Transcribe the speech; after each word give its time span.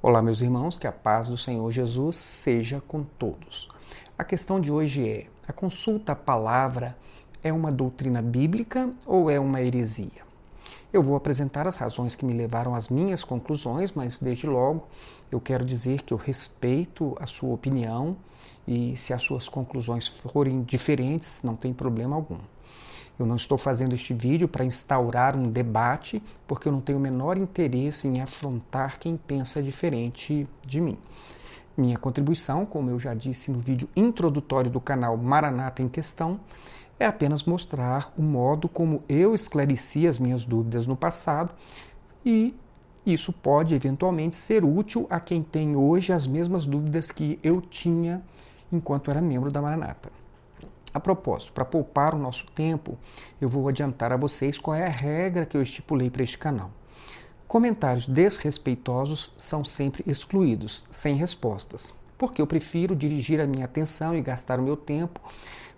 Olá, 0.00 0.22
meus 0.22 0.40
irmãos, 0.40 0.78
que 0.78 0.86
a 0.86 0.92
paz 0.92 1.26
do 1.26 1.36
Senhor 1.36 1.68
Jesus 1.72 2.18
seja 2.18 2.80
com 2.86 3.02
todos. 3.02 3.68
A 4.16 4.22
questão 4.22 4.60
de 4.60 4.70
hoje 4.70 5.08
é: 5.08 5.26
a 5.48 5.52
consulta 5.52 6.12
à 6.12 6.14
palavra 6.14 6.96
é 7.42 7.52
uma 7.52 7.72
doutrina 7.72 8.22
bíblica 8.22 8.92
ou 9.04 9.28
é 9.28 9.40
uma 9.40 9.60
heresia? 9.60 10.22
Eu 10.92 11.02
vou 11.02 11.16
apresentar 11.16 11.66
as 11.66 11.74
razões 11.74 12.14
que 12.14 12.24
me 12.24 12.32
levaram 12.32 12.76
às 12.76 12.88
minhas 12.88 13.24
conclusões, 13.24 13.90
mas 13.90 14.20
desde 14.20 14.46
logo 14.46 14.86
eu 15.32 15.40
quero 15.40 15.64
dizer 15.64 16.02
que 16.02 16.14
eu 16.14 16.16
respeito 16.16 17.16
a 17.18 17.26
sua 17.26 17.52
opinião 17.52 18.16
e 18.68 18.96
se 18.96 19.12
as 19.12 19.22
suas 19.24 19.48
conclusões 19.48 20.06
forem 20.06 20.62
diferentes, 20.62 21.42
não 21.42 21.56
tem 21.56 21.74
problema 21.74 22.14
algum. 22.14 22.38
Eu 23.18 23.26
não 23.26 23.34
estou 23.34 23.58
fazendo 23.58 23.94
este 23.94 24.14
vídeo 24.14 24.46
para 24.46 24.64
instaurar 24.64 25.36
um 25.36 25.42
debate, 25.42 26.22
porque 26.46 26.68
eu 26.68 26.72
não 26.72 26.80
tenho 26.80 26.98
o 26.98 27.00
menor 27.00 27.36
interesse 27.36 28.06
em 28.06 28.20
afrontar 28.20 28.98
quem 28.98 29.16
pensa 29.16 29.60
diferente 29.62 30.46
de 30.66 30.80
mim. 30.80 30.96
Minha 31.76 31.96
contribuição, 31.96 32.64
como 32.64 32.90
eu 32.90 32.98
já 32.98 33.14
disse 33.14 33.50
no 33.50 33.58
vídeo 33.58 33.88
introdutório 33.96 34.70
do 34.70 34.80
canal 34.80 35.16
Maranata 35.16 35.82
em 35.82 35.88
Questão, 35.88 36.38
é 36.98 37.06
apenas 37.06 37.44
mostrar 37.44 38.12
o 38.16 38.22
modo 38.22 38.68
como 38.68 39.02
eu 39.08 39.34
esclareci 39.34 40.06
as 40.06 40.18
minhas 40.18 40.44
dúvidas 40.44 40.86
no 40.86 40.96
passado 40.96 41.52
e 42.24 42.54
isso 43.06 43.32
pode 43.32 43.74
eventualmente 43.74 44.34
ser 44.34 44.64
útil 44.64 45.06
a 45.08 45.20
quem 45.20 45.42
tem 45.42 45.76
hoje 45.76 46.12
as 46.12 46.26
mesmas 46.26 46.66
dúvidas 46.66 47.10
que 47.10 47.38
eu 47.42 47.60
tinha 47.60 48.22
enquanto 48.72 49.10
era 49.10 49.22
membro 49.22 49.50
da 49.50 49.62
Maranata. 49.62 50.10
A 50.98 51.00
propósito, 51.00 51.52
para 51.52 51.64
poupar 51.64 52.12
o 52.12 52.18
nosso 52.18 52.44
tempo, 52.46 52.98
eu 53.40 53.48
vou 53.48 53.68
adiantar 53.68 54.12
a 54.12 54.16
vocês 54.16 54.58
qual 54.58 54.74
é 54.74 54.84
a 54.84 54.90
regra 54.90 55.46
que 55.46 55.56
eu 55.56 55.62
estipulei 55.62 56.10
para 56.10 56.24
este 56.24 56.36
canal. 56.36 56.72
Comentários 57.46 58.08
desrespeitosos 58.08 59.32
são 59.38 59.64
sempre 59.64 60.02
excluídos, 60.08 60.84
sem 60.90 61.14
respostas, 61.14 61.94
porque 62.18 62.42
eu 62.42 62.48
prefiro 62.48 62.96
dirigir 62.96 63.40
a 63.40 63.46
minha 63.46 63.64
atenção 63.64 64.12
e 64.12 64.20
gastar 64.20 64.58
o 64.58 64.62
meu 64.64 64.76
tempo 64.76 65.20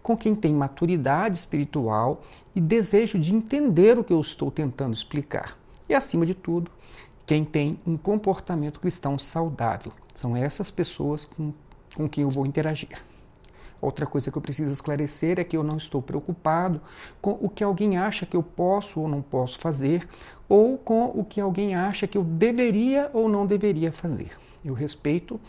com 0.02 0.16
quem 0.16 0.34
tem 0.34 0.54
maturidade 0.54 1.36
espiritual 1.36 2.22
e 2.54 2.60
desejo 2.62 3.18
de 3.18 3.34
entender 3.34 3.98
o 3.98 4.04
que 4.04 4.14
eu 4.14 4.22
estou 4.22 4.50
tentando 4.50 4.94
explicar. 4.94 5.54
E, 5.86 5.94
acima 5.94 6.24
de 6.24 6.34
tudo, 6.34 6.70
quem 7.26 7.44
tem 7.44 7.78
um 7.86 7.98
comportamento 7.98 8.80
cristão 8.80 9.18
saudável. 9.18 9.92
São 10.14 10.34
essas 10.34 10.70
pessoas 10.70 11.26
com, 11.26 11.52
com 11.94 12.08
quem 12.08 12.22
eu 12.22 12.30
vou 12.30 12.46
interagir. 12.46 13.09
Outra 13.80 14.06
coisa 14.06 14.30
que 14.30 14.36
eu 14.36 14.42
preciso 14.42 14.72
esclarecer 14.72 15.38
é 15.38 15.44
que 15.44 15.56
eu 15.56 15.62
não 15.62 15.76
estou 15.76 16.02
preocupado 16.02 16.80
com 17.20 17.38
o 17.40 17.48
que 17.48 17.64
alguém 17.64 17.96
acha 17.96 18.26
que 18.26 18.36
eu 18.36 18.42
posso 18.42 19.00
ou 19.00 19.08
não 19.08 19.22
posso 19.22 19.58
fazer, 19.58 20.06
ou 20.48 20.76
com 20.76 21.04
o 21.06 21.24
que 21.24 21.40
alguém 21.40 21.74
acha 21.74 22.06
que 22.06 22.18
eu 22.18 22.24
deveria 22.24 23.10
ou 23.14 23.28
não 23.28 23.46
deveria 23.46 23.90
fazer. 23.90 24.32
Eu 24.64 24.74
respeito 24.74 25.40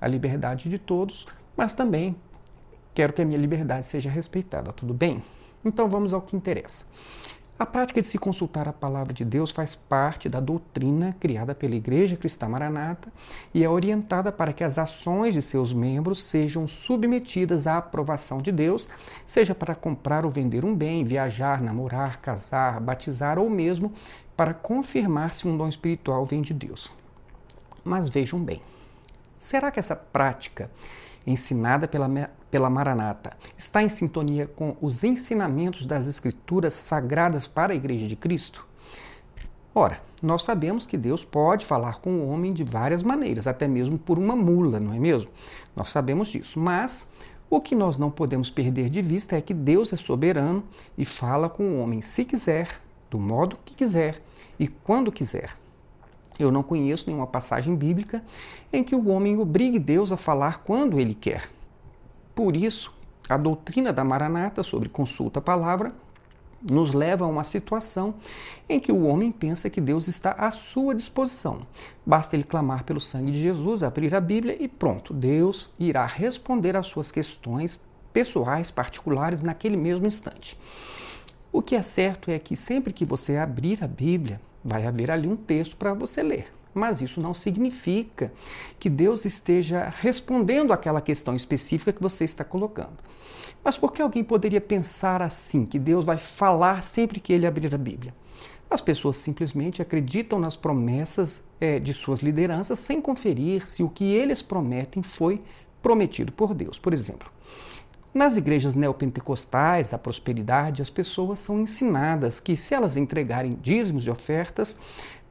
a 0.00 0.06
liberdade 0.06 0.68
de 0.68 0.78
todos, 0.78 1.26
mas 1.56 1.74
também 1.74 2.14
quero 2.94 3.12
que 3.12 3.22
a 3.22 3.24
minha 3.24 3.38
liberdade 3.38 3.86
seja 3.86 4.08
respeitada, 4.08 4.72
tudo 4.72 4.94
bem? 4.94 5.22
Então 5.64 5.88
vamos 5.88 6.12
ao 6.12 6.22
que 6.22 6.36
interessa. 6.36 6.84
A 7.60 7.66
prática 7.66 8.00
de 8.00 8.06
se 8.06 8.16
consultar 8.16 8.66
a 8.66 8.72
palavra 8.72 9.12
de 9.12 9.22
Deus 9.22 9.50
faz 9.50 9.76
parte 9.76 10.30
da 10.30 10.40
doutrina 10.40 11.14
criada 11.20 11.54
pela 11.54 11.74
Igreja 11.74 12.16
Cristã 12.16 12.48
Maranata 12.48 13.12
e 13.52 13.62
é 13.62 13.68
orientada 13.68 14.32
para 14.32 14.54
que 14.54 14.64
as 14.64 14.78
ações 14.78 15.34
de 15.34 15.42
seus 15.42 15.74
membros 15.74 16.24
sejam 16.24 16.66
submetidas 16.66 17.66
à 17.66 17.76
aprovação 17.76 18.40
de 18.40 18.50
Deus, 18.50 18.88
seja 19.26 19.54
para 19.54 19.74
comprar 19.74 20.24
ou 20.24 20.30
vender 20.30 20.64
um 20.64 20.74
bem, 20.74 21.04
viajar, 21.04 21.60
namorar, 21.60 22.22
casar, 22.22 22.80
batizar 22.80 23.38
ou 23.38 23.50
mesmo 23.50 23.92
para 24.34 24.54
confirmar 24.54 25.34
se 25.34 25.46
um 25.46 25.54
dom 25.54 25.68
espiritual 25.68 26.24
vem 26.24 26.40
de 26.40 26.54
Deus. 26.54 26.94
Mas 27.84 28.08
vejam 28.08 28.42
bem, 28.42 28.62
será 29.38 29.70
que 29.70 29.78
essa 29.78 29.94
prática 29.94 30.70
ensinada 31.30 31.88
pela, 31.88 32.08
pela 32.50 32.70
Maranata 32.70 33.36
está 33.56 33.82
em 33.82 33.88
sintonia 33.88 34.46
com 34.46 34.76
os 34.80 35.04
ensinamentos 35.04 35.86
das 35.86 36.06
Escrituras 36.06 36.74
sagradas 36.74 37.46
para 37.46 37.72
a 37.72 37.76
Igreja 37.76 38.06
de 38.06 38.16
Cristo? 38.16 38.66
Ora, 39.74 40.00
nós 40.20 40.42
sabemos 40.42 40.84
que 40.84 40.98
Deus 40.98 41.24
pode 41.24 41.64
falar 41.64 42.00
com 42.00 42.10
o 42.10 42.28
homem 42.28 42.52
de 42.52 42.64
várias 42.64 43.02
maneiras, 43.02 43.46
até 43.46 43.68
mesmo 43.68 43.98
por 43.98 44.18
uma 44.18 44.34
mula, 44.34 44.80
não 44.80 44.92
é 44.92 44.98
mesmo? 44.98 45.30
Nós 45.76 45.90
sabemos 45.90 46.28
disso, 46.28 46.58
mas 46.58 47.08
o 47.48 47.60
que 47.60 47.74
nós 47.74 47.96
não 47.96 48.10
podemos 48.10 48.50
perder 48.50 48.90
de 48.90 49.00
vista 49.00 49.36
é 49.36 49.40
que 49.40 49.54
Deus 49.54 49.92
é 49.92 49.96
soberano 49.96 50.64
e 50.98 51.04
fala 51.04 51.48
com 51.48 51.62
o 51.64 51.80
homem 51.80 52.00
se 52.00 52.24
quiser, 52.24 52.80
do 53.08 53.18
modo 53.18 53.58
que 53.64 53.74
quiser 53.74 54.20
e 54.58 54.68
quando 54.68 55.12
quiser. 55.12 55.59
Eu 56.42 56.50
não 56.50 56.62
conheço 56.62 57.04
nenhuma 57.06 57.26
passagem 57.26 57.74
bíblica 57.74 58.24
em 58.72 58.82
que 58.82 58.94
o 58.94 59.08
homem 59.08 59.38
obrigue 59.38 59.78
Deus 59.78 60.10
a 60.12 60.16
falar 60.16 60.62
quando 60.64 60.98
ele 60.98 61.14
quer. 61.14 61.50
Por 62.34 62.56
isso, 62.56 62.92
a 63.28 63.36
doutrina 63.36 63.92
da 63.92 64.02
Maranata 64.02 64.62
sobre 64.62 64.88
consulta 64.88 65.38
à 65.38 65.42
palavra 65.42 65.92
nos 66.68 66.92
leva 66.92 67.24
a 67.24 67.28
uma 67.28 67.44
situação 67.44 68.14
em 68.68 68.78
que 68.78 68.92
o 68.92 69.04
homem 69.04 69.32
pensa 69.32 69.70
que 69.70 69.80
Deus 69.80 70.08
está 70.08 70.32
à 70.32 70.50
sua 70.50 70.94
disposição. 70.94 71.66
Basta 72.04 72.36
ele 72.36 72.44
clamar 72.44 72.84
pelo 72.84 73.00
sangue 73.00 73.32
de 73.32 73.40
Jesus, 73.40 73.82
abrir 73.82 74.14
a 74.14 74.20
Bíblia 74.20 74.56
e 74.60 74.68
pronto, 74.68 75.14
Deus 75.14 75.70
irá 75.78 76.04
responder 76.04 76.76
às 76.76 76.86
suas 76.86 77.10
questões 77.10 77.80
pessoais, 78.12 78.70
particulares, 78.70 79.42
naquele 79.42 79.76
mesmo 79.76 80.06
instante. 80.06 80.58
O 81.52 81.62
que 81.62 81.74
é 81.74 81.82
certo 81.82 82.30
é 82.30 82.38
que 82.38 82.54
sempre 82.56 82.92
que 82.92 83.04
você 83.04 83.36
abrir 83.36 83.82
a 83.82 83.88
Bíblia, 83.88 84.40
vai 84.64 84.86
haver 84.86 85.10
ali 85.10 85.28
um 85.28 85.36
texto 85.36 85.76
para 85.76 85.94
você 85.94 86.22
ler. 86.22 86.52
Mas 86.72 87.00
isso 87.00 87.20
não 87.20 87.34
significa 87.34 88.32
que 88.78 88.88
Deus 88.88 89.24
esteja 89.24 89.92
respondendo 90.00 90.72
àquela 90.72 91.00
questão 91.00 91.34
específica 91.34 91.92
que 91.92 92.02
você 92.02 92.24
está 92.24 92.44
colocando. 92.44 92.98
Mas 93.62 93.76
por 93.76 93.92
que 93.92 94.00
alguém 94.00 94.24
poderia 94.24 94.60
pensar 94.60 95.20
assim, 95.20 95.66
que 95.66 95.78
Deus 95.78 96.04
vai 96.04 96.16
falar 96.16 96.82
sempre 96.82 97.20
que 97.20 97.32
ele 97.32 97.46
abrir 97.46 97.74
a 97.74 97.78
Bíblia? 97.78 98.14
As 98.70 98.80
pessoas 98.80 99.16
simplesmente 99.16 99.82
acreditam 99.82 100.38
nas 100.38 100.56
promessas 100.56 101.42
é, 101.60 101.80
de 101.80 101.92
suas 101.92 102.20
lideranças 102.20 102.78
sem 102.78 103.00
conferir 103.00 103.66
se 103.66 103.82
o 103.82 103.88
que 103.88 104.04
eles 104.14 104.42
prometem 104.42 105.02
foi 105.02 105.42
prometido 105.82 106.30
por 106.30 106.54
Deus. 106.54 106.78
Por 106.78 106.92
exemplo, 106.92 107.28
nas 108.12 108.36
igrejas 108.36 108.74
neopentecostais 108.74 109.90
da 109.90 109.98
prosperidade, 109.98 110.82
as 110.82 110.90
pessoas 110.90 111.38
são 111.38 111.60
ensinadas 111.60 112.40
que, 112.40 112.56
se 112.56 112.74
elas 112.74 112.96
entregarem 112.96 113.56
dízimos 113.62 114.06
e 114.06 114.10
ofertas, 114.10 114.76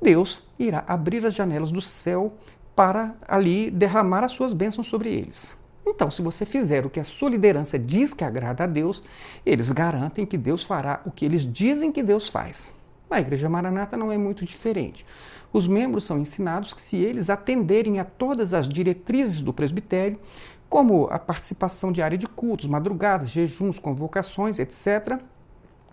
Deus 0.01 0.43
irá 0.57 0.83
abrir 0.87 1.25
as 1.25 1.35
janelas 1.35 1.71
do 1.71 1.81
céu 1.81 2.33
para 2.75 3.13
ali 3.27 3.69
derramar 3.69 4.23
as 4.23 4.31
suas 4.31 4.53
bênçãos 4.53 4.87
sobre 4.87 5.09
eles. 5.09 5.57
Então, 5.85 6.09
se 6.09 6.21
você 6.21 6.45
fizer 6.45 6.85
o 6.85 6.89
que 6.89 6.99
a 6.99 7.03
sua 7.03 7.29
liderança 7.29 7.77
diz 7.77 8.13
que 8.13 8.23
agrada 8.23 8.63
a 8.63 8.67
Deus, 8.67 9.03
eles 9.45 9.71
garantem 9.71 10.25
que 10.25 10.37
Deus 10.37 10.63
fará 10.63 11.01
o 11.05 11.11
que 11.11 11.25
eles 11.25 11.51
dizem 11.51 11.91
que 11.91 12.03
Deus 12.03 12.29
faz. 12.29 12.73
Na 13.09 13.19
Igreja 13.19 13.49
Maranata 13.49 13.97
não 13.97 14.11
é 14.11 14.17
muito 14.17 14.45
diferente. 14.45 15.05
Os 15.51 15.67
membros 15.67 16.03
são 16.03 16.19
ensinados 16.19 16.73
que, 16.73 16.81
se 16.81 16.97
eles 16.97 17.29
atenderem 17.29 17.99
a 17.99 18.05
todas 18.05 18.53
as 18.53 18.69
diretrizes 18.69 19.41
do 19.41 19.51
presbitério, 19.51 20.19
como 20.69 21.07
a 21.09 21.17
participação 21.17 21.91
diária 21.91 22.17
de 22.17 22.27
cultos, 22.27 22.67
madrugadas, 22.67 23.31
jejuns, 23.31 23.79
convocações, 23.79 24.59
etc., 24.59 25.19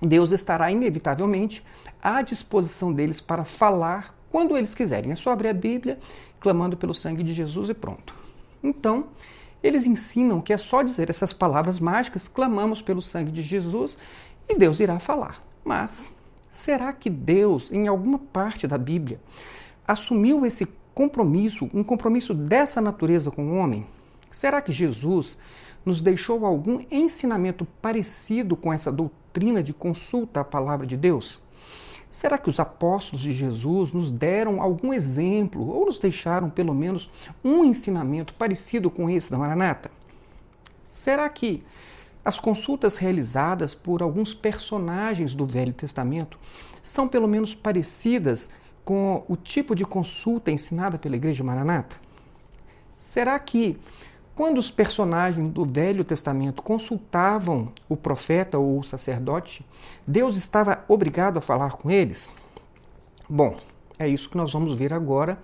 Deus 0.03 0.31
estará 0.31 0.71
inevitavelmente 0.71 1.65
à 2.03 2.21
disposição 2.21 2.93
deles 2.93 3.21
para 3.21 3.45
falar 3.45 4.15
quando 4.31 4.57
eles 4.57 4.75
quiserem. 4.75 5.13
É 5.13 5.17
só 5.17 5.31
abrir 5.31 5.49
a 5.49 5.55
Bíblia, 5.55 5.99
clamando 6.39 6.77
pelo 6.77 6.93
sangue 6.93 7.23
de 7.23 7.33
Jesus 7.33 7.71
e 7.71 7.75
pronto. 7.75 8.15
Então, 8.63 9.07
eles 9.63 9.87
ensinam 9.87 10.43
que 10.43 10.53
é 10.53 10.59
só 10.59 10.83
dizer 10.83 11.09
essas 11.09 11.33
palavras 11.33 11.81
mágicas, 11.81 12.29
clamamos 12.29 12.83
pelo 12.83 13.01
sangue 13.01 13.33
de 13.33 13.41
Jesus 13.41 13.97
e 14.47 14.57
Deus 14.59 14.81
irá 14.81 14.99
falar. 14.99 15.43
Mas 15.65 16.15
será 16.51 16.93
que 16.93 17.09
Deus, 17.09 17.73
em 17.73 17.89
alguma 17.89 18.19
parte 18.19 18.67
da 18.67 18.77
Bíblia, 18.77 19.19
assumiu 19.89 20.45
esse 20.45 20.69
compromisso, 20.95 21.71
um 21.73 21.83
compromisso 21.83 22.35
dessa 22.35 22.81
natureza 22.81 23.31
com 23.31 23.53
o 23.53 23.57
homem? 23.57 23.87
Será 24.37 24.61
que 24.61 24.71
Jesus 24.71 25.39
nos 25.83 26.03
deixou 26.03 26.45
algum 26.45 26.85
ensinamento 26.91 27.65
parecido 27.81 28.55
com 28.55 28.71
essa 28.71 28.93
doutrina 28.93 29.63
de 29.63 29.73
consulta 29.73 30.41
à 30.41 30.45
palavra 30.45 30.87
de 30.87 30.95
Deus? 30.95 31.41
Será 32.11 32.37
que 32.37 32.51
os 32.51 32.61
apóstolos 32.61 33.23
de 33.23 33.33
Jesus 33.33 33.95
nos 33.95 34.13
deram 34.13 34.61
algum 34.61 34.93
exemplo 34.93 35.67
ou 35.67 35.87
nos 35.87 35.97
deixaram 35.97 36.51
pelo 36.51 36.75
menos 36.75 37.11
um 37.43 37.65
ensinamento 37.65 38.35
parecido 38.35 38.91
com 38.91 39.09
esse 39.09 39.31
da 39.31 39.39
Maranata? 39.39 39.91
Será 40.91 41.31
que 41.31 41.65
as 42.23 42.39
consultas 42.39 42.99
realizadas 42.99 43.75
por 43.75 44.03
alguns 44.03 44.35
personagens 44.35 45.35
do 45.35 45.47
Velho 45.47 45.73
Testamento 45.73 46.39
são 46.83 47.09
pelo 47.09 47.27
menos 47.27 47.55
parecidas 47.55 48.51
com 48.85 49.25
o 49.29 49.35
tipo 49.35 49.75
de 49.75 49.87
consulta 49.87 50.51
ensinada 50.51 50.99
pela 50.99 51.17
Igreja 51.17 51.43
Maranata? 51.43 51.97
Será 52.99 53.39
que 53.39 53.79
quando 54.37 54.59
os 54.59 54.71
personagens 54.71 55.49
do 55.49 55.65
Velho 55.65 56.05
Testamento 56.05 56.63
consultavam 56.63 57.73
o 57.89 57.97
profeta 57.97 58.59
ou 58.59 58.79
o 58.79 58.85
sacerdote, 58.85 59.65
Deus 60.07 60.37
estava 60.37 60.85
obrigado 60.87 61.39
a 61.39 61.41
falar 61.41 61.73
com 61.73 61.91
eles? 61.91 62.35
Bom, 63.27 63.57
é 63.99 64.07
isso 64.07 64.29
que 64.29 64.37
nós 64.37 64.53
vamos 64.53 64.75
ver 64.75 64.93
agora 64.93 65.39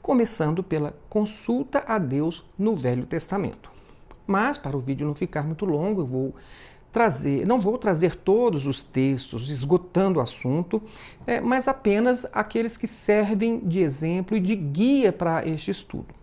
começando 0.00 0.62
pela 0.62 0.96
consulta 1.10 1.82
a 1.84 1.98
Deus 1.98 2.44
no 2.56 2.76
Velho 2.76 3.06
Testamento. 3.06 3.72
Mas, 4.24 4.56
para 4.56 4.76
o 4.76 4.80
vídeo 4.80 5.06
não 5.06 5.16
ficar 5.16 5.42
muito 5.42 5.64
longo, 5.64 6.02
eu 6.02 6.06
vou 6.06 6.34
trazer, 6.92 7.44
não 7.44 7.58
vou 7.58 7.76
trazer 7.76 8.14
todos 8.14 8.68
os 8.68 8.84
textos 8.84 9.50
esgotando 9.50 10.20
o 10.20 10.22
assunto, 10.22 10.80
é, 11.26 11.40
mas 11.40 11.66
apenas 11.66 12.24
aqueles 12.32 12.76
que 12.76 12.86
servem 12.86 13.58
de 13.58 13.80
exemplo 13.80 14.36
e 14.36 14.40
de 14.40 14.54
guia 14.54 15.12
para 15.12 15.44
este 15.44 15.72
estudo. 15.72 16.17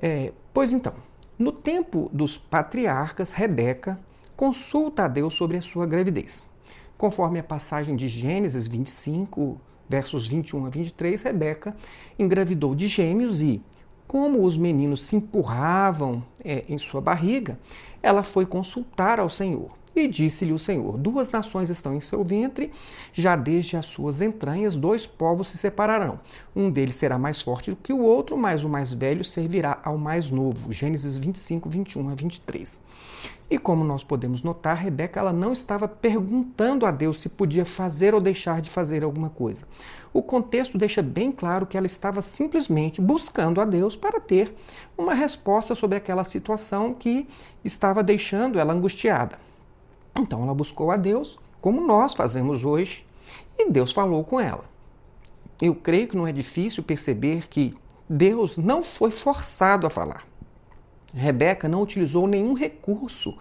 É, 0.00 0.32
pois 0.52 0.72
então, 0.72 0.94
no 1.38 1.52
tempo 1.52 2.10
dos 2.12 2.38
patriarcas, 2.38 3.30
Rebeca 3.30 3.98
consulta 4.36 5.04
a 5.04 5.08
Deus 5.08 5.34
sobre 5.34 5.56
a 5.56 5.62
sua 5.62 5.86
gravidez. 5.86 6.44
Conforme 6.96 7.38
a 7.38 7.42
passagem 7.42 7.96
de 7.96 8.06
Gênesis 8.08 8.68
25, 8.68 9.60
versos 9.88 10.26
21 10.26 10.66
a 10.66 10.70
23, 10.70 11.22
Rebeca 11.22 11.76
engravidou 12.18 12.74
de 12.74 12.86
gêmeos 12.86 13.42
e, 13.42 13.60
como 14.06 14.44
os 14.44 14.56
meninos 14.56 15.02
se 15.02 15.16
empurravam 15.16 16.24
é, 16.44 16.64
em 16.68 16.78
sua 16.78 17.00
barriga, 17.00 17.58
ela 18.02 18.22
foi 18.22 18.46
consultar 18.46 19.18
ao 19.18 19.28
Senhor. 19.28 19.70
E 19.94 20.08
disse-lhe 20.08 20.52
o 20.52 20.58
Senhor: 20.58 20.98
Duas 20.98 21.30
nações 21.30 21.70
estão 21.70 21.94
em 21.94 22.00
seu 22.00 22.24
ventre, 22.24 22.72
já 23.12 23.36
desde 23.36 23.76
as 23.76 23.86
suas 23.86 24.20
entranhas, 24.20 24.74
dois 24.74 25.06
povos 25.06 25.48
se 25.48 25.56
separarão. 25.56 26.18
Um 26.54 26.70
deles 26.70 26.96
será 26.96 27.16
mais 27.16 27.40
forte 27.40 27.70
do 27.70 27.76
que 27.76 27.92
o 27.92 28.00
outro, 28.00 28.36
mas 28.36 28.64
o 28.64 28.68
mais 28.68 28.92
velho 28.92 29.22
servirá 29.22 29.80
ao 29.84 29.96
mais 29.96 30.30
novo. 30.30 30.72
Gênesis 30.72 31.18
25, 31.18 31.68
21 31.68 32.08
a 32.08 32.14
23. 32.14 32.82
E 33.48 33.58
como 33.58 33.84
nós 33.84 34.02
podemos 34.02 34.42
notar, 34.42 34.76
Rebeca 34.76 35.20
ela 35.20 35.32
não 35.32 35.52
estava 35.52 35.86
perguntando 35.86 36.86
a 36.86 36.90
Deus 36.90 37.20
se 37.20 37.28
podia 37.28 37.64
fazer 37.64 38.14
ou 38.14 38.20
deixar 38.20 38.60
de 38.60 38.70
fazer 38.70 39.04
alguma 39.04 39.30
coisa. 39.30 39.64
O 40.12 40.22
contexto 40.22 40.78
deixa 40.78 41.02
bem 41.02 41.30
claro 41.30 41.66
que 41.66 41.76
ela 41.76 41.86
estava 41.86 42.20
simplesmente 42.20 43.00
buscando 43.00 43.60
a 43.60 43.64
Deus 43.64 43.94
para 43.94 44.18
ter 44.18 44.54
uma 44.96 45.14
resposta 45.14 45.74
sobre 45.74 45.98
aquela 45.98 46.24
situação 46.24 46.94
que 46.94 47.28
estava 47.64 48.02
deixando 48.02 48.58
ela 48.58 48.72
angustiada. 48.72 49.38
Então 50.16 50.42
ela 50.42 50.54
buscou 50.54 50.90
a 50.90 50.96
Deus, 50.96 51.38
como 51.60 51.80
nós 51.86 52.14
fazemos 52.14 52.64
hoje, 52.64 53.06
e 53.58 53.70
Deus 53.70 53.92
falou 53.92 54.22
com 54.24 54.38
ela. 54.38 54.64
Eu 55.60 55.74
creio 55.74 56.08
que 56.08 56.16
não 56.16 56.26
é 56.26 56.32
difícil 56.32 56.82
perceber 56.82 57.48
que 57.48 57.74
Deus 58.08 58.56
não 58.56 58.82
foi 58.82 59.10
forçado 59.10 59.86
a 59.86 59.90
falar. 59.90 60.26
Rebeca 61.14 61.68
não 61.68 61.80
utilizou 61.80 62.26
nenhum 62.26 62.54
recurso 62.54 63.36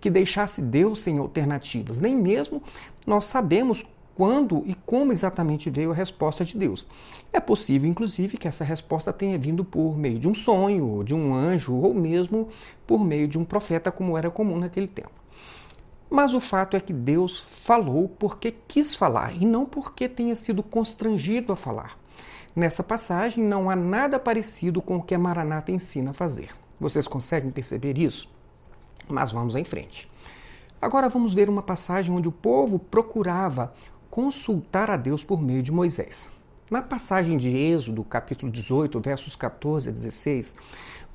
que 0.00 0.10
deixasse 0.10 0.60
Deus 0.60 1.00
sem 1.00 1.18
alternativas, 1.18 1.98
nem 1.98 2.14
mesmo 2.14 2.62
nós 3.06 3.24
sabemos 3.24 3.84
quando 4.14 4.62
e 4.66 4.74
como 4.74 5.12
exatamente 5.12 5.70
veio 5.70 5.90
a 5.90 5.94
resposta 5.94 6.44
de 6.44 6.56
Deus. 6.56 6.86
É 7.32 7.40
possível, 7.40 7.88
inclusive, 7.88 8.36
que 8.36 8.46
essa 8.46 8.62
resposta 8.62 9.12
tenha 9.12 9.38
vindo 9.38 9.64
por 9.64 9.96
meio 9.96 10.18
de 10.18 10.28
um 10.28 10.34
sonho, 10.34 11.02
de 11.02 11.14
um 11.14 11.34
anjo, 11.34 11.74
ou 11.74 11.92
mesmo 11.92 12.48
por 12.86 13.04
meio 13.04 13.26
de 13.26 13.38
um 13.38 13.44
profeta, 13.44 13.90
como 13.90 14.16
era 14.16 14.30
comum 14.30 14.58
naquele 14.58 14.86
tempo. 14.86 15.23
Mas 16.10 16.34
o 16.34 16.40
fato 16.40 16.76
é 16.76 16.80
que 16.80 16.92
Deus 16.92 17.40
falou 17.64 18.08
porque 18.08 18.54
quis 18.68 18.94
falar 18.94 19.34
e 19.34 19.44
não 19.44 19.64
porque 19.66 20.08
tenha 20.08 20.36
sido 20.36 20.62
constrangido 20.62 21.52
a 21.52 21.56
falar. 21.56 21.98
Nessa 22.54 22.84
passagem 22.84 23.42
não 23.42 23.68
há 23.68 23.74
nada 23.74 24.18
parecido 24.18 24.80
com 24.80 24.96
o 24.96 25.02
que 25.02 25.14
a 25.14 25.18
Maranata 25.18 25.72
ensina 25.72 26.10
a 26.10 26.14
fazer. 26.14 26.50
Vocês 26.78 27.08
conseguem 27.08 27.50
perceber 27.50 27.98
isso? 27.98 28.28
Mas 29.08 29.32
vamos 29.32 29.56
em 29.56 29.64
frente. 29.64 30.10
Agora 30.80 31.08
vamos 31.08 31.34
ver 31.34 31.48
uma 31.48 31.62
passagem 31.62 32.14
onde 32.14 32.28
o 32.28 32.32
povo 32.32 32.78
procurava 32.78 33.72
consultar 34.10 34.90
a 34.90 34.96
Deus 34.96 35.24
por 35.24 35.42
meio 35.42 35.62
de 35.62 35.72
Moisés. 35.72 36.28
Na 36.70 36.80
passagem 36.80 37.36
de 37.36 37.54
Êxodo, 37.54 38.02
capítulo 38.02 38.50
18, 38.50 38.98
versos 38.98 39.36
14 39.36 39.90
a 39.90 39.92
16, 39.92 40.54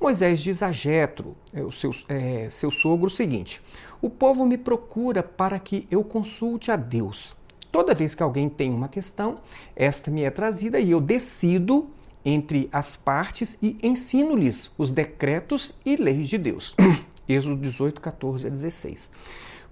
Moisés 0.00 0.40
diz 0.40 0.62
a 0.62 0.70
Jetro, 0.70 1.36
é, 1.52 1.60
seu, 1.72 1.90
é, 2.08 2.48
seu 2.48 2.70
sogro, 2.70 3.08
o 3.08 3.10
seguinte: 3.10 3.60
O 4.00 4.08
povo 4.08 4.46
me 4.46 4.56
procura 4.56 5.24
para 5.24 5.58
que 5.58 5.88
eu 5.90 6.04
consulte 6.04 6.70
a 6.70 6.76
Deus. 6.76 7.36
Toda 7.72 7.94
vez 7.94 8.14
que 8.14 8.22
alguém 8.22 8.48
tem 8.48 8.70
uma 8.70 8.88
questão, 8.88 9.40
esta 9.74 10.10
me 10.10 10.22
é 10.22 10.30
trazida 10.30 10.78
e 10.78 10.92
eu 10.92 11.00
decido 11.00 11.90
entre 12.24 12.68
as 12.72 12.94
partes 12.94 13.58
e 13.60 13.76
ensino-lhes 13.82 14.70
os 14.78 14.92
decretos 14.92 15.74
e 15.84 15.96
leis 15.96 16.28
de 16.28 16.38
Deus. 16.38 16.76
Êxodo 17.28 17.56
18, 17.56 18.00
14 18.00 18.46
a 18.46 18.50
16. 18.50 19.10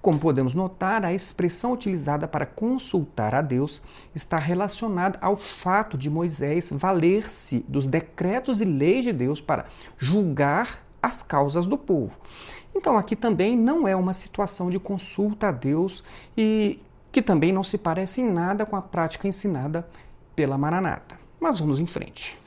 Como 0.00 0.18
podemos 0.18 0.54
notar, 0.54 1.04
a 1.04 1.12
expressão 1.12 1.72
utilizada 1.72 2.28
para 2.28 2.46
consultar 2.46 3.34
a 3.34 3.42
Deus 3.42 3.82
está 4.14 4.38
relacionada 4.38 5.18
ao 5.20 5.36
fato 5.36 5.98
de 5.98 6.08
Moisés 6.08 6.70
valer-se 6.72 7.64
dos 7.68 7.88
decretos 7.88 8.60
e 8.60 8.64
leis 8.64 9.04
de 9.04 9.12
Deus 9.12 9.40
para 9.40 9.64
julgar 9.98 10.86
as 11.02 11.22
causas 11.22 11.66
do 11.66 11.76
povo. 11.76 12.16
Então, 12.74 12.96
aqui 12.96 13.16
também 13.16 13.56
não 13.56 13.88
é 13.88 13.96
uma 13.96 14.14
situação 14.14 14.70
de 14.70 14.78
consulta 14.78 15.48
a 15.48 15.52
Deus 15.52 16.04
e 16.36 16.80
que 17.10 17.20
também 17.20 17.52
não 17.52 17.64
se 17.64 17.76
parece 17.76 18.20
em 18.20 18.30
nada 18.30 18.64
com 18.64 18.76
a 18.76 18.82
prática 18.82 19.26
ensinada 19.26 19.88
pela 20.36 20.56
Maranata. 20.56 21.18
Mas 21.40 21.58
vamos 21.58 21.80
em 21.80 21.86
frente. 21.86 22.38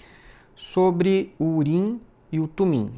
Sobre 0.56 1.34
o 1.38 1.58
Urim 1.58 2.00
e 2.32 2.40
o 2.40 2.48
Tumim. 2.48 2.94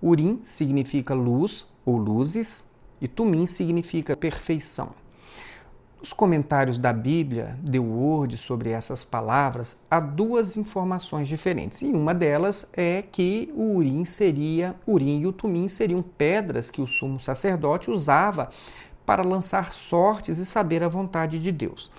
Urim 0.00 0.40
significa 0.44 1.14
luz 1.14 1.66
ou 1.84 1.96
luzes, 1.96 2.64
e 3.00 3.08
Tumim 3.08 3.46
significa 3.46 4.16
perfeição. 4.16 4.90
Nos 6.00 6.12
comentários 6.12 6.78
da 6.78 6.92
Bíblia, 6.92 7.58
The 7.68 7.80
Word, 7.80 8.36
sobre 8.36 8.70
essas 8.70 9.02
palavras, 9.02 9.76
há 9.90 9.98
duas 9.98 10.56
informações 10.56 11.26
diferentes. 11.26 11.82
E 11.82 11.86
uma 11.86 12.14
delas 12.14 12.68
é 12.72 13.02
que 13.02 13.52
o 13.52 13.74
Urim 13.74 14.04
seria, 14.04 14.76
Urim 14.86 15.20
e 15.20 15.26
o 15.26 15.32
Tumim 15.32 15.66
seriam 15.66 16.00
pedras 16.00 16.70
que 16.70 16.80
o 16.80 16.86
sumo 16.86 17.18
sacerdote 17.18 17.90
usava 17.90 18.50
para 19.04 19.22
lançar 19.22 19.72
sortes 19.72 20.38
e 20.38 20.46
saber 20.46 20.84
a 20.84 20.88
vontade 20.88 21.40
de 21.40 21.50
Deus. 21.50 21.90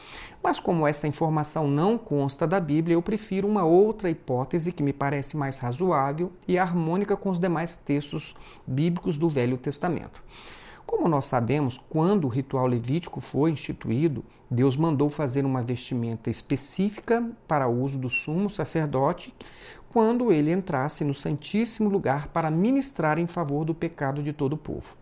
Mas 0.42 0.60
como 0.60 0.88
essa 0.88 1.08
informação 1.08 1.68
não 1.68 1.98
consta 1.98 2.48
da 2.48 2.60
Bíblia, 2.60 2.94
eu 2.94 3.02
prefiro 3.02 3.48
uma 3.48 3.66
outra 3.66 4.10
hipótese 4.10 4.72
que 4.72 4.82
me 4.82 4.94
parece 4.94 5.36
mais 5.36 5.60
razoável 5.60 6.32
e 6.48 6.58
harmônica 6.58 7.18
com 7.18 7.30
os 7.30 7.40
demais 7.40 7.76
textos 7.76 8.34
bíblicos 8.66 9.18
do 9.18 9.28
Velho 9.28 9.58
Testamento. 9.58 10.24
Como 10.90 11.08
nós 11.08 11.26
sabemos, 11.26 11.80
quando 11.88 12.26
o 12.26 12.28
ritual 12.28 12.66
levítico 12.66 13.22
foi 13.22 13.52
instituído, 13.52 14.26
Deus 14.50 14.76
mandou 14.76 15.08
fazer 15.08 15.46
uma 15.46 15.62
vestimenta 15.62 16.32
específica 16.32 17.30
para 17.48 17.68
uso 17.68 18.00
do 18.00 18.10
sumo 18.10 18.50
sacerdote 18.50 19.32
quando 19.90 20.32
ele 20.32 20.52
entrasse 20.52 21.06
no 21.06 21.14
Santíssimo 21.14 21.90
Lugar 21.90 22.30
para 22.30 22.50
ministrar 22.50 23.20
em 23.20 23.28
favor 23.28 23.66
do 23.66 23.76
pecado 23.76 24.24
de 24.24 24.34
todo 24.34 24.54
o 24.54 24.58
povo. 24.58 24.98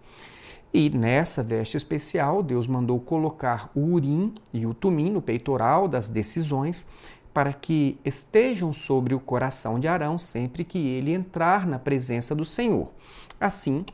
E 0.74 0.90
nessa 0.90 1.42
veste 1.42 1.78
especial, 1.78 2.44
Deus 2.44 2.68
mandou 2.68 3.00
colocar 3.00 3.72
o 3.74 3.94
urim 3.94 4.36
e 4.54 4.66
o 4.66 4.74
tumim 4.74 5.10
no 5.10 5.22
peitoral 5.22 5.88
das 5.88 6.10
decisões 6.10 6.86
para 7.34 7.54
que 7.54 7.98
estejam 8.04 8.74
sobre 8.74 9.16
o 9.16 9.22
coração 9.22 9.80
de 9.80 9.88
Arão 9.88 10.20
sempre 10.20 10.66
que 10.66 10.86
ele 10.86 11.14
entrar 11.14 11.66
na 11.66 11.80
presença 11.80 12.36
do 12.36 12.44
Senhor. 12.44 12.92
Assim, 13.40 13.86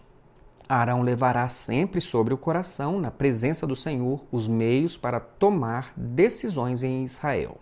Arão 0.76 1.02
levará 1.02 1.48
sempre 1.50 2.02
sobre 2.02 2.34
o 2.34 2.38
coração, 2.38 3.00
na 3.00 3.12
presença 3.12 3.68
do 3.68 3.76
Senhor, 3.76 4.24
os 4.32 4.48
meios 4.48 4.98
para 4.98 5.20
tomar 5.20 5.94
decisões 5.96 6.84
em 6.84 7.04
Israel. 7.04 7.58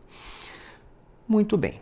Muito 1.27 1.57
bem. 1.57 1.81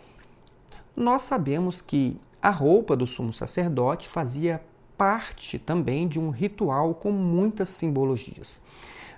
Nós 0.95 1.24
sabemos 1.24 1.81
que 1.81 2.19
a 2.41 2.50
roupa 2.50 2.95
do 2.95 3.07
sumo 3.07 3.33
sacerdote 3.33 4.07
fazia 4.07 4.62
parte 4.98 5.57
também 5.57 6.07
de 6.07 6.19
um 6.19 6.29
ritual 6.29 6.93
com 6.93 7.12
muitas 7.12 7.69
simbologias. 7.69 8.62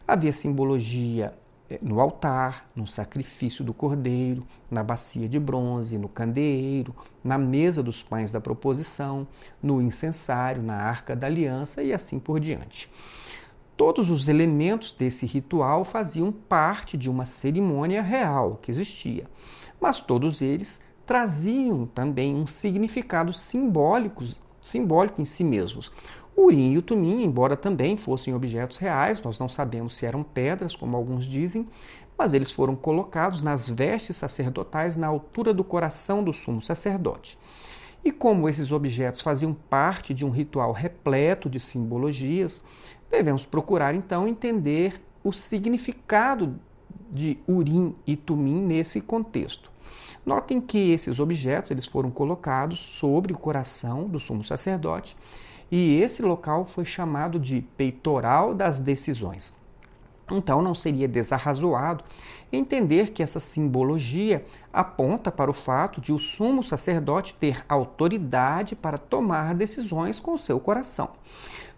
Havia 0.08 0.32
simbologia 0.32 1.34
no 1.82 2.00
altar, 2.00 2.70
no 2.76 2.88
sacrifício 2.88 3.64
do 3.64 3.74
cordeiro, 3.74 4.44
na 4.70 4.84
bacia 4.84 5.30
de 5.30 5.40
bronze, 5.40 5.98
no 5.98 6.10
candeeiro, 6.10 6.96
na 7.24 7.38
mesa 7.38 7.84
dos 7.84 8.02
pães 8.02 8.32
da 8.32 8.42
proposição, 8.42 9.28
no 9.62 9.82
incensário, 9.82 10.64
na 10.64 10.76
arca 10.76 11.16
da 11.16 11.28
aliança 11.28 11.84
e 11.84 11.94
assim 11.94 12.20
por 12.20 12.40
diante. 12.40 12.92
Todos 13.78 14.10
os 14.10 14.28
elementos 14.28 14.94
desse 14.94 15.26
ritual 15.26 15.84
faziam 15.84 16.32
parte 16.32 16.98
de 16.98 17.10
uma 17.10 17.26
cerimônia 17.26 18.02
real 18.02 18.60
que 18.62 18.70
existia, 18.70 19.26
mas 19.80 20.00
todos 20.00 20.42
eles 20.42 20.82
traziam 21.06 21.86
também 21.86 22.36
um 22.36 22.46
significado 22.46 23.34
simbólico, 23.34 24.24
simbólico 24.62 25.22
em 25.22 25.26
si 25.26 25.44
mesmos. 25.44 25.92
O 26.36 26.46
urim 26.46 26.72
e 26.72 26.78
o 26.78 26.82
tumim, 26.82 27.24
embora 27.24 27.58
também 27.58 27.98
fossem 27.98 28.34
objetos 28.34 28.78
reais, 28.78 29.22
nós 29.22 29.38
não 29.38 29.50
sabemos 29.50 29.96
se 29.96 30.06
eram 30.06 30.24
pedras, 30.24 30.76
como 30.76 30.96
alguns 30.96 31.26
dizem, 31.26 31.68
mas 32.18 32.34
eles 32.34 32.52
foram 32.52 32.76
colocados 32.76 33.42
nas 33.42 33.70
vestes 33.70 34.18
sacerdotais 34.18 34.96
na 34.96 35.08
altura 35.08 35.54
do 35.54 35.64
coração 35.64 36.24
do 36.24 36.32
sumo 36.32 36.62
sacerdote. 36.62 37.38
E 38.04 38.12
como 38.12 38.50
esses 38.50 38.72
objetos 38.72 39.22
faziam 39.22 39.54
parte 39.54 40.14
de 40.14 40.26
um 40.26 40.30
ritual 40.30 40.72
repleto 40.72 41.50
de 41.50 41.60
simbologias, 41.60 42.64
devemos 43.10 43.46
procurar 43.46 43.94
então 43.94 44.28
entender 44.28 45.02
o 45.24 45.32
significado 45.32 46.60
de 47.12 47.38
Urim 47.48 47.96
e 48.08 48.16
Tumim 48.16 48.62
nesse 48.62 49.02
contexto. 49.02 49.70
Notem 50.26 50.62
que 50.62 50.92
esses 50.92 51.20
objetos 51.20 51.72
eles 51.72 51.86
foram 51.86 52.10
colocados 52.10 52.80
sobre 52.80 53.34
o 53.34 53.38
coração 53.38 54.08
do 54.08 54.20
sumo 54.20 54.44
sacerdote 54.44 55.16
e 55.72 56.02
esse 56.02 56.22
local 56.22 56.66
foi 56.66 56.84
chamado 56.84 57.40
de 57.40 57.62
peitoral 57.78 58.54
das 58.54 58.82
decisões. 58.82 59.56
Então 60.30 60.62
não 60.62 60.76
seria 60.76 61.08
desarrazoado 61.08 62.04
entender 62.52 63.12
que 63.12 63.24
essa 63.24 63.40
simbologia 63.40 64.46
aponta 64.74 65.32
para 65.32 65.50
o 65.50 65.54
fato 65.54 66.02
de 66.02 66.12
o 66.12 66.20
sumo 66.20 66.62
sacerdote 66.62 67.34
ter 67.34 67.66
autoridade 67.68 68.76
para 68.76 68.98
tomar 68.98 69.56
decisões 69.56 70.20
com 70.20 70.38
seu 70.38 70.60
coração. 70.60 71.10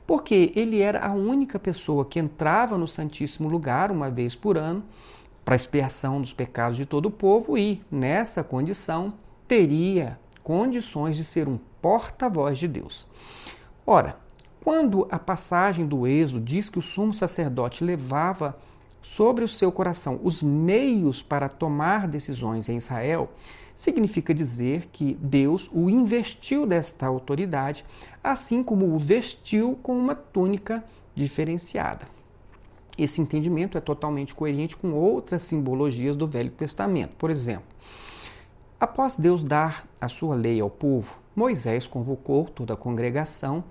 Porque 0.05 0.51
ele 0.55 0.81
era 0.81 1.05
a 1.05 1.13
única 1.13 1.59
pessoa 1.59 2.05
que 2.05 2.19
entrava 2.19 2.77
no 2.77 2.87
Santíssimo 2.87 3.47
Lugar 3.47 3.91
uma 3.91 4.09
vez 4.09 4.35
por 4.35 4.57
ano 4.57 4.83
para 5.45 5.55
expiação 5.55 6.19
dos 6.19 6.33
pecados 6.33 6.77
de 6.77 6.85
todo 6.85 7.07
o 7.07 7.11
povo 7.11 7.57
e, 7.57 7.81
nessa 7.91 8.43
condição, 8.43 9.13
teria 9.47 10.19
condições 10.43 11.15
de 11.15 11.23
ser 11.23 11.47
um 11.47 11.59
porta-voz 11.81 12.57
de 12.57 12.67
Deus. 12.67 13.07
Ora, 13.85 14.17
quando 14.63 15.07
a 15.11 15.19
passagem 15.19 15.85
do 15.85 16.07
Êxodo 16.07 16.39
diz 16.39 16.69
que 16.69 16.79
o 16.79 16.81
sumo 16.81 17.13
sacerdote 17.13 17.83
levava 17.83 18.57
sobre 19.01 19.43
o 19.43 19.47
seu 19.47 19.71
coração 19.71 20.19
os 20.23 20.41
meios 20.41 21.21
para 21.21 21.49
tomar 21.49 22.07
decisões 22.07 22.69
em 22.69 22.77
Israel, 22.77 23.29
significa 23.75 24.33
dizer 24.33 24.87
que 24.93 25.15
Deus 25.15 25.69
o 25.73 25.89
investiu 25.89 26.65
desta 26.65 27.05
autoridade, 27.07 27.83
assim 28.23 28.63
como 28.63 28.95
o 28.95 28.97
vestiu 28.97 29.77
com 29.83 29.97
uma 29.97 30.15
túnica 30.15 30.83
diferenciada. 31.13 32.07
Esse 32.97 33.19
entendimento 33.19 33.77
é 33.77 33.81
totalmente 33.81 34.33
coerente 34.33 34.77
com 34.77 34.93
outras 34.93 35.41
simbologias 35.43 36.15
do 36.15 36.27
Velho 36.27 36.51
Testamento. 36.51 37.15
Por 37.17 37.29
exemplo, 37.29 37.65
após 38.79 39.17
Deus 39.17 39.43
dar 39.43 39.85
a 39.99 40.07
sua 40.07 40.35
lei 40.35 40.61
ao 40.61 40.69
povo, 40.69 41.22
Moisés 41.35 41.87
convocou 41.87 42.45
toda 42.45 42.73
a 42.73 42.77
congregação 42.77 43.63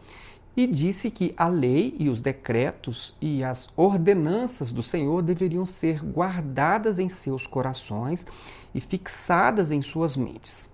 e 0.56 0.66
disse 0.66 1.10
que 1.10 1.32
a 1.36 1.48
lei 1.48 1.94
e 1.98 2.08
os 2.08 2.20
decretos 2.20 3.16
e 3.20 3.42
as 3.42 3.70
ordenanças 3.76 4.70
do 4.70 4.82
Senhor 4.82 5.22
deveriam 5.22 5.64
ser 5.64 6.04
guardadas 6.04 6.98
em 6.98 7.08
seus 7.08 7.46
corações 7.46 8.26
e 8.74 8.80
fixadas 8.80 9.70
em 9.70 9.80
suas 9.80 10.16
mentes. 10.16 10.68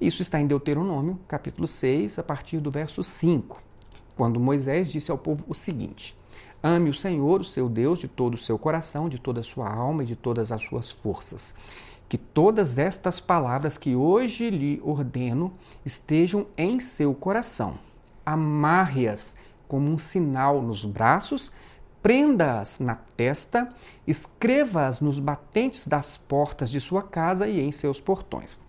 Isso 0.00 0.22
está 0.22 0.40
em 0.40 0.46
Deuteronômio, 0.46 1.18
capítulo 1.26 1.66
6, 1.66 2.18
a 2.18 2.22
partir 2.22 2.58
do 2.58 2.70
verso 2.70 3.02
5, 3.02 3.60
quando 4.16 4.38
Moisés 4.38 4.92
disse 4.92 5.10
ao 5.10 5.18
povo 5.18 5.44
o 5.48 5.54
seguinte: 5.54 6.14
Ame 6.62 6.90
o 6.90 6.94
Senhor, 6.94 7.40
o 7.40 7.44
seu 7.44 7.68
Deus, 7.68 7.98
de 7.98 8.08
todo 8.08 8.34
o 8.34 8.38
seu 8.38 8.58
coração, 8.58 9.08
de 9.08 9.18
toda 9.18 9.40
a 9.40 9.44
sua 9.44 9.68
alma 9.68 10.02
e 10.02 10.06
de 10.06 10.14
todas 10.14 10.52
as 10.52 10.62
suas 10.62 10.92
forças. 10.92 11.54
Que 12.08 12.16
todas 12.16 12.78
estas 12.78 13.20
palavras 13.20 13.76
que 13.76 13.96
hoje 13.96 14.50
lhe 14.50 14.80
ordeno 14.84 15.52
estejam 15.84 16.46
em 16.56 16.78
seu 16.80 17.14
coração 17.14 17.78
amarre-as 18.26 19.36
como 19.68 19.88
um 19.88 19.96
sinal 19.96 20.60
nos 20.60 20.84
braços, 20.84 21.52
prenda-as 22.02 22.80
na 22.80 22.96
testa, 23.16 23.72
escreva-as 24.06 25.00
nos 25.00 25.20
batentes 25.20 25.86
das 25.86 26.18
portas 26.18 26.68
de 26.70 26.80
sua 26.80 27.02
casa 27.02 27.46
e 27.46 27.60
em 27.60 27.70
seus 27.70 28.00
portões. 28.00 28.60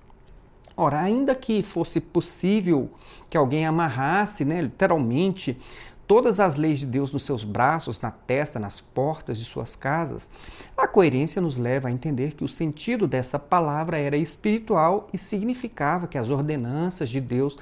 Ora, 0.76 1.00
ainda 1.00 1.34
que 1.34 1.64
fosse 1.64 2.00
possível 2.00 2.92
que 3.30 3.38
alguém 3.38 3.66
amarrasse, 3.66 4.46
né, 4.46 4.62
literalmente, 4.62 5.60
todas 6.08 6.40
as 6.40 6.56
leis 6.56 6.80
de 6.80 6.86
Deus 6.86 7.12
nos 7.12 7.24
seus 7.24 7.44
braços, 7.44 8.00
na 8.00 8.10
testa, 8.10 8.60
nas 8.60 8.80
portas 8.80 9.38
de 9.38 9.44
suas 9.44 9.76
casas, 9.76 10.30
a 10.76 10.88
coerência 10.88 11.42
nos 11.42 11.58
leva 11.58 11.90
a 11.90 11.92
entender 11.92 12.34
que 12.34 12.44
o 12.44 12.48
sentido 12.48 13.06
dessa 13.06 13.38
palavra 13.38 13.98
era 13.98 14.16
espiritual 14.16 15.10
e 15.14 15.18
significava 15.18 16.08
que 16.08 16.18
as 16.18 16.30
ordenanças 16.30 17.10
de 17.10 17.20
Deus 17.20 17.58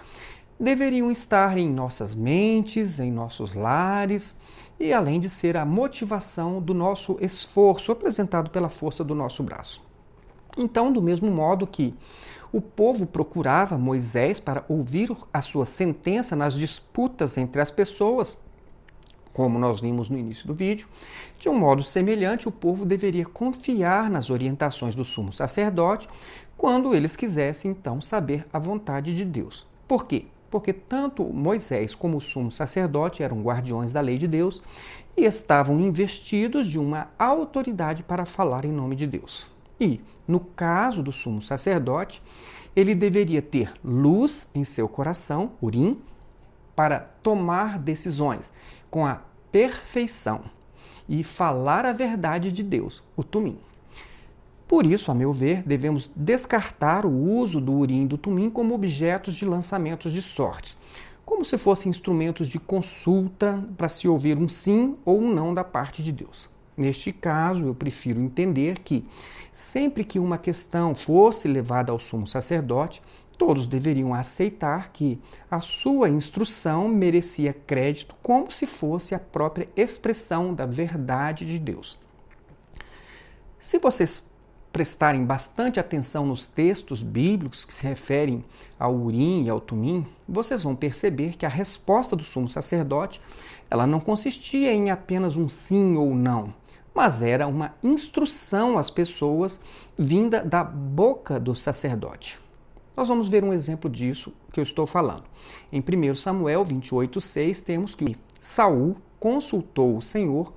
deveriam 0.60 1.12
estar 1.12 1.58
em 1.58 1.70
nossas 1.70 2.14
mentes, 2.14 3.00
em 3.00 3.12
nossos 3.12 3.54
lares, 3.54 4.38
e 4.80 4.94
além 4.94 5.20
de 5.20 5.30
ser 5.30 5.58
a 5.58 5.66
motivação 5.66 6.62
do 6.62 6.74
nosso 6.74 7.18
esforço 7.20 7.92
apresentado 7.92 8.50
pela 8.50 8.70
força 8.70 9.04
do 9.04 9.16
nosso 9.16 9.42
braço. 9.42 9.82
Então, 10.58 10.92
do 10.92 11.02
mesmo 11.02 11.30
modo 11.30 11.68
que 11.68 11.94
o 12.52 12.62
povo 12.62 13.06
procurava 13.06 13.78
Moisés 13.78 14.40
para 14.40 14.66
ouvir 14.68 15.16
a 15.34 15.42
sua 15.42 15.66
sentença 15.66 16.36
nas 16.36 16.54
disputas 16.54 17.38
entre 17.38 17.62
as 17.62 17.72
pessoas, 17.72 18.38
como 19.34 19.60
nós 19.60 19.82
vimos 19.82 20.10
no 20.10 20.18
início 20.18 20.48
do 20.48 20.54
vídeo, 20.54 20.88
de 21.38 21.50
um 21.50 21.58
modo 21.58 21.84
semelhante, 21.84 22.48
o 22.48 22.52
povo 22.52 22.86
deveria 22.86 23.25
confiar 23.25 24.10
nas 24.10 24.30
orientações 24.30 24.96
do 24.96 25.04
sumo 25.04 25.34
sacerdote 25.34 26.08
quando 26.58 26.96
eles 26.96 27.16
quisessem 27.16 27.72
então 27.72 28.00
saber 28.00 28.46
a 28.54 28.58
vontade 28.58 29.16
de 29.16 29.25
Deus. 29.25 29.68
Por 29.88 30.06
quê? 30.06 30.25
porque 30.56 30.72
tanto 30.72 31.22
Moisés 31.25 31.94
como 31.94 32.16
o 32.16 32.22
sumo 32.22 32.50
sacerdote 32.50 33.22
eram 33.22 33.42
guardiões 33.42 33.92
da 33.92 34.00
lei 34.00 34.18
de 34.18 34.25
Deus 34.25 34.64
e 35.18 35.25
estavam 35.25 35.82
investidos 35.82 36.66
de 36.68 36.80
uma 36.80 37.10
autoridade 37.20 38.04
para 38.04 38.25
falar 38.25 38.64
em 38.64 38.72
nome 38.72 38.96
de 38.96 39.06
Deus. 39.06 39.54
E, 39.79 40.01
no 40.27 40.39
caso 40.39 41.03
do 41.03 41.12
sumo 41.12 41.41
sacerdote, 41.41 42.22
ele 42.75 42.94
deveria 42.94 43.41
ter 43.41 43.74
luz 43.84 44.50
em 44.53 44.63
seu 44.63 44.88
coração, 44.88 45.51
urim, 45.62 46.01
para 46.75 47.00
tomar 47.00 47.79
decisões 47.79 48.51
com 48.91 49.05
a 49.05 49.22
perfeição 49.51 50.44
e 51.08 51.24
falar 51.24 51.86
a 51.86 51.94
verdade 51.94 52.51
de 52.51 52.63
Deus, 52.63 53.03
o 53.15 53.24
tumim. 53.24 53.58
Por 54.67 54.86
isso, 54.86 55.12
a 55.12 55.13
meu 55.13 55.32
ver, 55.32 55.62
devemos 55.63 56.12
descartar 56.15 57.05
o 57.05 57.12
uso 57.12 57.62
do 57.62 57.72
urim 57.72 58.03
e 58.03 58.08
do 58.08 58.17
tumim 58.17 58.50
como 58.50 58.74
objetos 58.74 59.36
de 59.36 59.46
lançamentos 59.46 60.12
de 60.12 60.22
sortes, 60.22 60.75
como 61.24 61.46
se 61.46 61.58
fossem 61.58 61.89
instrumentos 61.89 62.48
de 62.48 62.60
consulta 62.60 63.63
para 63.77 63.88
se 63.88 64.08
ouvir 64.08 64.38
um 64.39 64.48
sim 64.48 64.98
ou 65.05 65.22
um 65.22 65.34
não 65.34 65.53
da 65.53 65.63
parte 65.63 66.03
de 66.03 66.12
Deus. 66.12 66.50
Neste 66.77 67.12
caso, 67.12 67.65
eu 67.65 67.74
prefiro 67.74 68.20
entender 68.20 68.79
que, 68.79 69.05
sempre 69.53 70.03
que 70.03 70.20
uma 70.20 70.38
questão 70.38 70.94
fosse 70.94 71.48
levada 71.48 71.91
ao 71.91 72.00
sumo 72.00 72.27
sacerdote, 72.27 73.01
todos 73.38 73.67
deveriam 73.67 74.13
aceitar 74.13 74.91
que 74.91 75.20
a 75.50 75.60
sua 75.60 76.10
instrução 76.10 76.88
merecia 76.88 77.53
crédito 77.53 78.15
como 78.22 78.51
se 78.51 78.65
fosse 78.65 79.15
a 79.15 79.20
própria 79.20 79.70
expressão 79.75 80.53
da 80.53 80.65
verdade 80.65 81.46
de 81.46 81.60
Deus. 81.60 82.00
Se 83.60 83.79
vocês 83.79 84.22
prestarem 84.72 85.24
bastante 85.24 85.79
atenção 85.79 86.25
nos 86.25 86.48
textos 86.48 87.01
bíblicos 87.01 87.63
que 87.63 87.74
se 87.74 87.84
referem 87.84 88.44
ao 88.77 88.94
Urim 88.94 89.46
e 89.46 89.50
ao 89.50 89.62
Tumim, 89.62 90.05
vocês 90.27 90.63
vão 90.63 90.75
perceber 90.75 91.38
que 91.38 91.46
a 91.46 91.50
resposta 91.50 92.13
do 92.13 92.25
sumo 92.25 92.50
sacerdote 92.50 93.22
ela 93.70 93.88
não 93.88 94.01
consistia 94.01 94.74
em 94.74 94.91
apenas 94.91 95.38
um 95.38 95.48
sim 95.48 95.96
ou 95.96 96.13
não, 96.13 96.53
mas 96.96 97.22
era 97.22 97.46
uma 97.46 97.75
instrução 97.84 98.78
às 98.78 98.90
pessoas 98.90 99.60
vinda 99.98 100.44
da 100.44 100.64
boca 100.64 101.40
do 101.40 101.54
sacerdote. 101.54 102.40
Nós 102.98 103.10
vamos 103.10 103.28
ver 103.28 103.44
um 103.44 103.54
exemplo 103.54 103.90
disso 103.90 104.34
que 104.52 104.60
eu 104.60 104.64
estou 104.64 104.88
falando. 104.88 105.25
Em 105.72 105.82
1 105.82 106.16
Samuel 106.16 106.64
28:6 106.64 107.62
temos 107.62 107.94
que 107.94 108.16
Saul 108.40 108.96
consultou 109.20 109.98
o 109.98 110.02
Senhor 110.02 110.54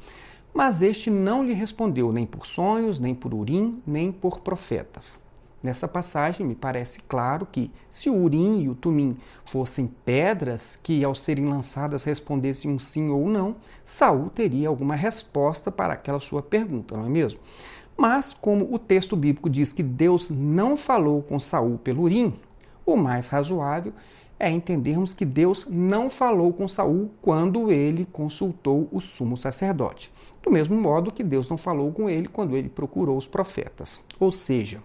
mas 0.58 0.82
este 0.82 1.08
não 1.08 1.44
lhe 1.44 1.52
respondeu 1.52 2.12
nem 2.12 2.26
por 2.26 2.44
sonhos, 2.44 2.98
nem 2.98 3.14
por 3.14 3.32
Urim, 3.32 3.80
nem 3.86 4.10
por 4.10 4.40
profetas. 4.40 5.20
Nessa 5.60 5.88
passagem, 5.88 6.46
me 6.46 6.54
parece 6.54 7.02
claro 7.02 7.46
que, 7.50 7.70
se 7.90 8.08
o 8.08 8.14
Urim 8.14 8.60
e 8.60 8.68
o 8.68 8.76
Tumim 8.76 9.16
fossem 9.44 9.88
pedras 10.04 10.78
que, 10.80 11.02
ao 11.02 11.16
serem 11.16 11.48
lançadas, 11.48 12.04
respondessem 12.04 12.70
um 12.70 12.78
sim 12.78 13.10
ou 13.10 13.28
não, 13.28 13.56
Saul 13.82 14.30
teria 14.30 14.68
alguma 14.68 14.94
resposta 14.94 15.70
para 15.70 15.94
aquela 15.94 16.20
sua 16.20 16.42
pergunta, 16.42 16.96
não 16.96 17.06
é 17.06 17.08
mesmo? 17.08 17.40
Mas, 17.96 18.32
como 18.32 18.72
o 18.72 18.78
texto 18.78 19.16
bíblico 19.16 19.50
diz 19.50 19.72
que 19.72 19.82
Deus 19.82 20.30
não 20.30 20.76
falou 20.76 21.22
com 21.22 21.40
Saul 21.40 21.76
pelo 21.78 22.02
Urim, 22.02 22.34
o 22.86 22.96
mais 22.96 23.28
razoável 23.28 23.92
é 24.38 24.48
entendermos 24.48 25.12
que 25.12 25.24
Deus 25.24 25.66
não 25.68 26.08
falou 26.08 26.52
com 26.52 26.68
Saul 26.68 27.10
quando 27.20 27.72
ele 27.72 28.06
consultou 28.06 28.88
o 28.92 29.00
sumo 29.00 29.36
sacerdote. 29.36 30.12
Do 30.40 30.50
mesmo 30.50 30.80
modo 30.80 31.12
que 31.12 31.24
Deus 31.24 31.48
não 31.48 31.58
falou 31.58 31.90
com 31.90 32.08
ele 32.08 32.28
quando 32.28 32.56
ele 32.56 32.68
procurou 32.68 33.16
os 33.16 33.26
profetas. 33.26 34.00
Ou 34.20 34.30
seja, 34.30 34.80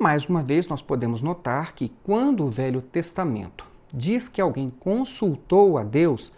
mais 0.00 0.24
uma 0.26 0.42
vez 0.42 0.66
nós 0.66 0.80
podemos 0.80 1.20
notar 1.20 1.74
que 1.74 1.92
quando 2.02 2.44
o 2.44 2.48
Velho 2.48 2.80
Testamento 2.80 3.66
diz 3.94 4.28
que 4.28 4.40
alguém 4.40 4.70
consultou 4.70 5.76
a 5.76 5.84
Deus, 5.84 6.32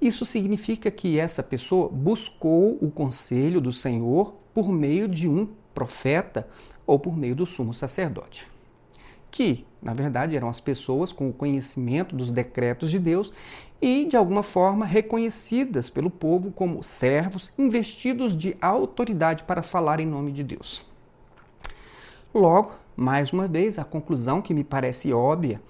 isso 0.00 0.24
significa 0.24 0.90
que 0.90 1.18
essa 1.18 1.42
pessoa 1.42 1.88
buscou 1.88 2.78
o 2.80 2.90
conselho 2.90 3.60
do 3.60 3.72
Senhor 3.72 4.34
por 4.54 4.68
meio 4.70 5.06
de 5.06 5.28
um 5.28 5.46
profeta 5.74 6.48
ou 6.86 6.98
por 6.98 7.16
meio 7.16 7.36
do 7.36 7.44
sumo 7.44 7.74
sacerdote 7.74 8.52
que, 9.34 9.66
na 9.82 9.92
verdade, 9.92 10.36
eram 10.36 10.48
as 10.48 10.60
pessoas 10.60 11.12
com 11.12 11.28
o 11.28 11.32
conhecimento 11.32 12.14
dos 12.14 12.30
decretos 12.30 12.88
de 12.88 13.00
Deus 13.00 13.32
e, 13.82 14.04
de 14.04 14.16
alguma 14.16 14.44
forma, 14.44 14.86
reconhecidas 14.86 15.90
pelo 15.90 16.08
povo 16.08 16.52
como 16.52 16.84
servos 16.84 17.50
investidos 17.58 18.36
de 18.36 18.56
autoridade 18.60 19.42
para 19.42 19.60
falar 19.60 19.98
em 19.98 20.06
nome 20.06 20.30
de 20.30 20.44
Deus. 20.44 20.86
Logo, 22.32 22.74
Mais 22.96 23.32
uma 23.32 23.48
vez, 23.48 23.78
a 23.78 23.84
conclusão 23.84 24.40
que 24.40 24.54
me 24.54 24.62
parece 24.62 25.12
óbvia 25.12 25.60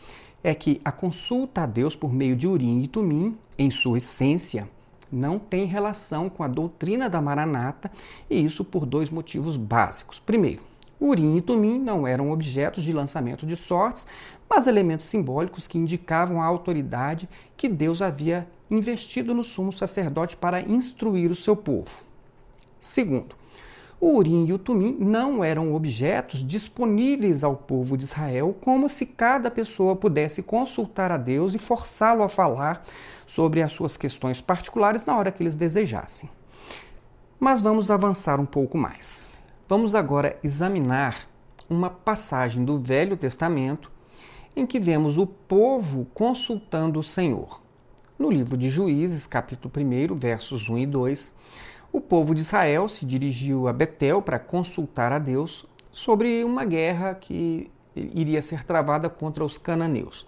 é 0.43 0.55
que 0.55 0.81
a 0.85 0.93
consulta 0.93 1.63
a 1.63 1.67
Deus 1.67 1.97
por 1.97 2.13
meio 2.13 2.37
de 2.37 2.47
Urim 2.47 2.83
e 2.83 2.89
Tumim, 2.89 3.37
em 3.59 3.71
sua 3.71 3.99
essência, 3.99 4.69
não 5.11 5.39
tem 5.39 5.65
relação 5.65 6.29
com 6.29 6.43
a 6.43 6.49
doutrina 6.49 7.09
da 7.09 7.23
Maranata, 7.23 7.91
e 8.29 8.45
isso 8.45 8.65
por 8.65 8.85
dois 8.85 9.09
motivos 9.09 9.57
básicos. 9.57 10.19
Primeiro, 10.19 10.61
Urim 11.01 11.37
e 11.37 11.41
Tumim 11.41 11.79
não 11.79 12.07
eram 12.07 12.31
objetos 12.31 12.85
de 12.85 12.93
lançamento 12.93 13.47
de 13.47 13.57
sortes, 13.57 14.07
mas 14.49 14.67
elementos 14.67 15.07
simbólicos 15.07 15.67
que 15.67 15.79
indicavam 15.79 16.43
a 16.43 16.47
autoridade 16.47 17.29
que 17.57 17.69
Deus 17.69 18.03
havia 18.03 18.47
investido 18.71 19.35
no 19.35 19.45
sumo 19.45 19.73
sacerdote 19.73 20.37
para 20.37 20.61
instruir 20.61 21.31
o 21.31 21.37
seu 21.37 21.57
povo. 21.57 21.91
Segundo, 22.79 23.35
o 24.05 24.19
Urim 24.19 24.45
e 24.45 24.53
o 24.53 24.59
Tumim 24.59 24.95
não 25.01 25.43
eram 25.43 25.75
objetos 25.75 26.47
disponíveis 26.47 27.43
ao 27.43 27.57
povo 27.57 27.97
de 27.97 28.05
Israel, 28.05 28.55
como 28.61 28.87
se 28.87 29.07
cada 29.07 29.51
pessoa 29.51 29.97
pudesse 29.97 30.43
consultar 30.43 31.11
a 31.11 31.17
Deus 31.17 31.55
e 31.55 31.59
forçá-lo 31.59 32.23
a 32.23 32.29
falar 32.29 32.85
sobre 33.27 33.63
as 33.63 33.73
suas 33.73 33.97
questões 33.97 34.43
particulares 34.43 35.07
na 35.07 35.17
hora 35.17 35.33
que 35.33 35.43
eles 35.43 35.57
desejassem. 35.57 36.29
Mas 37.41 37.63
vamos 37.63 37.91
avançar 37.91 38.39
um 38.39 38.45
pouco 38.45 38.77
mais. 38.77 39.23
Vamos 39.67 39.95
agora 39.95 40.39
examinar 40.45 41.27
uma 41.67 41.89
passagem 41.89 42.63
do 42.63 42.79
Velho 42.79 43.17
Testamento 43.17 43.91
em 44.55 44.67
que 44.67 44.79
vemos 44.79 45.17
o 45.17 45.27
povo 45.27 46.07
consultando 46.13 47.01
o 47.01 47.03
Senhor. 47.03 47.59
No 48.19 48.31
livro 48.31 48.55
de 48.55 48.69
Juízes, 48.69 49.27
capítulo 49.27 49.73
1, 49.75 50.15
versos 50.15 50.69
1 50.69 50.77
e 50.77 50.87
2, 50.87 51.33
o 51.95 52.01
povo 52.01 52.35
de 52.35 52.41
Israel 52.41 52.89
se 52.89 53.07
dirigiu 53.07 53.69
a 53.69 53.73
Betel 53.73 54.21
para 54.21 54.37
consultar 54.37 55.13
a 55.13 55.19
Deus 55.21 55.65
sobre 55.93 56.43
uma 56.43 56.65
guerra 56.65 57.15
que 57.15 57.71
iria 57.95 58.43
ser 58.43 58.65
travada 58.65 59.09
contra 59.09 59.45
os 59.45 59.57
cananeus. 59.59 60.27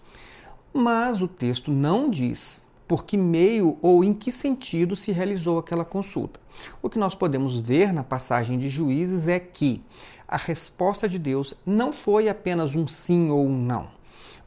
Mas 0.73 1.21
o 1.21 1.27
texto 1.27 1.73
não 1.73 2.09
diz 2.09 2.65
por 2.87 3.05
que 3.05 3.17
meio 3.17 3.77
ou 3.83 4.05
em 4.05 4.15
que 4.15 4.31
sentido 4.31 4.95
se 4.95 5.11
realizou 5.11 5.59
aquela 5.59 5.85
consulta. 5.85 6.39
O 6.81 6.89
que 6.89 7.01
nós 7.01 7.17
podemos 7.17 7.59
ver 7.59 7.93
na 7.93 8.05
passagem 8.05 8.61
de 8.61 8.69
Juízes 8.69 9.27
é 9.27 9.41
que 9.41 9.83
a 10.29 10.37
resposta 10.37 11.09
de 11.09 11.19
Deus 11.19 11.53
não 11.67 11.93
foi 11.93 12.29
apenas 12.29 12.77
um 12.77 12.87
sim 12.87 13.29
ou 13.29 13.45
um 13.45 13.59
não, 13.59 13.89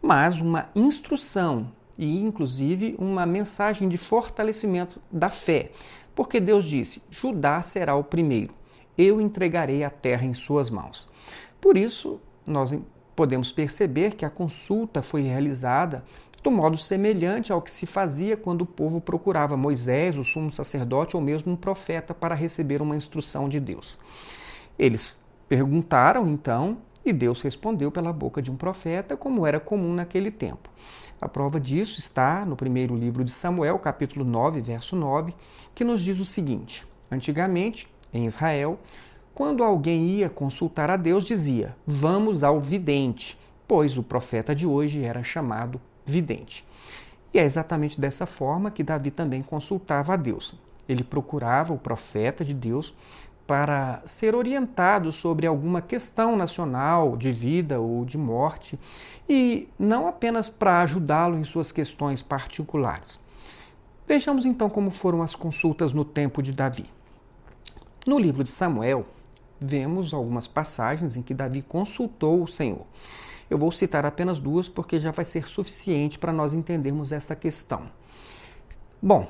mas 0.01 0.39
uma 0.39 0.69
instrução 0.73 1.69
e, 1.97 2.21
inclusive, 2.21 2.95
uma 2.97 3.25
mensagem 3.25 3.89
de 3.89 3.97
fortalecimento 3.97 5.01
da 5.11 5.29
fé. 5.29 5.71
Porque 6.19 6.41
Deus 6.41 6.65
disse: 6.65 7.01
Judá 7.09 7.61
será 7.61 7.95
o 7.95 8.03
primeiro, 8.03 8.53
eu 8.97 9.21
entregarei 9.21 9.85
a 9.85 9.89
terra 9.89 10.25
em 10.25 10.33
suas 10.33 10.69
mãos. 10.69 11.09
Por 11.61 11.77
isso, 11.77 12.19
nós 12.45 12.77
podemos 13.15 13.53
perceber 13.53 14.15
que 14.15 14.25
a 14.25 14.29
consulta 14.29 15.01
foi 15.01 15.21
realizada 15.21 16.03
do 16.43 16.51
modo 16.51 16.75
semelhante 16.75 17.53
ao 17.53 17.61
que 17.61 17.71
se 17.71 17.85
fazia 17.85 18.35
quando 18.35 18.63
o 18.63 18.65
povo 18.65 18.99
procurava 18.99 19.55
Moisés, 19.55 20.17
o 20.17 20.23
sumo 20.25 20.51
sacerdote 20.51 21.15
ou 21.15 21.21
mesmo 21.21 21.53
um 21.53 21.55
profeta 21.55 22.13
para 22.13 22.35
receber 22.35 22.81
uma 22.81 22.97
instrução 22.97 23.47
de 23.47 23.61
Deus. 23.61 23.97
Eles 24.77 25.17
perguntaram 25.47 26.27
então 26.27 26.79
e 27.05 27.13
Deus 27.13 27.39
respondeu 27.41 27.91
pela 27.91 28.11
boca 28.11 28.41
de 28.41 28.51
um 28.51 28.57
profeta, 28.57 29.15
como 29.15 29.47
era 29.47 29.57
comum 29.57 29.93
naquele 29.93 30.31
tempo. 30.31 30.69
A 31.21 31.27
prova 31.27 31.59
disso 31.59 31.99
está 31.99 32.45
no 32.45 32.55
primeiro 32.55 32.95
livro 32.95 33.25
de 33.25 33.31
Samuel, 33.31 33.77
capítulo 33.79 34.23
9, 34.23 34.61
verso 34.61 34.95
9, 34.95 35.33
que 35.75 35.83
nos 35.83 36.01
diz 36.01 36.19
o 36.19 36.25
seguinte: 36.25 36.87
Antigamente, 37.11 37.89
em 38.13 38.25
Israel, 38.25 38.79
quando 39.35 39.63
alguém 39.63 40.05
ia 40.05 40.29
consultar 40.29 40.89
a 40.89 40.95
Deus, 40.95 41.25
dizia: 41.25 41.75
Vamos 41.85 42.41
ao 42.41 42.61
vidente, 42.61 43.37
pois 43.67 43.97
o 43.97 44.03
profeta 44.03 44.55
de 44.55 44.65
hoje 44.65 45.03
era 45.03 45.21
chamado 45.21 45.81
vidente. 46.05 46.65
E 47.33 47.39
é 47.39 47.43
exatamente 47.43 47.99
dessa 47.99 48.25
forma 48.25 48.71
que 48.71 48.81
Davi 48.81 49.11
também 49.11 49.43
consultava 49.43 50.13
a 50.13 50.17
Deus. 50.17 50.55
Ele 50.87 51.03
procurava 51.03 51.73
o 51.73 51.77
profeta 51.77 52.43
de 52.43 52.53
Deus 52.53 52.95
para 53.49 54.03
ser 54.05 54.35
orientado 54.35 55.11
sobre 55.11 55.47
alguma 55.47 55.81
questão 55.81 56.35
nacional 56.35 57.17
de 57.17 57.31
vida 57.31 57.79
ou 57.79 58.05
de 58.05 58.15
morte 58.15 58.79
e 59.27 59.67
não 59.79 60.07
apenas 60.07 60.47
para 60.47 60.83
ajudá-lo 60.83 61.35
em 61.35 61.43
suas 61.43 61.71
questões 61.71 62.21
particulares. 62.21 63.19
Vejamos 64.07 64.45
então 64.45 64.69
como 64.69 64.91
foram 64.91 65.23
as 65.23 65.35
consultas 65.35 65.93
no 65.93 66.05
tempo 66.05 66.43
de 66.43 66.51
Davi. 66.51 66.85
No 68.05 68.19
livro 68.19 68.43
de 68.43 68.51
Samuel, 68.51 69.03
vemos 69.59 70.13
algumas 70.13 70.47
passagens 70.47 71.15
em 71.15 71.23
que 71.23 71.33
Davi 71.33 71.63
consultou 71.63 72.43
o 72.43 72.47
Senhor. 72.47 72.85
Eu 73.49 73.57
vou 73.57 73.71
citar 73.71 74.05
apenas 74.05 74.37
duas 74.37 74.69
porque 74.69 74.99
já 74.99 75.09
vai 75.09 75.25
ser 75.25 75.47
suficiente 75.47 76.19
para 76.19 76.31
nós 76.31 76.53
entendermos 76.53 77.11
essa 77.11 77.35
questão. 77.35 77.89
Bom, 79.01 79.27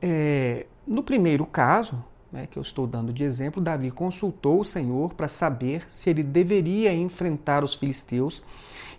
é, 0.00 0.66
no 0.86 1.02
primeiro 1.02 1.44
caso, 1.44 2.00
né, 2.36 2.46
que 2.46 2.58
eu 2.58 2.60
estou 2.60 2.86
dando 2.86 3.14
de 3.14 3.24
exemplo, 3.24 3.62
Davi 3.62 3.90
consultou 3.90 4.60
o 4.60 4.64
Senhor 4.64 5.14
para 5.14 5.26
saber 5.26 5.84
se 5.88 6.10
ele 6.10 6.22
deveria 6.22 6.92
enfrentar 6.92 7.64
os 7.64 7.74
filisteus 7.74 8.44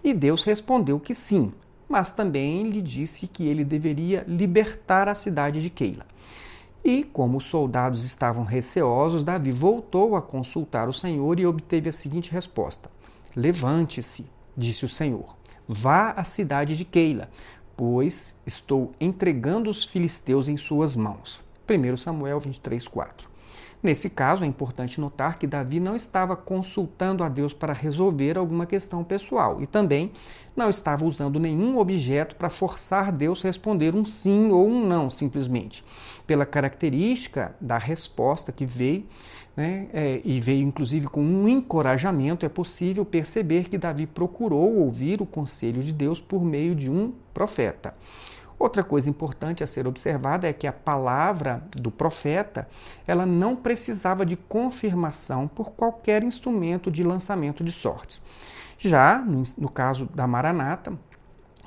e 0.04 0.12
Deus 0.12 0.44
respondeu 0.44 1.00
que 1.00 1.14
sim, 1.14 1.54
mas 1.88 2.12
também 2.12 2.64
lhe 2.64 2.82
disse 2.82 3.28
que 3.28 3.48
ele 3.48 3.64
deveria 3.64 4.26
libertar 4.28 5.08
a 5.08 5.14
cidade 5.14 5.62
de 5.62 5.70
Keila. 5.70 6.06
E, 6.84 7.04
como 7.04 7.38
os 7.38 7.46
soldados 7.46 8.04
estavam 8.04 8.44
receosos, 8.44 9.24
Davi 9.24 9.52
voltou 9.52 10.16
a 10.16 10.22
consultar 10.22 10.90
o 10.90 10.94
Senhor 10.94 11.40
e 11.40 11.46
obteve 11.46 11.90
a 11.90 11.94
seguinte 11.94 12.32
resposta: 12.32 12.90
Levante-se, 13.36 14.26
disse 14.56 14.86
o 14.86 14.90
Senhor. 14.90 15.36
Vá 15.68 16.12
à 16.12 16.24
cidade 16.24 16.78
de 16.78 16.86
Keila, 16.86 17.30
pois 17.76 18.34
estou 18.46 18.94
entregando 19.00 19.70
os 19.70 19.84
filisteus 19.84 20.48
em 20.48 20.56
suas 20.56 20.96
mãos. 20.96 21.47
1 21.68 21.98
Samuel 21.98 22.40
23, 22.40 22.88
4. 22.88 23.38
Nesse 23.82 24.10
caso, 24.10 24.44
é 24.44 24.48
importante 24.48 25.00
notar 25.00 25.38
que 25.38 25.46
Davi 25.46 25.80
não 25.80 25.96
estava 25.96 26.36
consultando 26.36 27.24
a 27.24 27.30
Deus 27.30 27.54
para 27.54 27.74
resolver 27.74 28.38
alguma 28.38 28.66
questão 28.66 29.04
pessoal 29.04 29.62
e 29.62 29.68
também 29.68 30.12
não 30.56 30.70
estava 30.70 31.06
usando 31.06 31.40
nenhum 31.40 31.78
objeto 31.78 32.36
para 32.36 32.50
forçar 32.50 33.12
Deus 33.12 33.46
a 33.46 33.48
responder 33.48 33.96
um 33.96 34.04
sim 34.04 34.50
ou 34.50 34.68
um 34.68 34.86
não, 34.88 35.12
simplesmente. 35.12 35.86
Pela 36.26 36.46
característica 36.46 37.56
da 37.62 37.78
resposta 37.78 38.52
que 38.52 38.66
veio, 38.66 39.06
né, 39.56 39.88
é, 39.94 40.22
e 40.26 40.40
veio 40.40 40.68
inclusive 40.68 41.08
com 41.08 41.22
um 41.22 41.48
encorajamento, 41.48 42.46
é 42.46 42.50
possível 42.50 43.06
perceber 43.06 43.70
que 43.70 43.78
Davi 43.78 44.08
procurou 44.08 44.80
ouvir 44.80 45.22
o 45.22 45.26
conselho 45.26 45.84
de 45.84 45.94
Deus 45.94 46.20
por 46.20 46.44
meio 46.44 46.74
de 46.74 46.90
um 46.90 47.14
profeta. 47.32 47.94
Outra 48.60 48.84
coisa 48.84 49.10
importante 49.10 49.64
a 49.64 49.68
ser 49.68 49.88
observada 49.88 50.48
é 50.48 50.54
que 50.54 50.66
a 50.66 50.74
palavra 50.74 51.64
do 51.76 51.92
profeta, 51.92 52.68
ela 53.06 53.26
não 53.26 53.56
precisava 53.56 54.26
de 54.26 54.36
confirmação 54.36 55.48
por 55.48 55.72
qualquer 55.72 56.24
instrumento 56.24 56.90
de 56.90 57.04
lançamento 57.04 57.64
de 57.64 57.72
sortes. 57.72 58.22
Já 58.80 59.20
no, 59.20 59.70
caso 59.70 60.06
da 60.14 60.26
Maranata, 60.26 60.98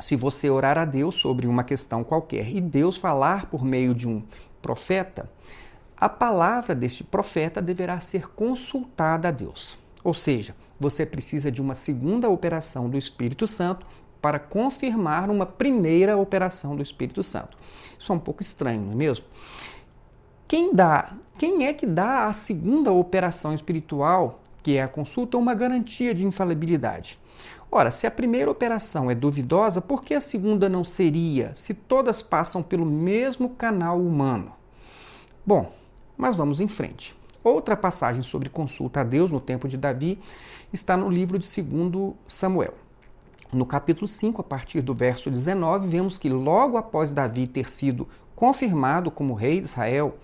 se 0.00 0.16
você 0.16 0.50
orar 0.50 0.79
a 0.79 0.85
Deus 0.85 1.14
sobre 1.14 1.46
uma 1.46 1.62
questão 1.62 2.03
qualquer 2.03 2.48
e 2.48 2.61
Deus 2.61 2.96
falar 2.96 3.46
por 3.46 3.64
meio 3.64 3.94
de 3.94 4.09
um 4.09 4.22
profeta, 4.61 5.31
a 5.96 6.09
palavra 6.09 6.74
deste 6.74 7.05
profeta 7.05 7.61
deverá 7.61 8.00
ser 8.00 8.31
consultada 8.31 9.29
a 9.29 9.31
Deus. 9.31 9.79
Ou 10.03 10.14
seja, 10.14 10.57
você 10.79 11.05
precisa 11.05 11.53
de 11.53 11.61
uma 11.61 11.74
segunda 11.74 12.29
operação 12.29 12.88
do 12.88 12.96
Espírito 12.96 13.46
Santo 13.46 13.87
para 14.20 14.38
confirmar 14.38 15.30
uma 15.30 15.46
primeira 15.46 16.16
operação 16.16 16.76
do 16.76 16.83
Espírito 16.83 17.22
Santo. 17.22 17.56
Isso 17.98 18.12
é 18.12 18.14
um 18.14 18.18
pouco 18.18 18.42
estranho, 18.42 18.83
não 18.83 18.92
é 18.92 18.96
mesmo? 18.96 19.26
Quem 20.46 20.74
dá, 20.74 21.12
quem 21.38 21.66
é 21.66 21.72
que 21.72 21.87
dá 21.87 22.24
a 22.24 22.33
segunda 22.33 22.90
operação 22.90 23.54
espiritual, 23.54 24.40
que 24.62 24.76
é 24.76 24.83
a 24.83 24.88
consulta, 24.88 25.38
uma 25.38 25.54
garantia 25.54 26.14
de 26.14 26.26
infalibilidade? 26.26 27.18
Ora, 27.70 27.92
se 27.92 28.04
a 28.04 28.11
primeira 28.11 28.50
operação 28.50 29.09
é 29.09 29.14
duvidosa, 29.14 29.80
por 29.80 30.02
que 30.02 30.12
a 30.12 30.20
segunda 30.20 30.68
não 30.68 30.83
seria, 30.83 31.54
se 31.54 31.72
todas 31.72 32.20
passam 32.20 32.64
pelo 32.64 32.85
mesmo 32.85 33.50
canal 33.50 34.00
humano? 34.00 34.52
Bom, 35.46 35.72
mas 36.16 36.37
vamos 36.37 36.61
em 36.61 36.66
frente. 36.66 37.14
Outra 37.44 37.76
passagem 37.76 38.22
sobre 38.22 38.48
consulta 38.48 39.00
a 39.00 39.04
Deus 39.04 39.30
no 39.30 39.40
tempo 39.40 39.68
de 39.68 39.76
Davi 39.76 40.18
está 40.72 40.96
no 40.96 41.09
livro 41.09 41.38
de 41.38 41.46
2 41.62 42.14
Samuel. 42.26 42.74
No 43.52 43.66
capítulo 43.66 44.06
5, 44.06 44.40
a 44.40 44.44
partir 44.44 44.80
do 44.80 44.94
verso 44.94 45.28
19, 45.28 45.88
vemos 45.88 46.16
que 46.16 46.28
logo 46.28 46.76
após 46.76 47.12
Davi 47.12 47.48
ter 47.48 47.68
sido 47.68 48.06
confirmado 48.36 49.10
como 49.10 49.34
rei 49.34 49.58
de 49.58 49.66
Israel, 49.66 50.16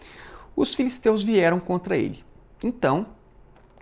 os 0.55 0.75
filisteus 0.75 1.25
vieram 1.25 1.59
contra 1.59 1.97
ele. 1.97 2.25
Então, 2.63 3.07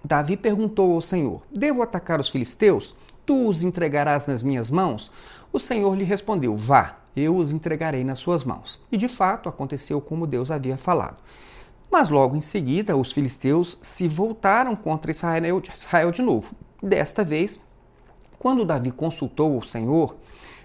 Davi 0.03 0.35
perguntou 0.37 0.95
ao 0.95 1.03
Senhor: 1.03 1.43
Devo 1.53 1.83
atacar 1.83 2.21
os 2.21 2.31
filisteus? 2.31 2.97
Tu 3.27 3.47
os 3.47 3.63
entregarás 3.63 4.27
nas 4.27 4.43
minhas 4.43 4.71
mãos? 4.71 5.11
O 5.53 5.61
Senhor 5.61 5.95
lhe 5.95 6.05
respondeu: 6.05 6.57
Vá, 6.57 6.99
eu 7.15 7.37
os 7.37 7.53
entregarei 7.53 8.03
nas 8.03 8.21
suas 8.21 8.45
mãos. 8.45 8.81
E 8.91 8.97
de 8.97 9.09
fato 9.09 9.49
aconteceu 9.49 10.01
como 10.01 10.27
Deus 10.27 10.51
havia 10.51 10.79
falado. 10.79 11.19
Mas 11.91 12.09
logo 12.09 12.35
em 12.35 12.41
seguida, 12.41 12.97
os 12.97 13.13
filisteus 13.13 13.79
se 13.83 14.09
voltaram 14.09 14.75
contra 14.75 15.11
Israel, 15.11 15.63
Israel 15.73 16.11
de 16.11 16.23
novo. 16.23 16.55
Desta 16.83 17.23
vez, 17.23 17.61
Quando 18.45 18.63
Davi 18.63 18.91
consultou 18.91 19.57
o 19.57 19.63
Senhor, 19.63 20.17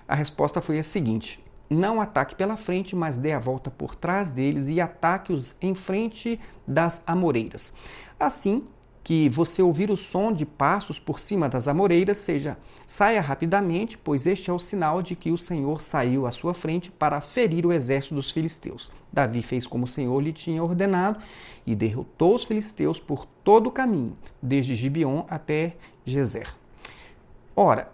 a 0.05 0.13
resposta 0.13 0.59
foi 0.59 0.79
a 0.79 0.83
seguinte: 0.83 1.41
não 1.69 2.01
ataque 2.01 2.35
pela 2.35 2.57
frente, 2.57 2.93
mas 2.93 3.17
dê 3.17 3.31
a 3.31 3.39
volta 3.39 3.71
por 3.71 3.95
trás 3.95 4.31
deles 4.31 4.67
e 4.67 4.81
ataque-os 4.81 5.55
em 5.61 5.73
frente 5.73 6.37
das 6.67 7.01
amoreiras. 7.07 7.71
Assim 8.19 8.67
que 9.01 9.29
você 9.29 9.61
ouvir 9.61 9.89
o 9.89 9.95
som 9.95 10.33
de 10.33 10.45
passos 10.45 10.99
por 10.99 11.21
cima 11.21 11.47
das 11.47 11.69
amoreiras, 11.69 12.17
seja, 12.17 12.57
saia 12.85 13.21
rapidamente, 13.21 13.97
pois 13.97 14.25
este 14.25 14.49
é 14.49 14.53
o 14.53 14.59
sinal 14.59 15.01
de 15.01 15.15
que 15.15 15.31
o 15.31 15.37
Senhor 15.37 15.81
saiu 15.81 16.27
à 16.27 16.31
sua 16.31 16.53
frente 16.53 16.91
para 16.91 17.21
ferir 17.21 17.65
o 17.65 17.71
exército 17.71 18.13
dos 18.13 18.29
filisteus. 18.29 18.91
Davi 19.09 19.41
fez 19.41 19.65
como 19.65 19.85
o 19.85 19.87
Senhor 19.87 20.19
lhe 20.19 20.33
tinha 20.33 20.61
ordenado 20.61 21.17
e 21.65 21.73
derrotou 21.75 22.35
os 22.35 22.43
filisteus 22.43 22.99
por 22.99 23.25
todo 23.25 23.67
o 23.67 23.71
caminho, 23.71 24.17
desde 24.41 24.75
Gibeon 24.75 25.23
até 25.29 25.77
Gezer. 26.05 26.58
Ora, 27.61 27.91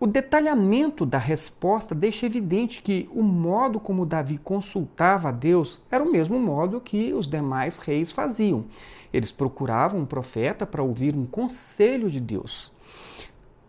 o 0.00 0.06
detalhamento 0.06 1.04
da 1.04 1.18
resposta 1.18 1.94
deixa 1.94 2.24
evidente 2.24 2.80
que 2.80 3.06
o 3.12 3.22
modo 3.22 3.78
como 3.78 4.06
Davi 4.06 4.38
consultava 4.38 5.28
a 5.28 5.30
Deus 5.30 5.78
era 5.90 6.02
o 6.02 6.10
mesmo 6.10 6.40
modo 6.40 6.80
que 6.80 7.12
os 7.12 7.28
demais 7.28 7.76
reis 7.76 8.12
faziam. 8.12 8.64
Eles 9.12 9.30
procuravam 9.30 10.00
um 10.00 10.06
profeta 10.06 10.64
para 10.64 10.82
ouvir 10.82 11.14
um 11.14 11.26
conselho 11.26 12.08
de 12.08 12.18
Deus. 12.18 12.72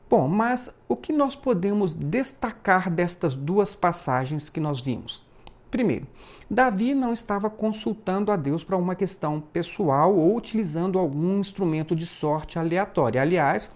Bom, 0.10 0.30
mas 0.30 0.74
o 0.88 0.96
que 0.96 1.12
nós 1.12 1.36
podemos 1.36 1.94
destacar 1.96 2.90
destas 2.90 3.36
duas 3.36 3.76
passagens 3.76 4.48
que 4.48 4.62
nós 4.62 4.80
vimos? 4.80 5.22
Primeiro, 5.70 6.08
Davi 6.50 6.94
não 6.94 7.12
estava 7.12 7.50
consultando 7.50 8.32
a 8.32 8.38
Deus 8.38 8.64
para 8.64 8.78
uma 8.78 8.96
questão 8.96 9.42
pessoal 9.42 10.16
ou 10.16 10.38
utilizando 10.38 10.98
algum 10.98 11.40
instrumento 11.40 11.94
de 11.94 12.06
sorte 12.06 12.58
aleatória. 12.58 13.22
Aliás, 13.22 13.74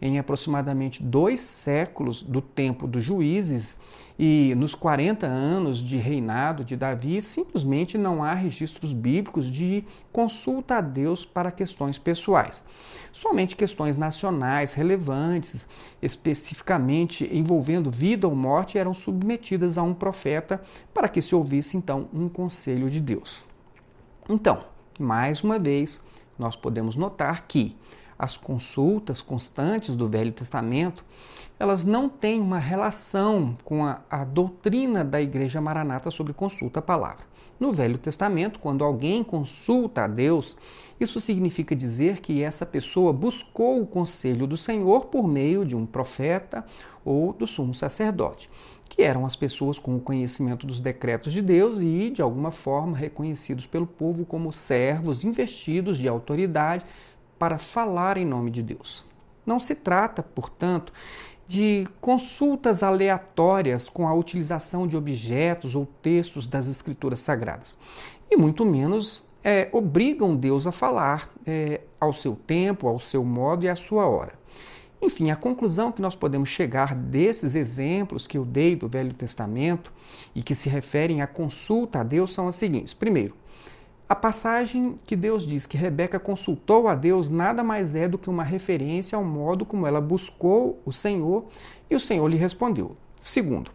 em 0.00 0.18
aproximadamente 0.18 1.02
dois 1.02 1.40
séculos 1.40 2.22
do 2.22 2.40
tempo 2.40 2.86
dos 2.86 3.04
juízes 3.04 3.76
e 4.18 4.54
nos 4.54 4.74
40 4.74 5.26
anos 5.26 5.78
de 5.78 5.96
reinado 5.96 6.62
de 6.62 6.76
Davi, 6.76 7.22
simplesmente 7.22 7.96
não 7.96 8.22
há 8.22 8.34
registros 8.34 8.92
bíblicos 8.92 9.50
de 9.50 9.84
consulta 10.12 10.76
a 10.76 10.80
Deus 10.80 11.24
para 11.24 11.50
questões 11.50 11.98
pessoais. 11.98 12.62
Somente 13.12 13.56
questões 13.56 13.96
nacionais 13.96 14.74
relevantes, 14.74 15.66
especificamente 16.02 17.28
envolvendo 17.32 17.90
vida 17.90 18.28
ou 18.28 18.34
morte, 18.34 18.76
eram 18.76 18.92
submetidas 18.92 19.78
a 19.78 19.82
um 19.82 19.94
profeta 19.94 20.62
para 20.92 21.08
que 21.08 21.22
se 21.22 21.34
ouvisse 21.34 21.76
então 21.76 22.08
um 22.12 22.28
conselho 22.28 22.90
de 22.90 23.00
Deus. 23.00 23.44
Então, 24.28 24.64
mais 24.98 25.42
uma 25.42 25.58
vez, 25.58 26.04
nós 26.38 26.56
podemos 26.56 26.94
notar 26.94 27.46
que 27.46 27.74
as 28.20 28.36
consultas 28.36 29.22
constantes 29.22 29.96
do 29.96 30.06
Velho 30.06 30.30
Testamento, 30.30 31.02
elas 31.58 31.86
não 31.86 32.06
têm 32.06 32.38
uma 32.38 32.58
relação 32.58 33.56
com 33.64 33.82
a, 33.86 34.02
a 34.10 34.24
doutrina 34.24 35.02
da 35.02 35.22
Igreja 35.22 35.58
Maranata 35.58 36.10
sobre 36.10 36.34
consulta 36.34 36.80
à 36.80 36.82
palavra. 36.82 37.24
No 37.58 37.72
Velho 37.72 37.96
Testamento, 37.96 38.58
quando 38.58 38.84
alguém 38.84 39.24
consulta 39.24 40.04
a 40.04 40.06
Deus, 40.06 40.54
isso 40.98 41.18
significa 41.18 41.74
dizer 41.74 42.20
que 42.20 42.42
essa 42.42 42.66
pessoa 42.66 43.10
buscou 43.10 43.80
o 43.80 43.86
conselho 43.86 44.46
do 44.46 44.56
Senhor 44.56 45.06
por 45.06 45.26
meio 45.26 45.64
de 45.64 45.74
um 45.74 45.86
profeta 45.86 46.64
ou 47.02 47.32
do 47.32 47.46
sumo 47.46 47.74
sacerdote, 47.74 48.50
que 48.86 49.02
eram 49.02 49.24
as 49.24 49.36
pessoas 49.36 49.78
com 49.78 49.96
o 49.96 50.00
conhecimento 50.00 50.66
dos 50.66 50.80
decretos 50.80 51.32
de 51.32 51.40
Deus 51.40 51.78
e, 51.80 52.10
de 52.10 52.20
alguma 52.20 52.50
forma, 52.50 52.96
reconhecidos 52.96 53.66
pelo 53.66 53.86
povo 53.86 54.26
como 54.26 54.52
servos 54.52 55.24
investidos 55.24 55.96
de 55.96 56.08
autoridade 56.08 56.84
para 57.40 57.56
falar 57.56 58.18
em 58.18 58.26
nome 58.26 58.50
de 58.50 58.62
Deus. 58.62 59.02
Não 59.46 59.58
se 59.58 59.74
trata, 59.74 60.22
portanto, 60.22 60.92
de 61.46 61.88
consultas 61.98 62.82
aleatórias 62.82 63.88
com 63.88 64.06
a 64.06 64.12
utilização 64.12 64.86
de 64.86 64.94
objetos 64.94 65.74
ou 65.74 65.86
textos 65.86 66.46
das 66.46 66.68
Escrituras 66.68 67.20
Sagradas, 67.20 67.78
e 68.30 68.36
muito 68.36 68.66
menos 68.66 69.24
é, 69.42 69.70
obrigam 69.72 70.36
Deus 70.36 70.66
a 70.66 70.70
falar 70.70 71.30
é, 71.46 71.80
ao 71.98 72.12
seu 72.12 72.36
tempo, 72.36 72.86
ao 72.86 72.98
seu 72.98 73.24
modo 73.24 73.64
e 73.64 73.70
à 73.70 73.74
sua 73.74 74.06
hora. 74.06 74.34
Enfim, 75.00 75.30
a 75.30 75.36
conclusão 75.36 75.90
que 75.90 76.02
nós 76.02 76.14
podemos 76.14 76.50
chegar 76.50 76.94
desses 76.94 77.54
exemplos 77.54 78.26
que 78.26 78.36
eu 78.36 78.44
dei 78.44 78.76
do 78.76 78.86
Velho 78.86 79.14
Testamento 79.14 79.90
e 80.34 80.42
que 80.42 80.54
se 80.54 80.68
referem 80.68 81.22
à 81.22 81.26
consulta 81.26 82.00
a 82.00 82.02
Deus 82.02 82.34
são 82.34 82.48
as 82.48 82.56
seguintes. 82.56 82.92
Primeiro, 82.92 83.34
a 84.10 84.14
passagem 84.16 84.96
que 85.06 85.14
Deus 85.14 85.46
diz 85.46 85.68
que 85.68 85.76
Rebeca 85.76 86.18
consultou 86.18 86.88
a 86.88 86.96
Deus 86.96 87.30
nada 87.30 87.62
mais 87.62 87.94
é 87.94 88.08
do 88.08 88.18
que 88.18 88.28
uma 88.28 88.42
referência 88.42 89.14
ao 89.14 89.22
modo 89.22 89.64
como 89.64 89.86
ela 89.86 90.00
buscou 90.00 90.82
o 90.84 90.92
Senhor 90.92 91.44
e 91.88 91.94
o 91.94 92.00
Senhor 92.00 92.26
lhe 92.26 92.36
respondeu. 92.36 92.96
Segundo, 93.14 93.70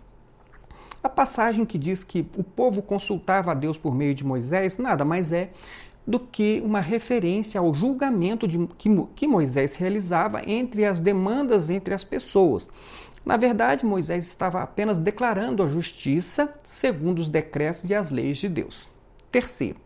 a 1.02 1.08
passagem 1.08 1.64
que 1.64 1.78
diz 1.78 2.04
que 2.04 2.28
o 2.36 2.44
povo 2.44 2.82
consultava 2.82 3.52
a 3.52 3.54
Deus 3.54 3.78
por 3.78 3.96
meio 3.96 4.14
de 4.14 4.26
Moisés 4.26 4.78
nada 4.78 5.06
mais 5.06 5.32
é 5.32 5.52
do 6.06 6.20
que 6.20 6.62
uma 6.66 6.82
referência 6.82 7.62
ao 7.62 7.74
julgamento 7.74 8.46
de, 8.46 8.58
que, 8.78 8.90
que 9.16 9.28
Moisés 9.28 9.76
realizava 9.76 10.42
entre 10.46 10.84
as 10.84 11.00
demandas 11.00 11.70
entre 11.70 11.94
as 11.94 12.04
pessoas. 12.04 12.70
Na 13.26 13.38
verdade, 13.38 13.86
Moisés 13.86 14.28
estava 14.28 14.62
apenas 14.62 15.00
declarando 15.00 15.64
a 15.64 15.68
justiça 15.70 16.54
segundo 16.62 17.20
os 17.20 17.30
decretos 17.30 17.90
e 17.90 17.96
as 17.96 18.12
leis 18.12 18.38
de 18.38 18.50
Deus. 18.50 18.90
Terceiro, 19.32 19.78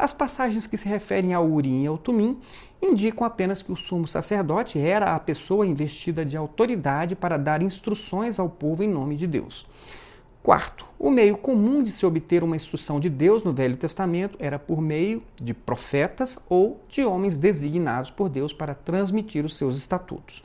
as 0.00 0.14
passagens 0.14 0.66
que 0.66 0.78
se 0.78 0.88
referem 0.88 1.34
ao 1.34 1.46
Urim 1.46 1.82
e 1.82 1.86
ao 1.86 1.98
Tumim 1.98 2.40
indicam 2.80 3.26
apenas 3.26 3.60
que 3.60 3.70
o 3.70 3.76
sumo 3.76 4.08
sacerdote 4.08 4.78
era 4.78 5.14
a 5.14 5.20
pessoa 5.20 5.66
investida 5.66 6.24
de 6.24 6.38
autoridade 6.38 7.14
para 7.14 7.36
dar 7.36 7.60
instruções 7.60 8.38
ao 8.38 8.48
povo 8.48 8.82
em 8.82 8.88
nome 8.88 9.14
de 9.14 9.26
Deus. 9.26 9.66
Quarto, 10.42 10.86
o 10.98 11.10
meio 11.10 11.36
comum 11.36 11.82
de 11.82 11.92
se 11.92 12.06
obter 12.06 12.42
uma 12.42 12.56
instrução 12.56 12.98
de 12.98 13.10
Deus 13.10 13.44
no 13.44 13.52
Velho 13.52 13.76
Testamento 13.76 14.38
era 14.40 14.58
por 14.58 14.80
meio 14.80 15.22
de 15.36 15.52
profetas 15.52 16.38
ou 16.48 16.80
de 16.88 17.04
homens 17.04 17.36
designados 17.36 18.10
por 18.10 18.30
Deus 18.30 18.54
para 18.54 18.74
transmitir 18.74 19.44
os 19.44 19.54
seus 19.54 19.76
estatutos. 19.76 20.42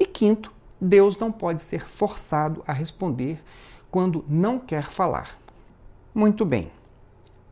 E 0.00 0.06
quinto, 0.06 0.50
Deus 0.80 1.18
não 1.18 1.30
pode 1.30 1.60
ser 1.60 1.86
forçado 1.86 2.64
a 2.66 2.72
responder 2.72 3.38
quando 3.90 4.24
não 4.26 4.58
quer 4.58 4.84
falar. 4.84 5.38
Muito 6.14 6.46
bem. 6.46 6.77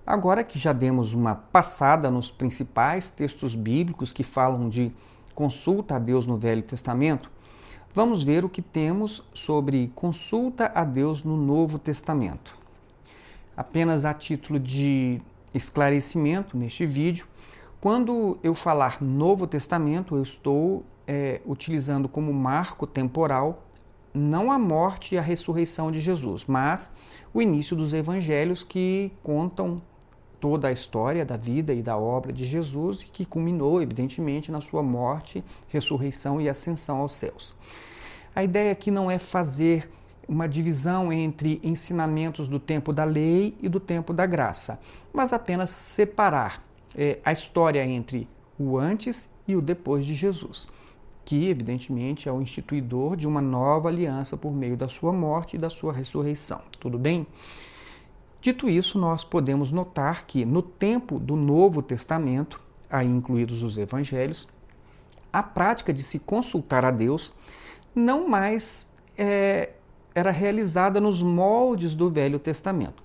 Agora 0.07 0.45
que 0.45 0.57
já 0.57 0.73
demos 0.73 1.13
uma 1.13 1.35
passada 1.35 2.09
nos 2.13 2.31
principais 2.31 3.11
textos 3.11 3.57
bíblicos 3.57 4.13
que 4.13 4.23
falam 4.23 4.69
de 4.69 4.93
consulta 5.35 5.97
a 5.97 5.99
Deus 5.99 6.29
no 6.29 6.37
Velho 6.37 6.63
Testamento, 6.63 7.29
vamos 7.93 8.23
ver 8.23 8.45
o 8.45 8.49
que 8.49 8.63
temos 8.63 9.25
sobre 9.35 9.91
consulta 9.97 10.71
a 10.73 10.85
Deus 10.85 11.25
no 11.25 11.37
Novo 11.37 11.77
Testamento. 11.77 12.57
Apenas 13.57 14.05
a 14.05 14.15
título 14.15 14.61
de 14.61 15.21
esclarecimento 15.53 16.57
neste 16.57 16.87
vídeo, 16.87 17.27
quando 17.81 18.39
eu 18.45 18.55
falar 18.55 19.03
Novo 19.03 19.45
Testamento, 19.45 20.15
eu 20.15 20.23
estou 20.23 20.85
é, 21.05 21.41
utilizando 21.45 22.09
como 22.09 22.33
marco 22.33 22.87
temporal 22.87 23.65
não 24.15 24.53
a 24.53 24.59
morte 24.59 25.15
e 25.15 25.19
a 25.19 25.23
ressurreição 25.23 25.91
de 25.91 26.01
Jesus, 26.01 26.45
mas 26.47 26.95
o 27.35 27.43
início 27.43 27.77
dos 27.77 27.93
evangelhos 27.93 28.63
que 28.63 29.13
contam 29.23 29.83
toda 30.41 30.69
a 30.69 30.73
história 30.73 31.25
da 31.25 31.37
vida 31.37 31.73
e 31.73 31.83
da 31.83 31.97
obra 31.97 32.33
de 32.33 32.45
Jesus, 32.45 33.05
que 33.05 33.25
culminou, 33.25 33.81
evidentemente, 33.81 34.53
na 34.53 34.61
sua 34.61 34.83
morte, 34.83 35.45
ressurreição 35.69 36.41
e 36.41 36.49
ascensão 36.49 36.99
aos 36.99 37.13
céus. 37.13 37.57
A 38.35 38.45
ideia 38.45 38.73
aqui 38.73 38.91
não 38.91 39.11
é 39.11 39.19
fazer 39.19 39.91
uma 40.29 40.49
divisão 40.49 41.13
entre 41.13 41.61
ensinamentos 41.63 42.49
do 42.49 42.59
tempo 42.59 42.93
da 42.93 43.05
lei 43.05 43.57
e 43.61 43.69
do 43.69 43.79
tempo 43.79 44.13
da 44.13 44.27
graça, 44.27 44.81
mas 45.13 45.33
apenas 45.33 45.71
separar 45.71 46.63
é, 46.95 47.19
a 47.25 47.33
história 47.33 47.85
entre 47.85 48.29
o 48.59 48.77
antes 48.77 49.29
e 49.47 49.55
o 49.55 49.63
depois 49.63 50.05
de 50.05 50.15
Jesus, 50.15 50.69
que 51.25 51.49
evidentemente 51.49 52.29
é 52.29 52.33
o 52.33 52.43
instituidor 52.43 53.17
de 53.17 53.27
uma 53.27 53.41
nova 53.41 53.89
aliança 53.89 54.37
por 54.37 54.53
meio 54.53 54.77
da 54.77 54.89
sua 54.89 55.13
morte 55.13 55.57
e 55.57 55.59
da 55.59 55.71
sua 55.71 55.93
ressurreição. 55.93 56.61
Tudo 56.81 56.99
bem? 56.99 57.27
Dito 58.47 58.69
isso, 58.69 58.97
nós 58.97 59.25
podemos 59.25 59.73
notar 59.73 60.25
que 60.25 60.45
no 60.45 60.63
tempo 60.63 61.19
do 61.19 61.35
Novo 61.35 61.83
Testamento, 61.83 62.63
aí 62.89 63.09
incluídos 63.09 63.65
os 63.65 63.77
evangelhos, 63.77 64.47
a 65.33 65.43
prática 65.43 65.93
de 65.93 66.01
se 66.01 66.21
consultar 66.21 66.85
a 66.85 66.93
Deus 66.93 67.33
não 67.93 68.29
mais 68.29 68.97
é, 69.19 69.71
era 70.15 70.31
realizada 70.31 71.01
nos 71.01 71.21
moldes 71.21 71.97
do 71.97 72.09
Velho 72.09 72.39
Testamento. 72.39 73.03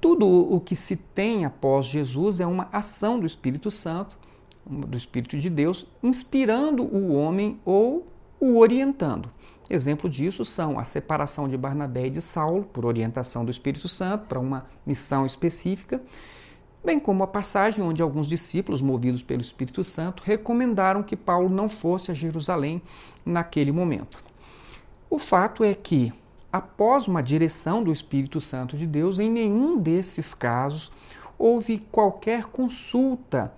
Tudo 0.00 0.24
o 0.24 0.60
que 0.60 0.76
se 0.76 0.94
tem 0.94 1.44
após 1.44 1.86
Jesus 1.86 2.38
é 2.38 2.46
uma 2.46 2.68
ação 2.70 3.18
do 3.18 3.26
Espírito 3.26 3.72
Santo, 3.72 4.16
do 4.64 4.96
Espírito 4.96 5.36
de 5.36 5.50
Deus, 5.50 5.84
inspirando 6.00 6.84
o 6.84 7.12
homem 7.12 7.58
ou 7.64 8.06
o 8.38 8.56
orientando. 8.56 9.28
Exemplo 9.68 10.08
disso 10.08 10.44
são 10.44 10.78
a 10.78 10.84
separação 10.84 11.48
de 11.48 11.56
Barnabé 11.56 12.06
e 12.06 12.10
de 12.10 12.22
Saulo, 12.22 12.64
por 12.64 12.84
orientação 12.84 13.44
do 13.44 13.50
Espírito 13.50 13.88
Santo, 13.88 14.26
para 14.26 14.38
uma 14.38 14.66
missão 14.86 15.26
específica, 15.26 16.00
bem 16.84 17.00
como 17.00 17.24
a 17.24 17.26
passagem 17.26 17.84
onde 17.84 18.00
alguns 18.00 18.28
discípulos, 18.28 18.80
movidos 18.80 19.22
pelo 19.22 19.40
Espírito 19.40 19.82
Santo, 19.82 20.22
recomendaram 20.24 21.02
que 21.02 21.16
Paulo 21.16 21.48
não 21.48 21.68
fosse 21.68 22.12
a 22.12 22.14
Jerusalém 22.14 22.80
naquele 23.24 23.72
momento. 23.72 24.22
O 25.10 25.18
fato 25.18 25.64
é 25.64 25.74
que, 25.74 26.12
após 26.52 27.08
uma 27.08 27.22
direção 27.22 27.82
do 27.82 27.92
Espírito 27.92 28.40
Santo 28.40 28.76
de 28.76 28.86
Deus, 28.86 29.18
em 29.18 29.30
nenhum 29.30 29.78
desses 29.78 30.32
casos 30.32 30.92
houve 31.38 31.78
qualquer 31.90 32.44
consulta 32.46 33.52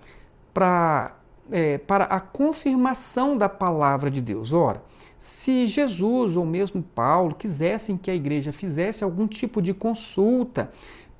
pra, 0.53 1.15
é, 1.51 1.77
para 1.77 2.05
a 2.05 2.19
confirmação 2.19 3.37
da 3.37 3.49
palavra 3.49 4.09
de 4.09 4.21
Deus. 4.21 4.53
Ora, 4.53 4.83
se 5.17 5.67
Jesus 5.67 6.37
ou 6.37 6.45
mesmo 6.45 6.81
Paulo 6.81 7.35
quisessem 7.35 7.97
que 7.97 8.09
a 8.09 8.15
igreja 8.15 8.51
fizesse 8.51 9.03
algum 9.03 9.27
tipo 9.27 9.61
de 9.61 9.73
consulta 9.73 10.71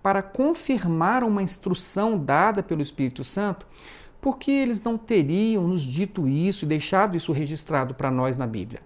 para 0.01 0.21
confirmar 0.21 1.23
uma 1.23 1.43
instrução 1.43 2.17
dada 2.17 2.63
pelo 2.63 2.81
Espírito 2.81 3.23
Santo, 3.23 3.67
por 4.21 4.37
que 4.37 4.51
eles 4.51 4.81
não 4.81 4.97
teriam 4.97 5.67
nos 5.67 5.81
dito 5.81 6.27
isso 6.27 6.65
e 6.65 6.67
deixado 6.67 7.15
isso 7.15 7.31
registrado 7.31 7.93
para 7.93 8.09
nós 8.09 8.37
na 8.37 8.47
Bíblia? 8.47 8.81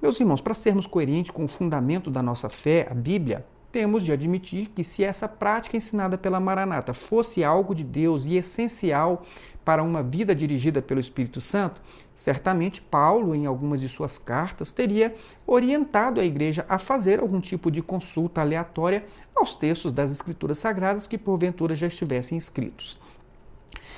Meus 0.00 0.20
irmãos, 0.20 0.40
para 0.40 0.52
sermos 0.52 0.86
coerentes 0.86 1.30
com 1.30 1.44
o 1.44 1.48
fundamento 1.48 2.10
da 2.10 2.22
nossa 2.22 2.48
fé, 2.48 2.86
a 2.90 2.94
Bíblia, 2.94 3.46
temos 3.74 4.04
de 4.04 4.12
admitir 4.12 4.68
que 4.68 4.84
se 4.84 5.02
essa 5.02 5.26
prática 5.26 5.76
ensinada 5.76 6.16
pela 6.16 6.38
Maranata 6.38 6.92
fosse 6.92 7.42
algo 7.42 7.74
de 7.74 7.82
Deus 7.82 8.24
e 8.24 8.36
essencial 8.36 9.24
para 9.64 9.82
uma 9.82 10.00
vida 10.00 10.32
dirigida 10.32 10.80
pelo 10.80 11.00
Espírito 11.00 11.40
Santo, 11.40 11.82
certamente 12.14 12.80
Paulo, 12.80 13.34
em 13.34 13.46
algumas 13.46 13.80
de 13.80 13.88
suas 13.88 14.16
cartas, 14.16 14.72
teria 14.72 15.12
orientado 15.44 16.20
a 16.20 16.24
igreja 16.24 16.64
a 16.68 16.78
fazer 16.78 17.18
algum 17.18 17.40
tipo 17.40 17.68
de 17.68 17.82
consulta 17.82 18.42
aleatória 18.42 19.06
aos 19.34 19.56
textos 19.56 19.92
das 19.92 20.12
Escrituras 20.12 20.58
Sagradas 20.58 21.08
que 21.08 21.18
porventura 21.18 21.74
já 21.74 21.88
estivessem 21.88 22.38
escritos. 22.38 22.96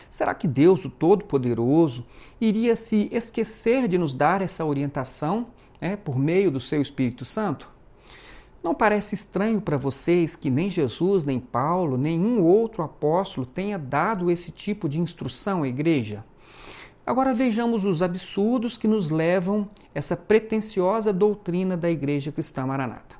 Será 0.09 0.33
que 0.33 0.49
Deus, 0.49 0.87
o 0.87 0.89
Todo-Poderoso, 0.89 2.07
iria 2.41 2.77
se 2.77 3.11
esquecer 3.13 3.89
de 3.89 3.99
nos 3.99 4.15
dar 4.15 4.41
essa 4.41 4.65
orientação 4.65 5.49
é, 5.79 5.97
por 5.97 6.19
meio 6.19 6.51
do 6.51 6.61
seu 6.61 6.81
Espírito 6.81 7.27
Santo? 7.27 7.76
Não 8.67 8.75
parece 8.75 9.15
estranho 9.15 9.61
para 9.61 9.77
vocês 9.77 10.35
que 10.35 10.51
nem 10.51 10.69
Jesus, 10.69 11.25
nem 11.25 11.39
Paulo, 11.39 11.97
nenhum 11.97 12.43
outro 12.43 12.83
apóstolo 12.83 13.47
tenha 13.47 13.79
dado 13.79 14.29
esse 14.29 14.51
tipo 14.51 14.89
de 14.89 15.01
instrução 15.01 15.63
à 15.63 15.69
igreja? 15.69 16.25
Agora 17.07 17.33
vejamos 17.33 17.85
os 17.85 18.03
absurdos 18.03 18.77
que 18.77 18.89
nos 18.89 19.09
levam 19.09 19.71
essa 19.95 20.17
pretensiosa 20.17 21.13
doutrina 21.13 21.77
da 21.77 21.89
Igreja 21.89 22.33
Cristã 22.33 22.67
Maranata. 22.67 23.15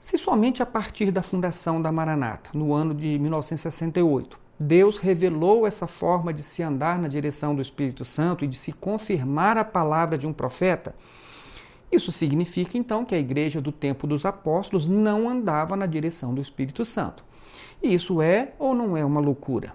Se 0.00 0.18
somente 0.18 0.60
a 0.60 0.66
partir 0.66 1.12
da 1.12 1.22
fundação 1.22 1.80
da 1.80 1.92
Maranata, 1.92 2.50
no 2.52 2.74
ano 2.74 2.92
de 2.92 3.16
1968, 3.16 4.40
Deus 4.58 4.98
revelou 4.98 5.68
essa 5.68 5.86
forma 5.86 6.34
de 6.34 6.42
se 6.42 6.64
andar 6.64 6.98
na 6.98 7.06
direção 7.06 7.54
do 7.54 7.62
Espírito 7.62 8.04
Santo 8.04 8.44
e 8.44 8.48
de 8.48 8.56
se 8.56 8.72
confirmar 8.72 9.56
a 9.56 9.64
palavra 9.64 10.18
de 10.18 10.26
um 10.26 10.32
profeta, 10.32 10.96
isso 11.90 12.12
significa 12.12 12.76
então 12.76 13.04
que 13.04 13.14
a 13.14 13.18
igreja 13.18 13.60
do 13.60 13.72
tempo 13.72 14.06
dos 14.06 14.26
apóstolos 14.26 14.86
não 14.86 15.28
andava 15.28 15.74
na 15.76 15.86
direção 15.86 16.34
do 16.34 16.40
Espírito 16.40 16.84
Santo. 16.84 17.24
E 17.82 17.94
isso 17.94 18.20
é 18.20 18.52
ou 18.58 18.74
não 18.74 18.96
é 18.96 19.04
uma 19.04 19.20
loucura? 19.20 19.72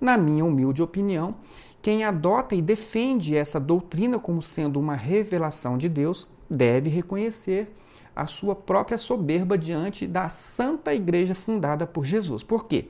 Na 0.00 0.16
minha 0.16 0.44
humilde 0.44 0.82
opinião, 0.82 1.34
quem 1.82 2.04
adota 2.04 2.54
e 2.54 2.62
defende 2.62 3.36
essa 3.36 3.60
doutrina 3.60 4.18
como 4.18 4.40
sendo 4.40 4.80
uma 4.80 4.96
revelação 4.96 5.76
de 5.76 5.88
Deus 5.88 6.26
deve 6.48 6.88
reconhecer 6.88 7.74
a 8.14 8.26
sua 8.26 8.54
própria 8.54 8.98
soberba 8.98 9.58
diante 9.58 10.06
da 10.06 10.28
santa 10.28 10.94
igreja 10.94 11.34
fundada 11.34 11.86
por 11.86 12.04
Jesus. 12.04 12.42
Por 12.42 12.66
quê? 12.66 12.88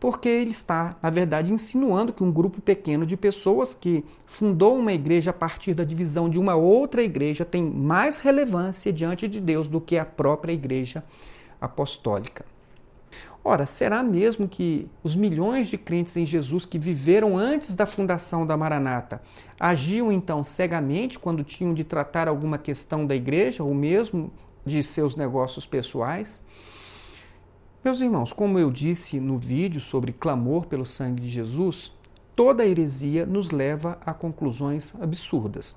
porque 0.00 0.28
ele 0.28 0.50
está, 0.50 0.96
na 1.02 1.10
verdade, 1.10 1.52
insinuando 1.52 2.12
que 2.12 2.22
um 2.22 2.30
grupo 2.30 2.60
pequeno 2.60 3.04
de 3.04 3.16
pessoas 3.16 3.74
que 3.74 4.04
fundou 4.26 4.76
uma 4.76 4.92
igreja 4.92 5.30
a 5.30 5.34
partir 5.34 5.74
da 5.74 5.82
divisão 5.82 6.28
de 6.28 6.38
uma 6.38 6.54
outra 6.54 7.02
igreja 7.02 7.44
tem 7.44 7.62
mais 7.62 8.18
relevância 8.18 8.92
diante 8.92 9.26
de 9.26 9.40
Deus 9.40 9.66
do 9.66 9.80
que 9.80 9.98
a 9.98 10.04
própria 10.04 10.52
igreja 10.52 11.04
apostólica. 11.60 12.44
Ora, 13.42 13.66
será 13.66 14.02
mesmo 14.02 14.46
que 14.46 14.88
os 15.02 15.16
milhões 15.16 15.68
de 15.68 15.78
crentes 15.78 16.16
em 16.16 16.26
Jesus 16.26 16.64
que 16.64 16.78
viveram 16.78 17.36
antes 17.36 17.74
da 17.74 17.86
fundação 17.86 18.46
da 18.46 18.56
Maranata 18.56 19.22
agiam 19.58 20.12
então 20.12 20.44
cegamente 20.44 21.18
quando 21.18 21.42
tinham 21.42 21.72
de 21.72 21.82
tratar 21.82 22.28
alguma 22.28 22.58
questão 22.58 23.06
da 23.06 23.16
igreja 23.16 23.64
ou 23.64 23.74
mesmo 23.74 24.30
de 24.68 24.82
seus 24.82 25.16
negócios 25.16 25.66
pessoais? 25.66 26.44
Meus 27.84 28.00
irmãos, 28.00 28.32
como 28.32 28.58
eu 28.58 28.70
disse 28.70 29.18
no 29.18 29.38
vídeo 29.38 29.80
sobre 29.80 30.12
clamor 30.12 30.66
pelo 30.66 30.84
sangue 30.84 31.22
de 31.22 31.28
Jesus, 31.28 31.94
toda 32.36 32.66
heresia 32.66 33.24
nos 33.24 33.50
leva 33.50 33.98
a 34.04 34.12
conclusões 34.12 34.94
absurdas. 35.00 35.74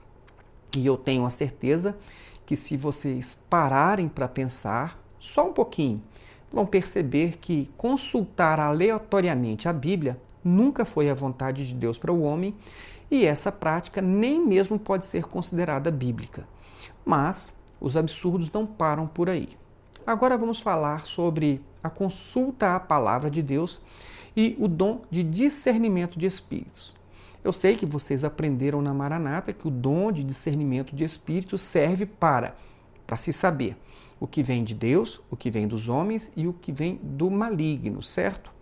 E 0.75 0.85
eu 0.85 0.97
tenho 0.97 1.25
a 1.25 1.29
certeza 1.29 1.97
que 2.45 2.55
se 2.55 2.75
vocês 2.75 3.33
pararem 3.49 4.09
para 4.09 4.27
pensar 4.27 5.01
só 5.19 5.47
um 5.47 5.53
pouquinho, 5.53 6.01
vão 6.51 6.65
perceber 6.65 7.37
que 7.37 7.69
consultar 7.77 8.59
aleatoriamente 8.59 9.69
a 9.69 9.73
Bíblia 9.73 10.19
nunca 10.43 10.83
foi 10.83 11.09
a 11.09 11.13
vontade 11.13 11.67
de 11.67 11.75
Deus 11.75 11.97
para 11.97 12.11
o 12.11 12.21
homem 12.21 12.55
e 13.09 13.25
essa 13.25 13.51
prática 13.51 14.01
nem 14.01 14.45
mesmo 14.45 14.79
pode 14.79 15.05
ser 15.05 15.25
considerada 15.25 15.91
bíblica. 15.91 16.47
Mas 17.05 17.53
os 17.81 17.97
absurdos 17.97 18.51
não 18.51 18.65
param 18.65 19.07
por 19.07 19.29
aí. 19.29 19.49
Agora 20.05 20.37
vamos 20.37 20.61
falar 20.61 21.05
sobre 21.05 21.61
a 21.83 21.89
consulta 21.89 22.75
à 22.75 22.79
palavra 22.79 23.29
de 23.29 23.41
Deus 23.41 23.81
e 24.37 24.55
o 24.59 24.67
dom 24.67 25.01
de 25.09 25.23
discernimento 25.23 26.17
de 26.17 26.27
espíritos. 26.27 26.95
Eu 27.43 27.51
sei 27.51 27.75
que 27.75 27.85
vocês 27.85 28.23
aprenderam 28.23 28.81
na 28.81 28.93
Maranata 28.93 29.51
que 29.51 29.67
o 29.67 29.71
dom 29.71 30.11
de 30.11 30.23
discernimento 30.23 30.95
de 30.95 31.03
espíritos 31.03 31.61
serve 31.63 32.05
para 32.05 32.55
para 33.05 33.17
se 33.17 33.33
saber 33.33 33.75
o 34.21 34.27
que 34.27 34.41
vem 34.41 34.63
de 34.63 34.73
Deus, 34.73 35.19
o 35.29 35.35
que 35.35 35.51
vem 35.51 35.67
dos 35.67 35.89
homens 35.89 36.31
e 36.37 36.47
o 36.47 36.53
que 36.53 36.71
vem 36.71 36.99
do 37.03 37.29
maligno, 37.29 38.01
certo? 38.01 38.53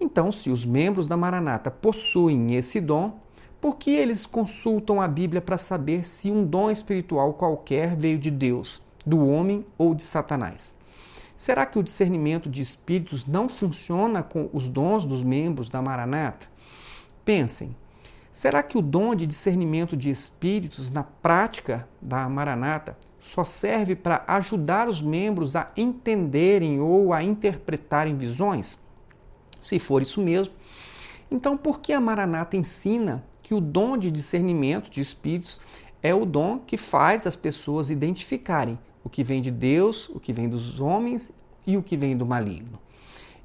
Então, 0.00 0.30
se 0.30 0.50
os 0.50 0.64
membros 0.66 1.06
da 1.06 1.16
Maranata 1.16 1.70
possuem 1.70 2.54
esse 2.54 2.80
dom, 2.80 3.18
por 3.60 3.76
que 3.76 3.90
eles 3.90 4.24
consultam 4.24 5.00
a 5.00 5.08
Bíblia 5.08 5.40
para 5.40 5.58
saber 5.58 6.06
se 6.08 6.30
um 6.30 6.44
dom 6.44 6.70
espiritual 6.70 7.34
qualquer 7.34 7.96
veio 7.96 8.18
de 8.18 8.30
Deus, 8.30 8.80
do 9.04 9.26
homem 9.26 9.66
ou 9.76 9.94
de 9.94 10.02
Satanás? 10.02 10.78
Será 11.36 11.66
que 11.66 11.78
o 11.78 11.82
discernimento 11.82 12.48
de 12.48 12.62
espíritos 12.62 13.26
não 13.26 13.48
funciona 13.48 14.22
com 14.22 14.48
os 14.52 14.68
dons 14.68 15.04
dos 15.04 15.22
membros 15.22 15.68
da 15.68 15.82
Maranata? 15.82 16.46
Pensem, 17.24 17.76
será 18.32 18.62
que 18.62 18.78
o 18.78 18.82
dom 18.82 19.14
de 19.14 19.26
discernimento 19.26 19.96
de 19.96 20.10
espíritos 20.10 20.90
na 20.90 21.02
prática 21.02 21.88
da 22.00 22.28
Maranata 22.28 22.96
só 23.20 23.44
serve 23.44 23.94
para 23.94 24.24
ajudar 24.26 24.88
os 24.88 25.02
membros 25.02 25.54
a 25.54 25.70
entenderem 25.76 26.80
ou 26.80 27.12
a 27.12 27.22
interpretarem 27.22 28.16
visões? 28.16 28.80
Se 29.60 29.78
for 29.78 30.00
isso 30.00 30.20
mesmo, 30.20 30.54
então 31.30 31.56
por 31.56 31.80
que 31.80 31.92
a 31.92 32.00
Maranata 32.00 32.56
ensina 32.56 33.24
que 33.48 33.54
o 33.54 33.62
dom 33.62 33.96
de 33.96 34.10
discernimento 34.10 34.90
de 34.90 35.00
espíritos 35.00 35.58
é 36.02 36.14
o 36.14 36.26
dom 36.26 36.58
que 36.58 36.76
faz 36.76 37.26
as 37.26 37.34
pessoas 37.34 37.88
identificarem 37.88 38.78
o 39.02 39.08
que 39.08 39.24
vem 39.24 39.40
de 39.40 39.50
Deus, 39.50 40.06
o 40.10 40.20
que 40.20 40.34
vem 40.34 40.50
dos 40.50 40.82
homens 40.82 41.32
e 41.66 41.74
o 41.74 41.82
que 41.82 41.96
vem 41.96 42.14
do 42.14 42.26
maligno. 42.26 42.78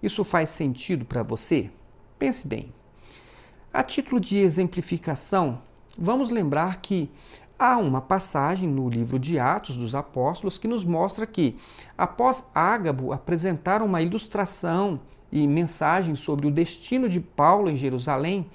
Isso 0.01 0.25
faz 0.25 0.49
sentido 0.49 1.05
para 1.05 1.23
você? 1.23 1.71
Pense 2.19 2.45
bem. 2.45 2.73
A 3.71 3.81
título 3.81 4.19
de 4.19 4.39
exemplificação, 4.39 5.61
vamos 5.97 6.29
lembrar 6.29 6.81
que 6.81 7.09
há 7.57 7.77
uma 7.77 8.01
passagem 8.01 8.67
no 8.67 8.89
livro 8.89 9.17
de 9.17 9.39
Atos 9.39 9.77
dos 9.77 9.95
Apóstolos 9.95 10.57
que 10.57 10.67
nos 10.67 10.83
mostra 10.83 11.25
que, 11.25 11.55
após 11.97 12.51
Ágabo 12.53 13.13
apresentar 13.13 13.81
uma 13.81 14.01
ilustração 14.01 14.99
e 15.31 15.47
mensagem 15.47 16.13
sobre 16.13 16.45
o 16.45 16.51
destino 16.51 17.07
de 17.07 17.21
Paulo 17.21 17.69
em 17.69 17.77
Jerusalém, 17.77 18.49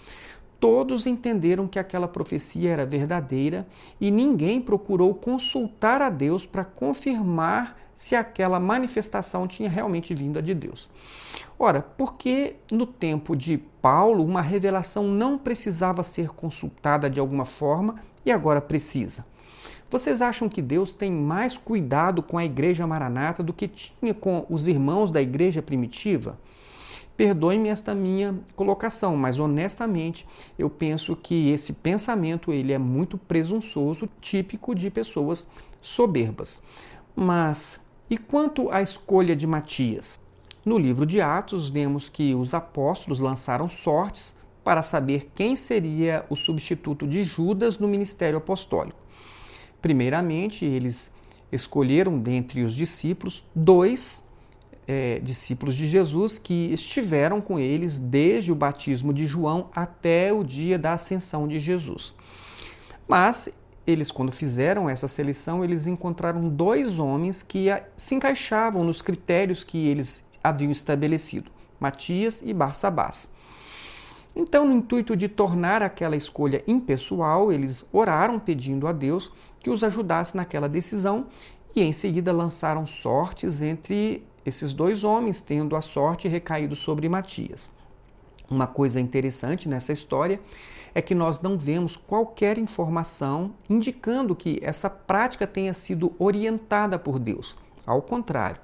Todos 0.60 1.06
entenderam 1.06 1.68
que 1.68 1.78
aquela 1.78 2.08
profecia 2.08 2.70
era 2.70 2.84
verdadeira 2.84 3.66
e 4.00 4.10
ninguém 4.10 4.60
procurou 4.60 5.14
consultar 5.14 6.02
a 6.02 6.10
Deus 6.10 6.44
para 6.44 6.64
confirmar 6.64 7.78
se 7.94 8.16
aquela 8.16 8.58
manifestação 8.58 9.46
tinha 9.46 9.68
realmente 9.68 10.14
vindo 10.14 10.42
de 10.42 10.54
Deus. 10.54 10.90
Ora, 11.56 11.80
por 11.82 12.14
que 12.14 12.56
no 12.70 12.86
tempo 12.86 13.36
de 13.36 13.58
Paulo 13.80 14.24
uma 14.24 14.42
revelação 14.42 15.04
não 15.04 15.38
precisava 15.38 16.02
ser 16.02 16.30
consultada 16.30 17.08
de 17.08 17.20
alguma 17.20 17.44
forma 17.44 17.96
e 18.24 18.32
agora 18.32 18.60
precisa? 18.60 19.24
Vocês 19.90 20.20
acham 20.20 20.48
que 20.48 20.60
Deus 20.60 20.92
tem 20.92 21.10
mais 21.10 21.56
cuidado 21.56 22.22
com 22.22 22.36
a 22.36 22.44
igreja 22.44 22.86
maranata 22.86 23.42
do 23.42 23.52
que 23.52 23.66
tinha 23.66 24.12
com 24.12 24.44
os 24.50 24.66
irmãos 24.66 25.10
da 25.10 25.22
igreja 25.22 25.62
primitiva? 25.62 26.38
Perdoe-me 27.18 27.68
esta 27.68 27.96
minha 27.96 28.38
colocação, 28.54 29.16
mas 29.16 29.40
honestamente 29.40 30.24
eu 30.56 30.70
penso 30.70 31.16
que 31.16 31.50
esse 31.50 31.72
pensamento 31.72 32.52
ele 32.52 32.72
é 32.72 32.78
muito 32.78 33.18
presunçoso, 33.18 34.08
típico 34.20 34.72
de 34.72 34.88
pessoas 34.88 35.44
soberbas. 35.82 36.62
Mas 37.16 37.84
e 38.08 38.16
quanto 38.16 38.70
à 38.70 38.80
escolha 38.82 39.34
de 39.34 39.48
Matias? 39.48 40.20
No 40.64 40.78
livro 40.78 41.04
de 41.04 41.20
Atos 41.20 41.68
vemos 41.68 42.08
que 42.08 42.36
os 42.36 42.54
apóstolos 42.54 43.18
lançaram 43.18 43.66
sortes 43.68 44.32
para 44.62 44.80
saber 44.80 45.32
quem 45.34 45.56
seria 45.56 46.24
o 46.30 46.36
substituto 46.36 47.04
de 47.04 47.24
Judas 47.24 47.80
no 47.80 47.88
ministério 47.88 48.38
apostólico. 48.38 49.00
Primeiramente, 49.82 50.64
eles 50.64 51.12
escolheram 51.50 52.16
dentre 52.16 52.62
os 52.62 52.72
discípulos 52.72 53.44
dois 53.52 54.27
é, 54.88 55.20
discípulos 55.22 55.74
de 55.74 55.86
Jesus 55.86 56.38
que 56.38 56.72
estiveram 56.72 57.42
com 57.42 57.58
eles 57.58 58.00
desde 58.00 58.50
o 58.50 58.54
batismo 58.54 59.12
de 59.12 59.26
João 59.26 59.68
até 59.74 60.32
o 60.32 60.42
dia 60.42 60.78
da 60.78 60.94
ascensão 60.94 61.46
de 61.46 61.60
Jesus. 61.60 62.16
Mas 63.06 63.50
eles, 63.86 64.10
quando 64.10 64.32
fizeram 64.32 64.88
essa 64.88 65.06
seleção, 65.06 65.62
eles 65.62 65.86
encontraram 65.86 66.48
dois 66.48 66.98
homens 66.98 67.42
que 67.42 67.66
se 67.96 68.14
encaixavam 68.14 68.82
nos 68.82 69.02
critérios 69.02 69.62
que 69.62 69.86
eles 69.86 70.24
haviam 70.42 70.72
estabelecido: 70.72 71.50
Matias 71.78 72.42
e 72.44 72.54
Barsabás. 72.54 73.30
Então, 74.34 74.66
no 74.66 74.74
intuito 74.74 75.16
de 75.16 75.28
tornar 75.28 75.82
aquela 75.82 76.16
escolha 76.16 76.62
impessoal, 76.66 77.52
eles 77.52 77.84
oraram 77.92 78.38
pedindo 78.38 78.86
a 78.86 78.92
Deus 78.92 79.32
que 79.60 79.68
os 79.68 79.82
ajudasse 79.82 80.36
naquela 80.36 80.68
decisão 80.68 81.26
e 81.74 81.82
em 81.82 81.92
seguida 81.92 82.32
lançaram 82.32 82.86
sortes 82.86 83.60
entre 83.60 84.24
esses 84.48 84.74
dois 84.74 85.04
homens, 85.04 85.40
tendo 85.40 85.76
a 85.76 85.80
sorte 85.80 86.26
recaído 86.26 86.74
sobre 86.74 87.08
Matias. 87.08 87.72
Uma 88.50 88.66
coisa 88.66 88.98
interessante 88.98 89.68
nessa 89.68 89.92
história 89.92 90.40
é 90.94 91.02
que 91.02 91.14
nós 91.14 91.40
não 91.40 91.58
vemos 91.58 91.96
qualquer 91.96 92.58
informação 92.58 93.52
indicando 93.68 94.34
que 94.34 94.58
essa 94.62 94.88
prática 94.88 95.46
tenha 95.46 95.74
sido 95.74 96.14
orientada 96.18 96.98
por 96.98 97.18
Deus. 97.18 97.58
Ao 97.86 98.02
contrário, 98.02 98.60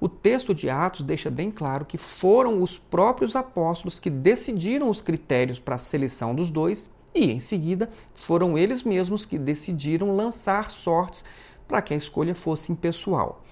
o 0.00 0.08
texto 0.08 0.54
de 0.54 0.70
Atos 0.70 1.04
deixa 1.04 1.30
bem 1.30 1.50
claro 1.50 1.84
que 1.84 1.98
foram 1.98 2.62
os 2.62 2.78
próprios 2.78 3.34
apóstolos 3.34 3.98
que 3.98 4.10
decidiram 4.10 4.88
os 4.88 5.00
critérios 5.00 5.58
para 5.58 5.76
a 5.76 5.78
seleção 5.78 6.34
dos 6.34 6.50
dois 6.50 6.92
e, 7.14 7.30
em 7.30 7.40
seguida, 7.40 7.90
foram 8.26 8.58
eles 8.58 8.82
mesmos 8.82 9.24
que 9.24 9.38
decidiram 9.38 10.14
lançar 10.14 10.70
sortes 10.70 11.24
para 11.66 11.80
que 11.80 11.94
a 11.94 11.96
escolha 11.96 12.34
fosse 12.34 12.72
impessoal. 12.72 13.43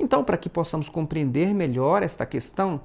Então, 0.00 0.24
para 0.24 0.38
que 0.38 0.48
possamos 0.48 0.88
compreender 0.88 1.54
melhor 1.54 2.02
esta 2.02 2.24
questão, 2.24 2.80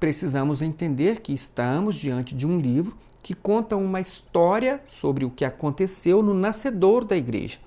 precisamos 0.00 0.62
entender 0.62 1.20
que 1.20 1.34
estamos 1.34 1.94
diante 1.94 2.34
de 2.34 2.46
um 2.46 2.58
livro 2.58 2.96
que 3.22 3.34
conta 3.34 3.76
uma 3.76 4.00
história 4.00 4.82
sobre 4.88 5.24
o 5.24 5.30
que 5.30 5.44
aconteceu 5.44 6.22
no 6.22 6.32
nascedor 6.32 7.04
da 7.04 7.14
igreja. 7.14 7.58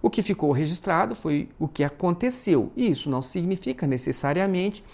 O 0.00 0.08
que 0.08 0.22
ficou 0.22 0.52
registrado 0.52 1.16
foi 1.16 1.48
o 1.58 1.66
que 1.66 1.82
aconteceu, 1.82 2.70
e 2.76 2.88
isso 2.88 3.10
não 3.10 3.20
significa 3.20 3.84
necessariamente 3.84 4.84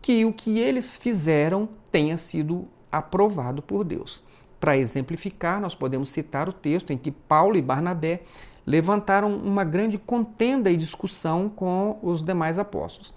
que 0.00 0.24
o 0.24 0.32
que 0.32 0.58
eles 0.58 0.96
fizeram 0.96 1.68
tenha 1.90 2.16
sido 2.16 2.66
aprovado 2.90 3.60
por 3.60 3.84
Deus. 3.84 4.24
Para 4.58 4.78
exemplificar, 4.78 5.60
nós 5.60 5.74
podemos 5.74 6.08
citar 6.08 6.48
o 6.48 6.52
texto 6.52 6.92
em 6.92 6.96
que 6.96 7.10
Paulo 7.10 7.56
e 7.56 7.62
Barnabé 7.62 8.22
levantaram 8.66 9.34
uma 9.34 9.64
grande 9.64 9.98
contenda 9.98 10.70
e 10.70 10.76
discussão 10.76 11.48
com 11.48 11.98
os 12.02 12.22
demais 12.22 12.58
apóstolos. 12.58 13.12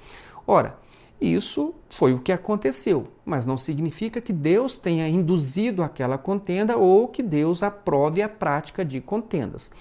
Ora, 0.48 0.78
isso 1.20 1.74
foi 1.90 2.14
o 2.14 2.20
que 2.20 2.32
aconteceu, 2.32 3.08
mas 3.26 3.46
não 3.46 3.58
significa 3.58 4.20
que 4.20 4.34
Deus 4.34 4.78
tenha 4.78 5.08
induzido 5.08 5.82
aquela 5.82 6.18
contenda 6.18 6.78
ou 6.78 7.08
que 7.08 7.24
Deus 7.24 7.64
aprove 7.64 8.22
a 8.22 8.30
prática 8.30 8.84
de 8.84 9.00
contendas. 9.00 9.72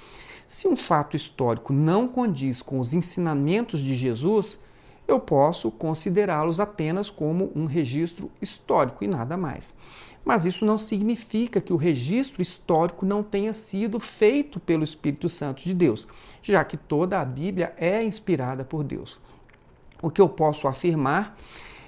Se 0.46 0.68
um 0.68 0.76
fato 0.76 1.16
histórico 1.16 1.72
não 1.72 2.06
condiz 2.06 2.62
com 2.62 2.78
os 2.78 2.92
ensinamentos 2.92 3.80
de 3.80 3.96
Jesus, 3.96 4.58
eu 5.06 5.18
posso 5.18 5.70
considerá-los 5.70 6.60
apenas 6.60 7.10
como 7.10 7.50
um 7.54 7.64
registro 7.64 8.30
histórico 8.40 9.02
e 9.02 9.08
nada 9.08 9.36
mais. 9.36 9.76
Mas 10.24 10.46
isso 10.46 10.64
não 10.64 10.78
significa 10.78 11.60
que 11.60 11.72
o 11.72 11.76
registro 11.76 12.40
histórico 12.40 13.04
não 13.04 13.22
tenha 13.22 13.52
sido 13.52 14.00
feito 14.00 14.58
pelo 14.58 14.82
Espírito 14.82 15.28
Santo 15.28 15.62
de 15.62 15.74
Deus, 15.74 16.08
já 16.42 16.64
que 16.64 16.76
toda 16.76 17.20
a 17.20 17.24
Bíblia 17.24 17.74
é 17.76 18.02
inspirada 18.02 18.64
por 18.64 18.82
Deus. 18.82 19.20
O 20.02 20.10
que 20.10 20.20
eu 20.20 20.28
posso 20.28 20.66
afirmar 20.66 21.38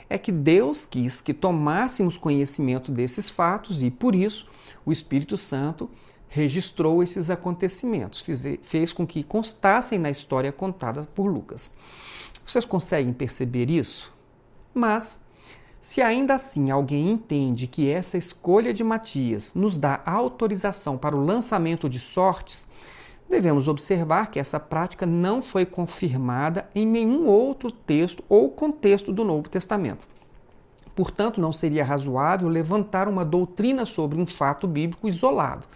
é 0.08 0.18
que 0.18 0.30
Deus 0.30 0.86
quis 0.86 1.20
que 1.20 1.34
tomássemos 1.34 2.16
conhecimento 2.16 2.92
desses 2.92 3.30
fatos 3.30 3.82
e, 3.82 3.90
por 3.90 4.14
isso, 4.14 4.46
o 4.84 4.92
Espírito 4.92 5.36
Santo 5.36 5.90
registrou 6.28 7.02
esses 7.02 7.30
acontecimentos, 7.30 8.24
fez 8.62 8.92
com 8.92 9.06
que 9.06 9.24
constassem 9.24 9.98
na 9.98 10.10
história 10.10 10.52
contada 10.52 11.08
por 11.14 11.26
Lucas. 11.26 11.72
Vocês 12.46 12.64
conseguem 12.64 13.12
perceber 13.12 13.70
isso? 13.70 14.12
Mas, 14.74 15.24
se 15.86 16.02
ainda 16.02 16.34
assim 16.34 16.68
alguém 16.68 17.12
entende 17.12 17.68
que 17.68 17.88
essa 17.88 18.18
escolha 18.18 18.74
de 18.74 18.82
Matias 18.82 19.54
nos 19.54 19.78
dá 19.78 20.00
autorização 20.04 20.98
para 20.98 21.14
o 21.14 21.24
lançamento 21.24 21.88
de 21.88 22.00
sortes, 22.00 22.66
devemos 23.30 23.68
observar 23.68 24.28
que 24.28 24.40
essa 24.40 24.58
prática 24.58 25.06
não 25.06 25.40
foi 25.40 25.64
confirmada 25.64 26.68
em 26.74 26.84
nenhum 26.84 27.28
outro 27.28 27.70
texto 27.70 28.24
ou 28.28 28.50
contexto 28.50 29.12
do 29.12 29.24
Novo 29.24 29.48
Testamento. 29.48 30.08
Portanto, 30.92 31.40
não 31.40 31.52
seria 31.52 31.84
razoável 31.84 32.48
levantar 32.48 33.06
uma 33.06 33.24
doutrina 33.24 33.86
sobre 33.86 34.20
um 34.20 34.26
fato 34.26 34.66
bíblico 34.66 35.06
isolado, 35.06 35.68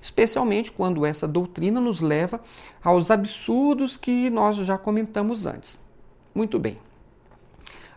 especialmente 0.00 0.72
quando 0.72 1.04
essa 1.04 1.28
doutrina 1.28 1.78
nos 1.78 2.00
leva 2.00 2.40
aos 2.82 3.10
absurdos 3.10 3.98
que 3.98 4.30
nós 4.30 4.56
já 4.56 4.78
comentamos 4.78 5.44
antes. 5.44 5.78
Muito 6.34 6.58
bem. 6.58 6.87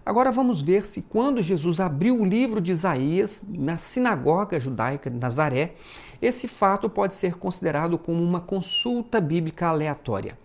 Agora 0.03 0.31
vamos 0.31 0.63
ver 0.63 0.87
se 0.87 1.03
quando 1.03 1.43
Jesus 1.43 1.79
abriu 1.79 2.19
o 2.19 2.25
livro 2.25 2.59
de 2.59 2.71
Isaías 2.71 3.43
na 3.47 3.77
sinagoga 3.77 4.59
judaica 4.59 5.11
de 5.11 5.17
Nazaré, 5.17 5.75
esse 6.19 6.47
fato 6.47 6.89
pode 6.89 7.13
ser 7.13 7.35
considerado 7.35 7.99
como 7.99 8.21
uma 8.23 8.41
consulta 8.41 9.21
bíblica 9.21 9.67
aleatória. 9.67 10.37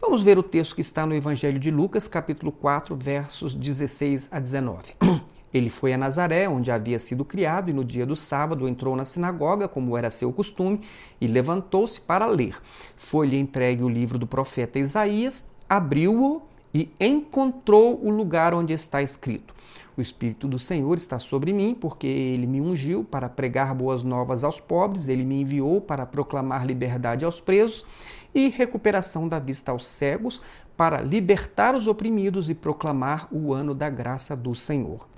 Vamos 0.00 0.22
ver 0.22 0.38
o 0.38 0.42
texto 0.42 0.74
que 0.74 0.80
está 0.80 1.04
no 1.04 1.14
Evangelho 1.14 1.58
de 1.58 1.70
Lucas, 1.70 2.08
capítulo 2.08 2.50
4, 2.50 2.96
versos 2.96 3.54
16 3.54 4.28
a 4.30 4.40
19. 4.40 4.94
Ele 5.52 5.70
foi 5.70 5.92
a 5.92 5.98
Nazaré, 5.98 6.48
onde 6.48 6.70
havia 6.70 6.98
sido 6.98 7.24
criado, 7.24 7.70
e 7.70 7.74
no 7.74 7.84
dia 7.84 8.06
do 8.06 8.16
sábado 8.16 8.66
entrou 8.66 8.96
na 8.96 9.04
sinagoga, 9.04 9.68
como 9.68 9.96
era 9.96 10.10
seu 10.10 10.32
costume, 10.32 10.80
e 11.20 11.26
levantou-se 11.26 12.00
para 12.00 12.26
ler. 12.26 12.56
Foi-lhe 12.96 13.38
entregue 13.38 13.82
o 13.82 13.88
livro 13.88 14.18
do 14.18 14.26
profeta 14.26 14.78
Isaías, 14.78 15.44
abriu-o 15.68 16.42
e 16.76 16.92
encontrou 17.00 17.98
o 18.04 18.10
lugar 18.10 18.52
onde 18.52 18.74
está 18.74 19.00
escrito: 19.00 19.54
O 19.96 20.00
Espírito 20.02 20.46
do 20.46 20.58
Senhor 20.58 20.98
está 20.98 21.18
sobre 21.18 21.50
mim, 21.50 21.74
porque 21.74 22.06
ele 22.06 22.46
me 22.46 22.60
ungiu 22.60 23.02
para 23.02 23.30
pregar 23.30 23.74
boas 23.74 24.02
novas 24.02 24.44
aos 24.44 24.60
pobres, 24.60 25.08
ele 25.08 25.24
me 25.24 25.40
enviou 25.40 25.80
para 25.80 26.04
proclamar 26.04 26.66
liberdade 26.66 27.24
aos 27.24 27.40
presos 27.40 27.86
e 28.34 28.50
recuperação 28.50 29.26
da 29.26 29.38
vista 29.38 29.72
aos 29.72 29.86
cegos, 29.86 30.42
para 30.76 31.00
libertar 31.00 31.74
os 31.74 31.88
oprimidos 31.88 32.50
e 32.50 32.54
proclamar 32.54 33.26
o 33.32 33.54
ano 33.54 33.74
da 33.74 33.88
graça 33.88 34.36
do 34.36 34.54
Senhor. 34.54 35.08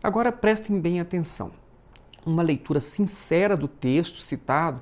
Agora 0.00 0.30
prestem 0.30 0.80
bem 0.80 1.00
atenção. 1.00 1.50
Uma 2.24 2.44
leitura 2.44 2.80
sincera 2.80 3.56
do 3.56 3.66
texto 3.66 4.22
citado 4.22 4.80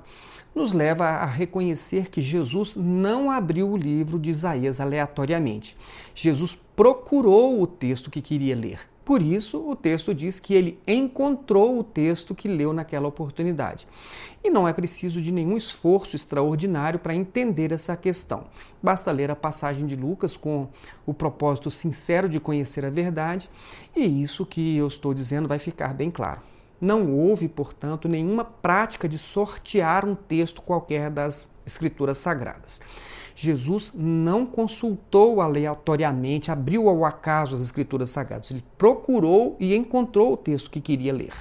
nos 0.55 0.73
leva 0.73 1.05
a 1.07 1.27
reconhecer 1.27 2.11
que 2.11 2.21
Jesus 2.21 2.77
não 2.77 3.31
abriu 3.31 3.71
o 3.71 3.77
livro 3.77 4.19
de 4.19 4.31
Isaías 4.31 4.81
aleatoriamente. 4.81 5.77
Jesus 6.15 6.59
procurou 6.77 7.61
o 7.61 7.67
texto 7.67 8.11
que 8.11 8.21
queria 8.21 8.55
ler. 8.55 8.93
Por 9.05 9.21
isso, 9.21 9.59
o 9.69 9.75
texto 9.75 10.15
diz 10.15 10.38
que 10.38 10.55
ele 10.55 10.79
encontrou 10.87 11.79
o 11.79 11.83
texto 11.83 12.37
que 12.37 12.47
leu 12.47 12.73
naquela 12.73 13.09
oportunidade. 13.09 13.87
E 14.45 14.49
não 14.49 14.67
é 14.69 14.73
preciso 14.73 15.21
de 15.21 15.33
nenhum 15.33 15.57
esforço 15.57 16.15
extraordinário 16.15 17.01
para 17.01 17.15
entender 17.15 17.73
essa 17.73 17.97
questão. 17.97 18.45
Basta 18.81 19.11
ler 19.11 19.29
a 19.31 19.37
passagem 19.37 19.87
de 19.87 19.97
Lucas 19.97 20.37
com 20.37 20.69
o 21.05 21.12
propósito 21.12 21.69
sincero 21.69 22.29
de 22.29 22.38
conhecer 22.38 22.85
a 22.85 22.91
verdade, 22.91 23.51
e 23.95 24.23
isso 24.23 24.47
que 24.47 24.77
eu 24.77 24.87
estou 24.87 25.12
dizendo 25.12 25.49
vai 25.49 25.59
ficar 25.59 25.93
bem 25.93 26.11
claro. 26.11 26.52
Não 26.83 27.12
houve, 27.16 27.47
portanto, 27.47 28.09
nenhuma 28.09 28.45
prática 28.45 29.09
de 29.09 29.16
sortear 29.16 30.05
um 30.05 30.16
texto 30.16 30.61
qualquer 30.61 31.11
das 31.11 31.54
Escrituras 31.65 32.19
Sagradas. 32.19 32.81
Jesus 33.37 33.92
não 33.94 34.44
consultou 34.44 35.40
aleatoriamente, 35.40 36.50
abriu 36.50 36.88
ao 36.88 37.04
acaso 37.04 37.54
as 37.54 37.63
Escrituras 37.63 38.11
Sagradas. 38.11 38.50
Ele 38.50 38.65
procurou 38.77 39.56
e 39.61 39.77
encontrou 39.77 40.33
o 40.33 40.37
texto 40.37 40.69
que 40.69 40.81
queria 40.81 41.13
ler. 41.13 41.33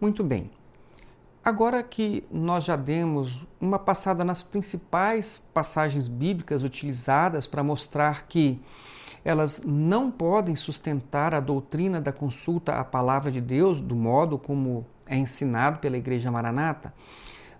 Muito 0.00 0.24
bem. 0.24 0.50
Agora 1.44 1.82
que 1.82 2.24
nós 2.30 2.64
já 2.64 2.76
demos 2.76 3.42
uma 3.60 3.78
passada 3.78 4.24
nas 4.24 4.42
principais 4.42 5.36
passagens 5.52 6.08
bíblicas 6.08 6.62
utilizadas 6.62 7.46
para 7.46 7.62
mostrar 7.62 8.26
que 8.26 8.58
elas 9.24 9.62
não 9.64 10.10
podem 10.10 10.54
sustentar 10.54 11.32
a 11.32 11.40
doutrina 11.40 12.00
da 12.00 12.12
consulta 12.12 12.74
à 12.74 12.84
palavra 12.84 13.32
de 13.32 13.40
Deus 13.40 13.80
do 13.80 13.96
modo 13.96 14.38
como 14.38 14.86
é 15.06 15.16
ensinado 15.16 15.78
pela 15.78 15.96
Igreja 15.96 16.30
Maranata, 16.30 16.92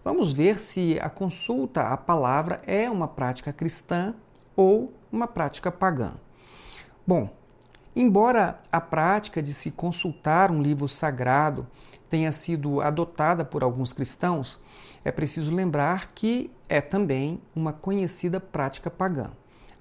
vamos 0.05 0.33
ver 0.33 0.61
se 0.61 0.99
a 1.01 1.09
consulta 1.09 1.89
à 1.89 1.97
palavra 1.97 2.61
é 2.67 2.91
uma 2.91 3.09
prática 3.09 3.53
cristã 3.53 4.15
ou 4.55 4.93
uma 5.11 5.27
prática 5.27 5.73
pagã. 5.73 6.13
Bom, 7.07 7.31
embora 7.97 8.61
a 8.71 8.81
prática 8.81 9.43
de 9.43 9.55
se 9.55 9.71
consultar 9.71 10.51
um 10.51 10.63
livro 10.63 10.87
sagrado 10.87 11.67
tenha 12.11 12.33
sido 12.33 12.81
adotada 12.81 13.45
por 13.45 13.63
alguns 13.63 13.93
cristãos, 13.93 14.61
é 15.05 15.11
preciso 15.11 15.55
lembrar 15.55 16.13
que 16.15 16.51
é 16.69 16.81
também 16.81 17.41
uma 17.55 17.73
conhecida 17.73 18.39
prática 18.39 18.91
pagã. 18.91 19.31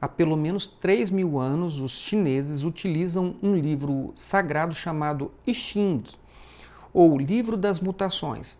Há 0.03 0.07
pelo 0.09 0.35
menos 0.35 0.67
3 0.67 1.11
mil 1.11 1.39
anos, 1.39 1.79
os 1.79 1.93
chineses 1.93 2.65
utilizam 2.65 3.37
um 3.41 3.55
livro 3.55 4.11
sagrado 4.17 4.75
chamado 4.75 5.31
I 5.47 5.53
Ching, 5.53 6.03
ou 6.93 7.17
Livro 7.17 7.55
das 7.55 7.79
Mutações. 7.79 8.59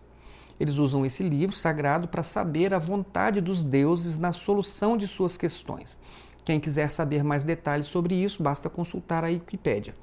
Eles 0.58 0.78
usam 0.78 1.04
esse 1.04 1.22
livro 1.22 1.54
sagrado 1.54 2.08
para 2.08 2.22
saber 2.22 2.72
a 2.72 2.78
vontade 2.78 3.42
dos 3.42 3.62
deuses 3.62 4.16
na 4.16 4.32
solução 4.32 4.96
de 4.96 5.06
suas 5.06 5.36
questões. 5.36 6.00
Quem 6.46 6.58
quiser 6.58 6.90
saber 6.90 7.22
mais 7.22 7.44
detalhes 7.44 7.88
sobre 7.88 8.14
isso, 8.14 8.42
basta 8.42 8.70
consultar 8.70 9.22
a 9.22 9.26
Wikipédia. 9.26 9.94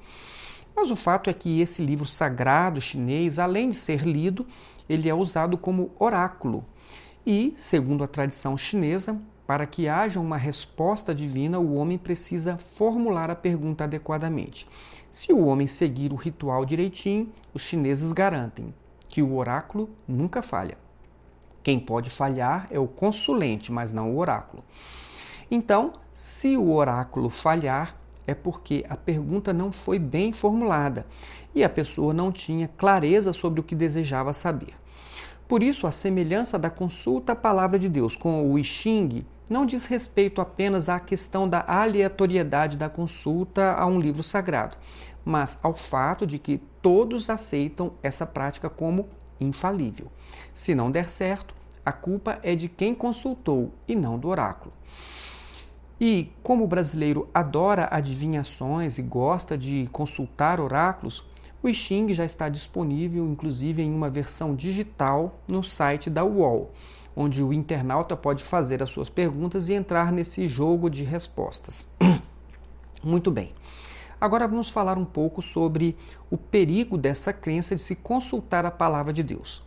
Mas 0.76 0.92
o 0.92 0.96
fato 0.96 1.28
é 1.28 1.34
que 1.34 1.60
esse 1.60 1.84
livro 1.84 2.08
sagrado 2.08 2.80
chinês, 2.80 3.39
além 3.39 3.70
de 3.70 3.76
ser 3.78 4.04
lido, 4.04 4.46
ele 4.88 5.10
é 5.10 5.16
usado 5.16 5.58
como 5.58 5.89
oráculo. 5.98 6.64
E, 7.26 7.52
segundo 7.58 8.04
a 8.04 8.08
tradição 8.08 8.56
chinesa, 8.56 9.20
para 9.52 9.66
que 9.66 9.89
haja 9.89 10.18
uma 10.18 10.38
resposta 10.38 11.14
divina, 11.14 11.60
o 11.60 11.76
homem 11.76 11.97
precisa 11.97 12.58
formular 12.78 13.30
a 13.30 13.36
pergunta 13.36 13.84
adequadamente. 13.84 14.66
Se 15.12 15.34
o 15.34 15.45
homem 15.45 15.68
seguir 15.68 16.14
o 16.14 16.16
ritual 16.16 16.64
direitinho, 16.64 17.30
os 17.54 17.62
chineses 17.62 18.14
garantem 18.14 18.74
que 19.10 19.22
o 19.22 19.36
oráculo 19.36 19.89
nunca 20.08 20.41
falha. 20.41 20.78
Quem 21.62 21.82
pode 21.82 22.10
falhar 22.10 22.66
é 22.72 22.80
o 22.80 22.88
consulente, 22.88 23.74
mas 23.74 23.91
não 23.91 24.12
o 24.14 24.20
oráculo. 24.20 24.64
Então, 25.52 25.91
se 26.14 26.56
o 26.56 26.72
oráculo 26.72 27.30
falhar, 27.30 27.97
é 28.26 28.34
porque 28.34 28.86
a 28.88 28.95
pergunta 28.95 29.52
não 29.52 29.70
foi 29.70 29.99
bem 29.99 30.32
formulada 30.32 31.06
e 31.54 31.62
a 31.62 31.70
pessoa 31.70 32.14
não 32.14 32.32
tinha 32.32 32.70
clareza 32.70 33.34
sobre 33.34 33.60
o 33.60 33.64
que 33.64 33.76
desejava 33.76 34.32
saber. 34.32 34.81
Por 35.52 35.62
isso, 35.62 35.86
a 35.86 35.91
semelhança 35.91 36.58
da 36.58 36.70
consulta 36.70 37.34
à 37.34 37.36
palavra 37.36 37.78
de 37.78 37.89
Deus 37.89 38.16
com 38.16 38.49
o 38.49 38.58
I 38.58 38.64
Ching 38.64 39.26
não 39.49 39.66
diz 39.66 39.84
respeito 39.84 40.39
apenas 40.39 40.88
à 40.88 40.97
questão 40.97 41.45
da 41.45 41.66
aleatoriedade 41.68 42.78
da 42.78 42.88
consulta 42.88 43.74
a 43.74 43.86
um 43.86 43.99
livro 43.99 44.24
sagrado, 44.24 44.78
mas 45.26 45.60
ao 45.62 45.74
fato 45.74 46.26
de 46.26 46.39
que 46.39 46.58
todos 46.82 47.30
aceitam 47.30 47.91
essa 48.02 48.26
prática 48.26 48.70
como 48.70 49.10
infalível. 49.41 50.10
Se 50.54 50.74
não 50.74 50.89
der 50.89 51.10
certo, 51.10 51.54
a 51.86 51.91
culpa 51.91 52.39
é 52.43 52.56
de 52.56 52.70
quem 52.70 52.95
consultou 52.95 53.74
e 53.86 53.93
não 53.93 54.18
do 54.18 54.30
oráculo. 54.30 54.74
E 55.99 56.32
como 56.41 56.64
o 56.64 56.68
brasileiro 56.68 57.28
adora 57.34 57.89
adivinhações 57.91 58.97
e 58.97 59.02
gosta 59.02 59.58
de 59.58 59.89
consultar 59.91 60.62
oráculos, 60.62 61.30
o 61.64 61.70
I 61.70 61.74
Ching 61.74 62.14
já 62.14 62.26
está 62.26 62.49
disponível, 62.49 63.26
inclusive 63.28 63.82
em 63.82 63.93
uma 63.93 64.09
versão 64.09 64.55
digital, 64.55 65.39
no 65.47 65.64
site 65.64 66.09
da 66.09 66.24
UOL 66.24 66.72
onde 67.16 67.43
o 67.43 67.51
internauta 67.51 68.16
pode 68.16 68.43
fazer 68.43 68.82
as 68.82 68.89
suas 68.89 69.09
perguntas 69.09 69.70
e 69.70 69.74
entrar 69.74 70.12
nesse 70.12 70.47
jogo 70.47 70.89
de 70.89 71.03
respostas. 71.03 71.89
Muito 73.03 73.32
bem. 73.32 73.53
Agora 74.20 74.47
vamos 74.47 74.70
falar 74.70 74.97
um 74.97 75.05
pouco 75.05 75.41
sobre 75.41 75.97
o 76.30 76.38
perigo 76.38 76.97
dessa 76.97 77.34
crença 77.34 77.76
de 77.76 77.82
se 77.82 77.95
consultar 77.95 78.66
a 78.66 78.72
palavra 78.72 79.12
de 79.12 79.24
Deus. 79.24 79.64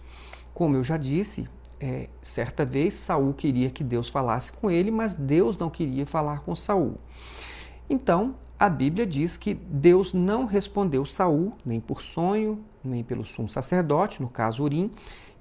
Como 0.54 0.76
eu 0.76 0.84
já 0.84 0.96
disse, 0.96 1.48
é, 1.80 2.08
certa 2.22 2.64
vez 2.64 2.94
Saul 2.94 3.34
queria 3.34 3.68
que 3.68 3.82
Deus 3.82 4.08
falasse 4.08 4.52
com 4.52 4.70
ele, 4.70 4.92
mas 4.92 5.16
Deus 5.16 5.58
não 5.58 5.68
queria 5.68 6.06
falar 6.06 6.40
com 6.40 6.54
Saul. 6.54 6.98
Então, 7.90 8.36
a 8.58 8.68
Bíblia 8.68 9.04
diz 9.04 9.36
que 9.36 9.52
Deus 9.52 10.14
não 10.14 10.46
respondeu 10.46 11.04
Saul, 11.04 11.52
nem 11.64 11.80
por 11.80 12.00
sonho, 12.00 12.64
nem 12.84 13.02
pelo 13.02 13.24
sumo 13.24 13.48
sacerdote, 13.48 14.22
no 14.22 14.28
caso 14.28 14.62
Urim, 14.62 14.90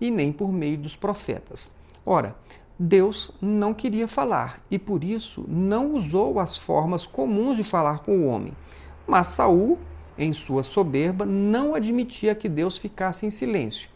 e 0.02 0.10
nem 0.10 0.32
por 0.32 0.52
meio 0.52 0.78
dos 0.78 0.96
profetas. 0.96 1.72
Ora, 2.06 2.36
Deus 2.78 3.32
não 3.40 3.74
queria 3.74 4.08
falar 4.08 4.62
e 4.70 4.80
por 4.80 5.04
isso 5.04 5.46
não 5.48 5.94
usou 5.94 6.40
as 6.40 6.58
formas 6.58 7.06
comuns 7.06 7.56
de 7.56 7.64
falar 7.64 8.00
com 8.00 8.18
o 8.18 8.26
homem. 8.26 8.54
Mas 9.08 9.28
Saul, 9.28 9.78
em 10.18 10.34
sua 10.34 10.64
soberba, 10.64 11.26
não 11.26 11.76
admitia 11.76 12.34
que 12.34 12.50
Deus 12.50 12.78
ficasse 12.78 13.26
em 13.26 13.30
silêncio. 13.30 13.90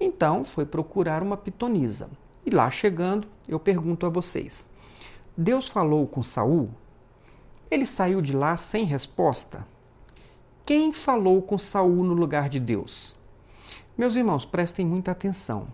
Então 0.00 0.42
foi 0.42 0.64
procurar 0.64 1.22
uma 1.22 1.36
pitonisa. 1.36 2.08
E 2.46 2.50
lá 2.50 2.70
chegando, 2.70 3.28
eu 3.46 3.60
pergunto 3.60 4.06
a 4.06 4.08
vocês: 4.08 4.68
Deus 5.36 5.68
falou 5.68 6.06
com 6.06 6.22
Saul? 6.22 6.70
Ele 7.70 7.86
saiu 7.86 8.20
de 8.20 8.34
lá 8.34 8.56
sem 8.56 8.84
resposta? 8.84 9.66
Quem 10.66 10.92
falou 10.92 11.42
com 11.42 11.58
Saul 11.58 12.04
no 12.04 12.14
lugar 12.14 12.48
de 12.48 12.58
Deus? 12.58 13.16
Meus 13.96 14.16
irmãos, 14.16 14.44
prestem 14.44 14.86
muita 14.86 15.10
atenção. 15.10 15.68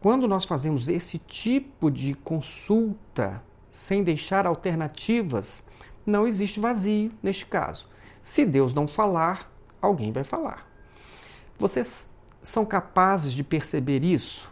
Quando 0.00 0.28
nós 0.28 0.44
fazemos 0.44 0.88
esse 0.88 1.18
tipo 1.18 1.90
de 1.90 2.14
consulta 2.14 3.42
sem 3.70 4.02
deixar 4.02 4.46
alternativas, 4.46 5.68
não 6.06 6.26
existe 6.26 6.60
vazio 6.60 7.12
neste 7.22 7.46
caso. 7.46 7.86
Se 8.22 8.46
Deus 8.46 8.72
não 8.72 8.88
falar, 8.88 9.50
alguém 9.80 10.12
vai 10.12 10.24
falar. 10.24 10.66
Vocês 11.58 12.10
são 12.42 12.64
capazes 12.64 13.32
de 13.32 13.42
perceber 13.42 14.04
isso? 14.04 14.50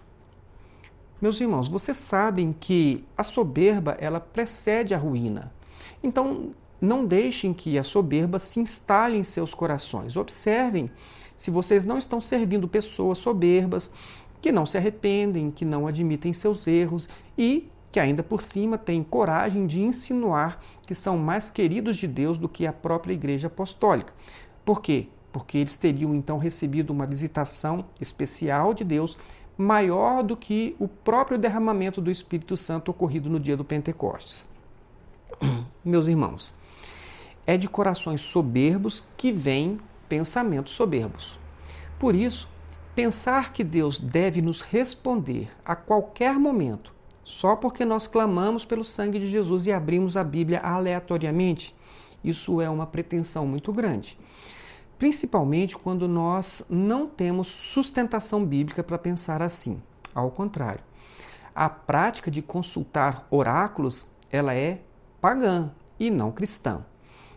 Meus 1.20 1.40
irmãos, 1.40 1.68
vocês 1.68 1.96
sabem 1.96 2.52
que 2.52 3.04
a 3.16 3.22
soberba 3.22 3.96
ela 3.98 4.20
precede 4.20 4.94
a 4.94 4.98
ruína. 4.98 5.52
Então, 6.02 6.50
não 6.80 7.04
deixem 7.04 7.52
que 7.54 7.78
a 7.78 7.84
soberba 7.84 8.38
se 8.38 8.60
instale 8.60 9.16
em 9.16 9.24
seus 9.24 9.54
corações. 9.54 10.16
Observem 10.16 10.90
se 11.36 11.50
vocês 11.50 11.84
não 11.84 11.98
estão 11.98 12.20
servindo 12.20 12.68
pessoas 12.68 13.18
soberbas, 13.18 13.92
que 14.40 14.52
não 14.52 14.66
se 14.66 14.76
arrependem, 14.76 15.50
que 15.50 15.64
não 15.64 15.86
admitem 15.86 16.32
seus 16.32 16.66
erros 16.66 17.08
e 17.36 17.68
que 17.90 18.00
ainda 18.00 18.22
por 18.22 18.42
cima 18.42 18.76
têm 18.76 19.02
coragem 19.02 19.66
de 19.66 19.80
insinuar 19.80 20.60
que 20.86 20.94
são 20.94 21.16
mais 21.16 21.50
queridos 21.50 21.96
de 21.96 22.06
Deus 22.06 22.38
do 22.38 22.48
que 22.48 22.66
a 22.66 22.72
própria 22.72 23.14
Igreja 23.14 23.46
Apostólica. 23.46 24.12
Por 24.64 24.82
quê? 24.82 25.08
Porque 25.32 25.58
eles 25.58 25.76
teriam 25.76 26.14
então 26.14 26.38
recebido 26.38 26.90
uma 26.90 27.06
visitação 27.06 27.86
especial 28.00 28.74
de 28.74 28.84
Deus 28.84 29.16
maior 29.56 30.22
do 30.22 30.36
que 30.36 30.76
o 30.78 30.86
próprio 30.86 31.38
derramamento 31.38 32.00
do 32.00 32.10
Espírito 32.10 32.56
Santo 32.56 32.90
ocorrido 32.90 33.30
no 33.30 33.40
dia 33.40 33.56
do 33.56 33.64
Pentecostes. 33.64 34.55
Meus 35.84 36.08
irmãos, 36.08 36.54
é 37.46 37.56
de 37.56 37.68
corações 37.68 38.20
soberbos 38.20 39.04
que 39.16 39.32
vêm 39.32 39.78
pensamentos 40.08 40.72
soberbos. 40.72 41.38
Por 41.98 42.14
isso, 42.14 42.48
Pensar 42.96 43.52
que 43.52 43.62
Deus 43.62 44.00
deve 44.00 44.40
nos 44.40 44.62
responder 44.62 45.50
a 45.62 45.76
qualquer 45.76 46.38
momento 46.38 46.94
só 47.22 47.54
porque 47.54 47.84
nós 47.84 48.06
clamamos 48.06 48.64
pelo 48.64 48.82
sangue 48.82 49.18
de 49.18 49.26
Jesus 49.26 49.66
e 49.66 49.72
abrimos 49.72 50.16
a 50.16 50.24
Bíblia 50.24 50.60
aleatoriamente, 50.60 51.76
isso 52.24 52.58
é 52.58 52.70
uma 52.70 52.86
pretensão 52.86 53.46
muito 53.46 53.70
grande. 53.70 54.18
Principalmente 54.98 55.76
quando 55.76 56.08
nós 56.08 56.64
não 56.70 57.06
temos 57.06 57.48
sustentação 57.48 58.42
bíblica 58.46 58.82
para 58.82 58.96
pensar 58.96 59.42
assim. 59.42 59.82
Ao 60.14 60.30
contrário, 60.30 60.82
a 61.54 61.68
prática 61.68 62.30
de 62.30 62.40
consultar 62.40 63.26
oráculos, 63.30 64.06
ela 64.32 64.54
é 64.54 64.80
pagã 65.20 65.70
e 65.98 66.10
não 66.10 66.30
cristã. 66.30 66.84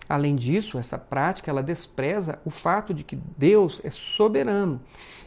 Além 0.07 0.35
disso, 0.35 0.79
essa 0.79 0.97
prática 0.97 1.51
ela 1.51 1.61
despreza 1.61 2.39
o 2.43 2.49
fato 2.49 2.93
de 2.93 3.03
que 3.03 3.15
Deus 3.37 3.79
é 3.83 3.91
soberano 3.91 4.81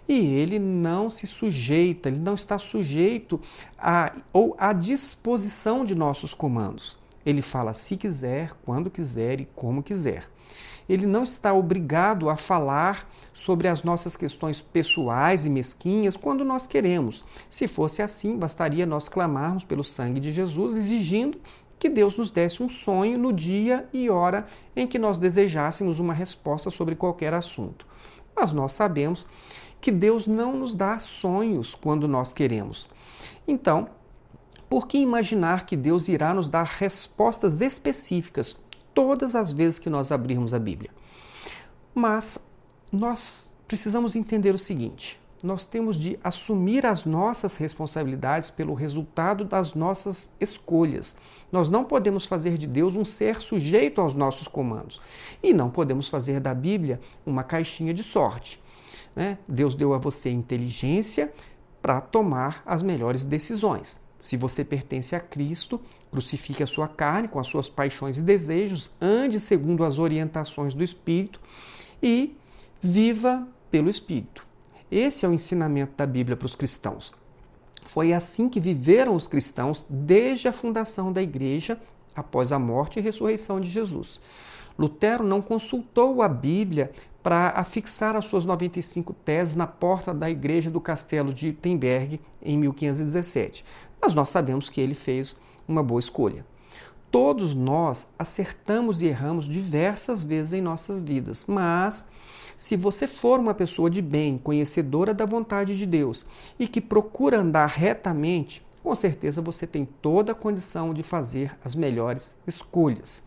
e 0.08 0.18
ele 0.18 0.58
não 0.58 1.08
se 1.08 1.26
sujeita, 1.26 2.08
ele 2.08 2.18
não 2.18 2.34
está 2.34 2.58
sujeito 2.58 3.40
a 3.78 4.12
ou 4.32 4.56
à 4.58 4.72
disposição 4.72 5.84
de 5.84 5.94
nossos 5.94 6.34
comandos. 6.34 6.98
Ele 7.24 7.40
fala 7.40 7.72
se 7.72 7.96
quiser, 7.96 8.52
quando 8.64 8.90
quiser 8.90 9.40
e 9.40 9.44
como 9.54 9.82
quiser. 9.82 10.28
Ele 10.88 11.06
não 11.06 11.22
está 11.22 11.54
obrigado 11.54 12.28
a 12.28 12.36
falar 12.36 13.08
sobre 13.32 13.68
as 13.68 13.84
nossas 13.84 14.16
questões 14.16 14.60
pessoais 14.60 15.46
e 15.46 15.50
mesquinhas 15.50 16.16
quando 16.16 16.44
nós 16.44 16.66
queremos. 16.66 17.24
Se 17.48 17.68
fosse 17.68 18.02
assim, 18.02 18.36
bastaria 18.36 18.84
nós 18.84 19.08
clamarmos 19.08 19.64
pelo 19.64 19.84
sangue 19.84 20.20
de 20.20 20.32
Jesus, 20.32 20.76
exigindo 20.76 21.38
que 21.82 21.88
Deus 21.88 22.16
nos 22.16 22.30
desse 22.30 22.62
um 22.62 22.68
sonho 22.68 23.18
no 23.18 23.32
dia 23.32 23.88
e 23.92 24.08
hora 24.08 24.46
em 24.76 24.86
que 24.86 25.00
nós 25.00 25.18
desejássemos 25.18 25.98
uma 25.98 26.14
resposta 26.14 26.70
sobre 26.70 26.94
qualquer 26.94 27.34
assunto. 27.34 27.84
Mas 28.36 28.52
nós 28.52 28.70
sabemos 28.70 29.26
que 29.80 29.90
Deus 29.90 30.28
não 30.28 30.56
nos 30.56 30.76
dá 30.76 31.00
sonhos 31.00 31.74
quando 31.74 32.06
nós 32.06 32.32
queremos. 32.32 32.88
Então, 33.48 33.88
por 34.70 34.86
que 34.86 34.96
imaginar 34.96 35.66
que 35.66 35.76
Deus 35.76 36.06
irá 36.06 36.32
nos 36.32 36.48
dar 36.48 36.62
respostas 36.62 37.60
específicas 37.60 38.56
todas 38.94 39.34
as 39.34 39.52
vezes 39.52 39.80
que 39.80 39.90
nós 39.90 40.12
abrirmos 40.12 40.54
a 40.54 40.60
Bíblia? 40.60 40.92
Mas 41.92 42.38
nós 42.92 43.56
precisamos 43.66 44.14
entender 44.14 44.54
o 44.54 44.58
seguinte: 44.58 45.20
nós 45.42 45.66
temos 45.66 45.96
de 45.96 46.18
assumir 46.22 46.86
as 46.86 47.04
nossas 47.04 47.56
responsabilidades 47.56 48.50
pelo 48.50 48.74
resultado 48.74 49.44
das 49.44 49.74
nossas 49.74 50.36
escolhas. 50.40 51.16
Nós 51.50 51.68
não 51.68 51.84
podemos 51.84 52.24
fazer 52.24 52.56
de 52.56 52.66
Deus 52.66 52.94
um 52.94 53.04
ser 53.04 53.40
sujeito 53.40 54.00
aos 54.00 54.14
nossos 54.14 54.46
comandos. 54.46 55.00
E 55.42 55.52
não 55.52 55.68
podemos 55.68 56.08
fazer 56.08 56.38
da 56.38 56.54
Bíblia 56.54 57.00
uma 57.26 57.42
caixinha 57.42 57.92
de 57.92 58.04
sorte. 58.04 58.62
Né? 59.16 59.36
Deus 59.48 59.74
deu 59.74 59.92
a 59.92 59.98
você 59.98 60.30
inteligência 60.30 61.32
para 61.80 62.00
tomar 62.00 62.62
as 62.64 62.82
melhores 62.82 63.24
decisões. 63.24 64.00
Se 64.20 64.36
você 64.36 64.64
pertence 64.64 65.16
a 65.16 65.20
Cristo, 65.20 65.80
crucifique 66.12 66.62
a 66.62 66.66
sua 66.66 66.86
carne 66.86 67.26
com 67.26 67.40
as 67.40 67.48
suas 67.48 67.68
paixões 67.68 68.18
e 68.18 68.22
desejos, 68.22 68.92
ande 69.00 69.40
segundo 69.40 69.82
as 69.84 69.98
orientações 69.98 70.74
do 70.74 70.84
Espírito 70.84 71.40
e 72.00 72.36
viva 72.80 73.48
pelo 73.68 73.90
Espírito. 73.90 74.51
Esse 74.92 75.24
é 75.24 75.28
o 75.28 75.32
ensinamento 75.32 75.94
da 75.96 76.04
Bíblia 76.04 76.36
para 76.36 76.44
os 76.44 76.54
cristãos. 76.54 77.14
Foi 77.86 78.12
assim 78.12 78.46
que 78.46 78.60
viveram 78.60 79.14
os 79.14 79.26
cristãos 79.26 79.86
desde 79.88 80.48
a 80.48 80.52
fundação 80.52 81.10
da 81.10 81.22
igreja, 81.22 81.80
após 82.14 82.52
a 82.52 82.58
morte 82.58 82.98
e 82.98 83.02
ressurreição 83.02 83.58
de 83.58 83.70
Jesus. 83.70 84.20
Lutero 84.78 85.24
não 85.24 85.40
consultou 85.40 86.20
a 86.20 86.28
Bíblia 86.28 86.92
para 87.22 87.54
afixar 87.56 88.16
as 88.16 88.26
suas 88.26 88.44
95 88.44 89.14
teses 89.14 89.56
na 89.56 89.66
porta 89.66 90.12
da 90.12 90.30
igreja 90.30 90.70
do 90.70 90.78
castelo 90.78 91.32
de 91.32 91.46
Wittenberg 91.46 92.20
em 92.42 92.58
1517. 92.58 93.64
Mas 93.98 94.12
nós 94.12 94.28
sabemos 94.28 94.68
que 94.68 94.78
ele 94.78 94.94
fez 94.94 95.38
uma 95.66 95.82
boa 95.82 96.00
escolha. 96.00 96.44
Todos 97.10 97.54
nós 97.54 98.12
acertamos 98.18 99.00
e 99.00 99.06
erramos 99.06 99.46
diversas 99.46 100.22
vezes 100.22 100.52
em 100.52 100.60
nossas 100.60 101.00
vidas, 101.00 101.46
mas 101.48 102.11
se 102.62 102.76
você 102.76 103.08
for 103.08 103.40
uma 103.40 103.54
pessoa 103.54 103.90
de 103.90 104.00
bem, 104.00 104.38
conhecedora 104.38 105.12
da 105.12 105.26
vontade 105.26 105.76
de 105.76 105.84
Deus 105.84 106.24
e 106.60 106.68
que 106.68 106.80
procura 106.80 107.40
andar 107.40 107.66
retamente, 107.66 108.64
com 108.84 108.94
certeza 108.94 109.42
você 109.42 109.66
tem 109.66 109.84
toda 109.84 110.30
a 110.30 110.34
condição 110.34 110.94
de 110.94 111.02
fazer 111.02 111.58
as 111.64 111.74
melhores 111.74 112.36
escolhas. 112.46 113.24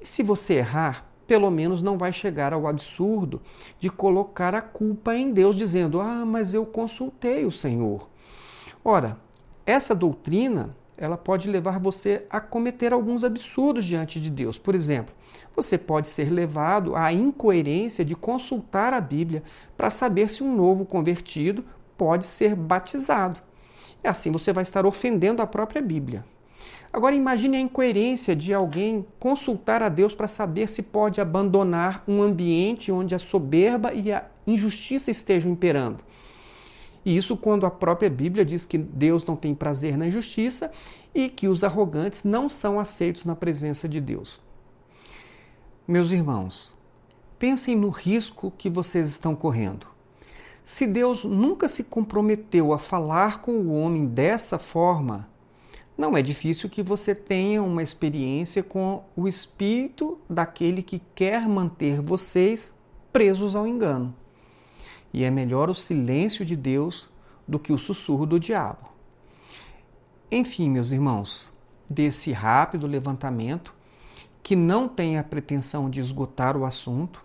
E 0.00 0.04
se 0.04 0.24
você 0.24 0.54
errar, 0.54 1.08
pelo 1.24 1.52
menos 1.52 1.82
não 1.82 1.96
vai 1.96 2.12
chegar 2.12 2.52
ao 2.52 2.66
absurdo 2.66 3.40
de 3.78 3.88
colocar 3.88 4.56
a 4.56 4.60
culpa 4.60 5.14
em 5.14 5.32
Deus, 5.32 5.54
dizendo: 5.54 6.00
Ah, 6.00 6.26
mas 6.26 6.52
eu 6.52 6.66
consultei 6.66 7.44
o 7.44 7.52
Senhor. 7.52 8.08
Ora, 8.84 9.20
essa 9.64 9.94
doutrina 9.94 10.76
ela 10.96 11.16
pode 11.16 11.48
levar 11.48 11.78
você 11.78 12.26
a 12.28 12.40
cometer 12.40 12.92
alguns 12.92 13.22
absurdos 13.22 13.84
diante 13.84 14.20
de 14.20 14.28
Deus. 14.28 14.58
Por 14.58 14.74
exemplo, 14.74 15.14
você 15.58 15.76
pode 15.76 16.08
ser 16.08 16.30
levado 16.30 16.94
à 16.94 17.12
incoerência 17.12 18.04
de 18.04 18.14
consultar 18.14 18.94
a 18.94 19.00
Bíblia 19.00 19.42
para 19.76 19.90
saber 19.90 20.30
se 20.30 20.44
um 20.44 20.54
novo 20.54 20.86
convertido 20.86 21.64
pode 21.96 22.26
ser 22.26 22.54
batizado. 22.54 23.40
E 24.02 24.06
assim 24.06 24.30
você 24.30 24.52
vai 24.52 24.62
estar 24.62 24.86
ofendendo 24.86 25.42
a 25.42 25.48
própria 25.48 25.82
Bíblia. 25.82 26.24
Agora 26.92 27.12
imagine 27.12 27.56
a 27.56 27.60
incoerência 27.60 28.36
de 28.36 28.54
alguém 28.54 29.04
consultar 29.18 29.82
a 29.82 29.88
Deus 29.88 30.14
para 30.14 30.28
saber 30.28 30.68
se 30.68 30.84
pode 30.84 31.20
abandonar 31.20 32.04
um 32.06 32.22
ambiente 32.22 32.92
onde 32.92 33.16
a 33.16 33.18
soberba 33.18 33.92
e 33.92 34.12
a 34.12 34.24
injustiça 34.46 35.10
estejam 35.10 35.50
imperando. 35.50 36.04
E 37.04 37.16
isso 37.16 37.36
quando 37.36 37.66
a 37.66 37.70
própria 37.70 38.08
Bíblia 38.08 38.44
diz 38.44 38.64
que 38.64 38.78
Deus 38.78 39.24
não 39.24 39.34
tem 39.34 39.56
prazer 39.56 39.96
na 39.96 40.06
injustiça 40.06 40.70
e 41.12 41.28
que 41.28 41.48
os 41.48 41.64
arrogantes 41.64 42.22
não 42.22 42.48
são 42.48 42.78
aceitos 42.78 43.24
na 43.24 43.34
presença 43.34 43.88
de 43.88 44.00
Deus. 44.00 44.46
Meus 45.90 46.10
irmãos, 46.10 46.74
pensem 47.38 47.74
no 47.74 47.88
risco 47.88 48.52
que 48.58 48.68
vocês 48.68 49.08
estão 49.08 49.34
correndo. 49.34 49.86
Se 50.62 50.86
Deus 50.86 51.24
nunca 51.24 51.66
se 51.66 51.84
comprometeu 51.84 52.74
a 52.74 52.78
falar 52.78 53.40
com 53.40 53.52
o 53.52 53.72
homem 53.72 54.04
dessa 54.04 54.58
forma, 54.58 55.26
não 55.96 56.14
é 56.14 56.20
difícil 56.20 56.68
que 56.68 56.82
você 56.82 57.14
tenha 57.14 57.62
uma 57.62 57.82
experiência 57.82 58.62
com 58.62 59.02
o 59.16 59.26
espírito 59.26 60.18
daquele 60.28 60.82
que 60.82 61.00
quer 61.14 61.48
manter 61.48 62.02
vocês 62.02 62.76
presos 63.10 63.56
ao 63.56 63.66
engano. 63.66 64.14
E 65.10 65.24
é 65.24 65.30
melhor 65.30 65.70
o 65.70 65.74
silêncio 65.74 66.44
de 66.44 66.54
Deus 66.54 67.08
do 67.48 67.58
que 67.58 67.72
o 67.72 67.78
sussurro 67.78 68.26
do 68.26 68.38
diabo. 68.38 68.90
Enfim, 70.30 70.68
meus 70.68 70.92
irmãos, 70.92 71.50
desse 71.88 72.30
rápido 72.30 72.86
levantamento, 72.86 73.77
que 74.42 74.56
não 74.56 74.88
tem 74.88 75.18
a 75.18 75.24
pretensão 75.24 75.90
de 75.90 76.00
esgotar 76.00 76.56
o 76.56 76.64
assunto, 76.64 77.24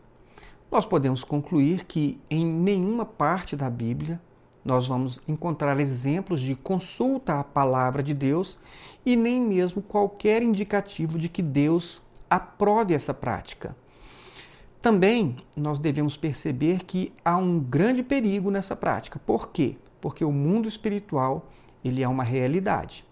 nós 0.71 0.85
podemos 0.85 1.23
concluir 1.23 1.85
que 1.85 2.19
em 2.29 2.45
nenhuma 2.45 3.05
parte 3.05 3.55
da 3.55 3.69
Bíblia 3.69 4.19
nós 4.65 4.87
vamos 4.87 5.19
encontrar 5.27 5.79
exemplos 5.79 6.41
de 6.41 6.55
consulta 6.55 7.39
à 7.39 7.43
palavra 7.43 8.01
de 8.01 8.13
Deus 8.13 8.57
e 9.05 9.15
nem 9.15 9.39
mesmo 9.41 9.81
qualquer 9.81 10.41
indicativo 10.41 11.19
de 11.19 11.27
que 11.29 11.41
Deus 11.41 12.01
aprove 12.29 12.93
essa 12.93 13.13
prática. 13.13 13.75
Também 14.81 15.35
nós 15.55 15.79
devemos 15.79 16.17
perceber 16.17 16.83
que 16.83 17.13
há 17.23 17.37
um 17.37 17.59
grande 17.59 18.03
perigo 18.03 18.49
nessa 18.49 18.75
prática. 18.75 19.19
Por 19.19 19.49
quê? 19.49 19.77
Porque 20.01 20.25
o 20.25 20.31
mundo 20.31 20.67
espiritual, 20.67 21.49
ele 21.85 22.01
é 22.01 22.07
uma 22.07 22.23
realidade. 22.23 23.05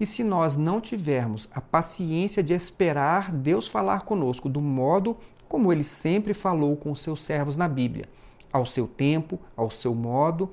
E 0.00 0.06
se 0.06 0.22
nós 0.22 0.56
não 0.56 0.80
tivermos 0.80 1.48
a 1.52 1.60
paciência 1.60 2.42
de 2.42 2.54
esperar 2.54 3.32
Deus 3.32 3.66
falar 3.68 4.02
conosco 4.02 4.48
do 4.48 4.60
modo 4.60 5.16
como 5.48 5.72
ele 5.72 5.84
sempre 5.84 6.34
falou 6.34 6.76
com 6.76 6.92
os 6.92 7.00
seus 7.00 7.24
servos 7.24 7.56
na 7.56 7.66
Bíblia, 7.66 8.06
ao 8.52 8.66
seu 8.66 8.86
tempo, 8.86 9.40
ao 9.56 9.70
seu 9.70 9.94
modo, 9.94 10.50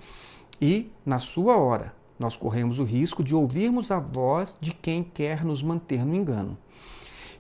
e, 0.61 0.89
na 1.05 1.19
sua 1.19 1.57
hora, 1.57 1.93
nós 2.17 2.35
corremos 2.37 2.79
o 2.79 2.83
risco 2.83 3.21
de 3.21 3.35
ouvirmos 3.35 3.91
a 3.91 3.99
voz 3.99 4.55
de 4.61 4.73
quem 4.73 5.03
quer 5.03 5.43
nos 5.43 5.61
manter 5.61 6.05
no 6.05 6.15
engano. 6.15 6.57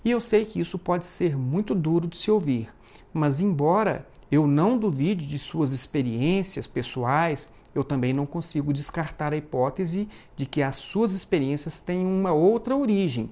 E 0.03 0.11
eu 0.11 0.19
sei 0.19 0.45
que 0.45 0.59
isso 0.59 0.77
pode 0.77 1.07
ser 1.07 1.37
muito 1.37 1.73
duro 1.73 2.07
de 2.07 2.17
se 2.17 2.29
ouvir, 2.29 2.69
mas, 3.13 3.39
embora 3.39 4.05
eu 4.29 4.45
não 4.45 4.77
duvide 4.77 5.25
de 5.25 5.39
suas 5.39 5.71
experiências 5.71 6.67
pessoais, 6.67 7.49
eu 7.75 7.83
também 7.83 8.13
não 8.13 8.25
consigo 8.25 8.71
descartar 8.71 9.33
a 9.33 9.37
hipótese 9.37 10.07
de 10.35 10.45
que 10.45 10.63
as 10.63 10.77
suas 10.77 11.11
experiências 11.11 11.77
têm 11.77 12.05
uma 12.05 12.31
outra 12.31 12.75
origem, 12.75 13.29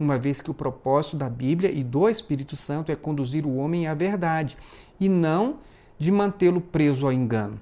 uma 0.00 0.18
vez 0.18 0.40
que 0.40 0.50
o 0.50 0.54
propósito 0.54 1.16
da 1.16 1.28
Bíblia 1.28 1.70
e 1.70 1.84
do 1.84 2.08
Espírito 2.08 2.56
Santo 2.56 2.90
é 2.90 2.96
conduzir 2.96 3.44
o 3.44 3.56
homem 3.56 3.86
à 3.86 3.94
verdade 3.94 4.56
e 4.98 5.08
não 5.08 5.58
de 5.98 6.10
mantê-lo 6.10 6.60
preso 6.60 7.06
ao 7.06 7.12
engano. 7.12 7.60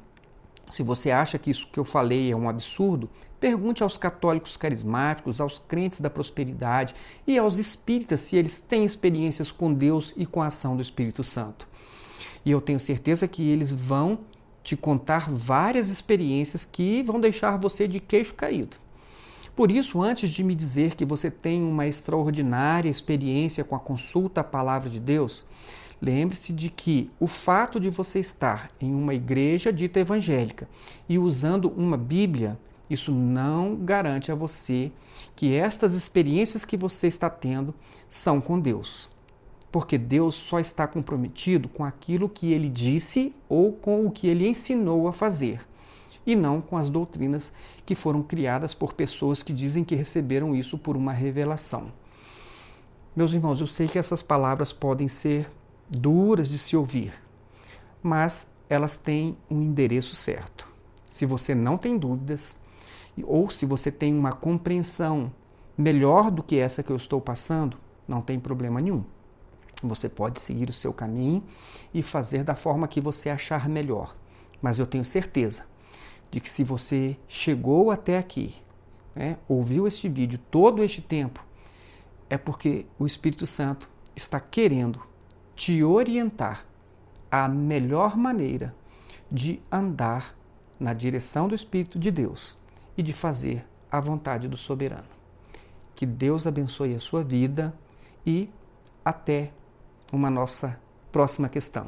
Se 0.70 0.84
você 0.84 1.10
acha 1.10 1.36
que 1.36 1.50
isso 1.50 1.66
que 1.66 1.80
eu 1.80 1.84
falei 1.84 2.30
é 2.30 2.36
um 2.36 2.48
absurdo, 2.48 3.10
pergunte 3.40 3.82
aos 3.82 3.98
católicos 3.98 4.56
carismáticos, 4.56 5.40
aos 5.40 5.58
crentes 5.58 6.00
da 6.00 6.08
prosperidade 6.08 6.94
e 7.26 7.36
aos 7.36 7.58
espíritas 7.58 8.20
se 8.20 8.36
eles 8.36 8.60
têm 8.60 8.84
experiências 8.84 9.50
com 9.50 9.72
Deus 9.72 10.14
e 10.16 10.24
com 10.24 10.40
a 10.40 10.46
ação 10.46 10.76
do 10.76 10.82
Espírito 10.82 11.24
Santo. 11.24 11.66
E 12.44 12.50
eu 12.50 12.60
tenho 12.60 12.78
certeza 12.78 13.26
que 13.26 13.46
eles 13.48 13.72
vão 13.72 14.20
te 14.62 14.76
contar 14.76 15.30
várias 15.30 15.88
experiências 15.88 16.64
que 16.64 17.02
vão 17.02 17.20
deixar 17.20 17.56
você 17.56 17.88
de 17.88 18.00
queixo 18.00 18.34
caído. 18.34 18.76
Por 19.56 19.70
isso, 19.70 20.00
antes 20.00 20.30
de 20.30 20.44
me 20.44 20.54
dizer 20.54 20.94
que 20.94 21.04
você 21.04 21.30
tem 21.30 21.62
uma 21.62 21.86
extraordinária 21.86 22.88
experiência 22.88 23.64
com 23.64 23.74
a 23.74 23.80
consulta 23.80 24.40
à 24.40 24.44
palavra 24.44 24.88
de 24.88 25.00
Deus, 25.00 25.44
Lembre-se 26.00 26.52
de 26.52 26.70
que 26.70 27.10
o 27.20 27.26
fato 27.26 27.78
de 27.78 27.90
você 27.90 28.20
estar 28.20 28.70
em 28.80 28.94
uma 28.94 29.12
igreja 29.12 29.70
dita 29.70 30.00
evangélica 30.00 30.66
e 31.06 31.18
usando 31.18 31.68
uma 31.76 31.98
Bíblia, 31.98 32.58
isso 32.88 33.12
não 33.12 33.76
garante 33.76 34.32
a 34.32 34.34
você 34.34 34.90
que 35.36 35.54
estas 35.54 35.92
experiências 35.92 36.64
que 36.64 36.76
você 36.76 37.06
está 37.06 37.28
tendo 37.28 37.74
são 38.08 38.40
com 38.40 38.58
Deus. 38.58 39.10
Porque 39.70 39.96
Deus 39.96 40.34
só 40.34 40.58
está 40.58 40.86
comprometido 40.86 41.68
com 41.68 41.84
aquilo 41.84 42.28
que 42.28 42.52
ele 42.52 42.68
disse 42.68 43.34
ou 43.48 43.72
com 43.72 44.06
o 44.06 44.10
que 44.10 44.26
ele 44.26 44.48
ensinou 44.48 45.06
a 45.06 45.12
fazer, 45.12 45.60
e 46.26 46.34
não 46.34 46.60
com 46.60 46.76
as 46.76 46.90
doutrinas 46.90 47.52
que 47.86 47.94
foram 47.94 48.22
criadas 48.22 48.74
por 48.74 48.94
pessoas 48.94 49.42
que 49.42 49.52
dizem 49.52 49.84
que 49.84 49.94
receberam 49.94 50.54
isso 50.54 50.76
por 50.76 50.96
uma 50.96 51.12
revelação. 51.12 51.92
Meus 53.14 53.32
irmãos, 53.32 53.60
eu 53.60 53.66
sei 53.66 53.86
que 53.88 53.98
essas 53.98 54.22
palavras 54.22 54.72
podem 54.72 55.08
ser 55.08 55.50
duras 55.88 56.48
de 56.48 56.58
se 56.58 56.76
ouvir, 56.76 57.12
mas 58.02 58.52
elas 58.68 58.98
têm 58.98 59.36
um 59.50 59.60
endereço 59.62 60.14
certo. 60.14 60.66
Se 61.08 61.26
você 61.26 61.54
não 61.54 61.76
tem 61.76 61.98
dúvidas, 61.98 62.62
ou 63.24 63.50
se 63.50 63.66
você 63.66 63.90
tem 63.90 64.16
uma 64.16 64.32
compreensão 64.32 65.32
melhor 65.76 66.30
do 66.30 66.42
que 66.42 66.56
essa 66.56 66.82
que 66.82 66.90
eu 66.90 66.96
estou 66.96 67.20
passando, 67.20 67.76
não 68.06 68.20
tem 68.20 68.38
problema 68.38 68.80
nenhum. 68.80 69.04
Você 69.82 70.08
pode 70.08 70.40
seguir 70.40 70.68
o 70.68 70.72
seu 70.72 70.92
caminho 70.92 71.42
e 71.92 72.02
fazer 72.02 72.44
da 72.44 72.54
forma 72.54 72.88
que 72.88 73.00
você 73.00 73.30
achar 73.30 73.68
melhor. 73.68 74.14
Mas 74.60 74.78
eu 74.78 74.86
tenho 74.86 75.04
certeza 75.04 75.64
de 76.30 76.40
que 76.40 76.50
se 76.50 76.62
você 76.62 77.16
chegou 77.26 77.90
até 77.90 78.18
aqui, 78.18 78.54
né, 79.14 79.38
ouviu 79.48 79.86
este 79.86 80.08
vídeo 80.08 80.38
todo 80.50 80.84
este 80.84 81.00
tempo, 81.00 81.44
é 82.28 82.38
porque 82.38 82.86
o 82.98 83.06
Espírito 83.06 83.46
Santo 83.46 83.88
está 84.14 84.38
querendo 84.38 85.02
te 85.56 85.82
orientar 85.82 86.64
a 87.30 87.48
melhor 87.48 88.16
maneira 88.16 88.74
de 89.30 89.60
andar 89.70 90.34
na 90.78 90.92
direção 90.92 91.48
do 91.48 91.54
Espírito 91.54 91.98
de 91.98 92.10
Deus 92.10 92.56
e 92.96 93.02
de 93.02 93.12
fazer 93.12 93.66
a 93.90 94.00
vontade 94.00 94.48
do 94.48 94.56
soberano. 94.56 95.08
Que 95.94 96.06
Deus 96.06 96.46
abençoe 96.46 96.94
a 96.94 96.98
sua 96.98 97.22
vida 97.22 97.74
e 98.24 98.48
até 99.04 99.52
uma 100.12 100.30
nossa 100.30 100.78
próxima 101.12 101.48
questão. 101.48 101.86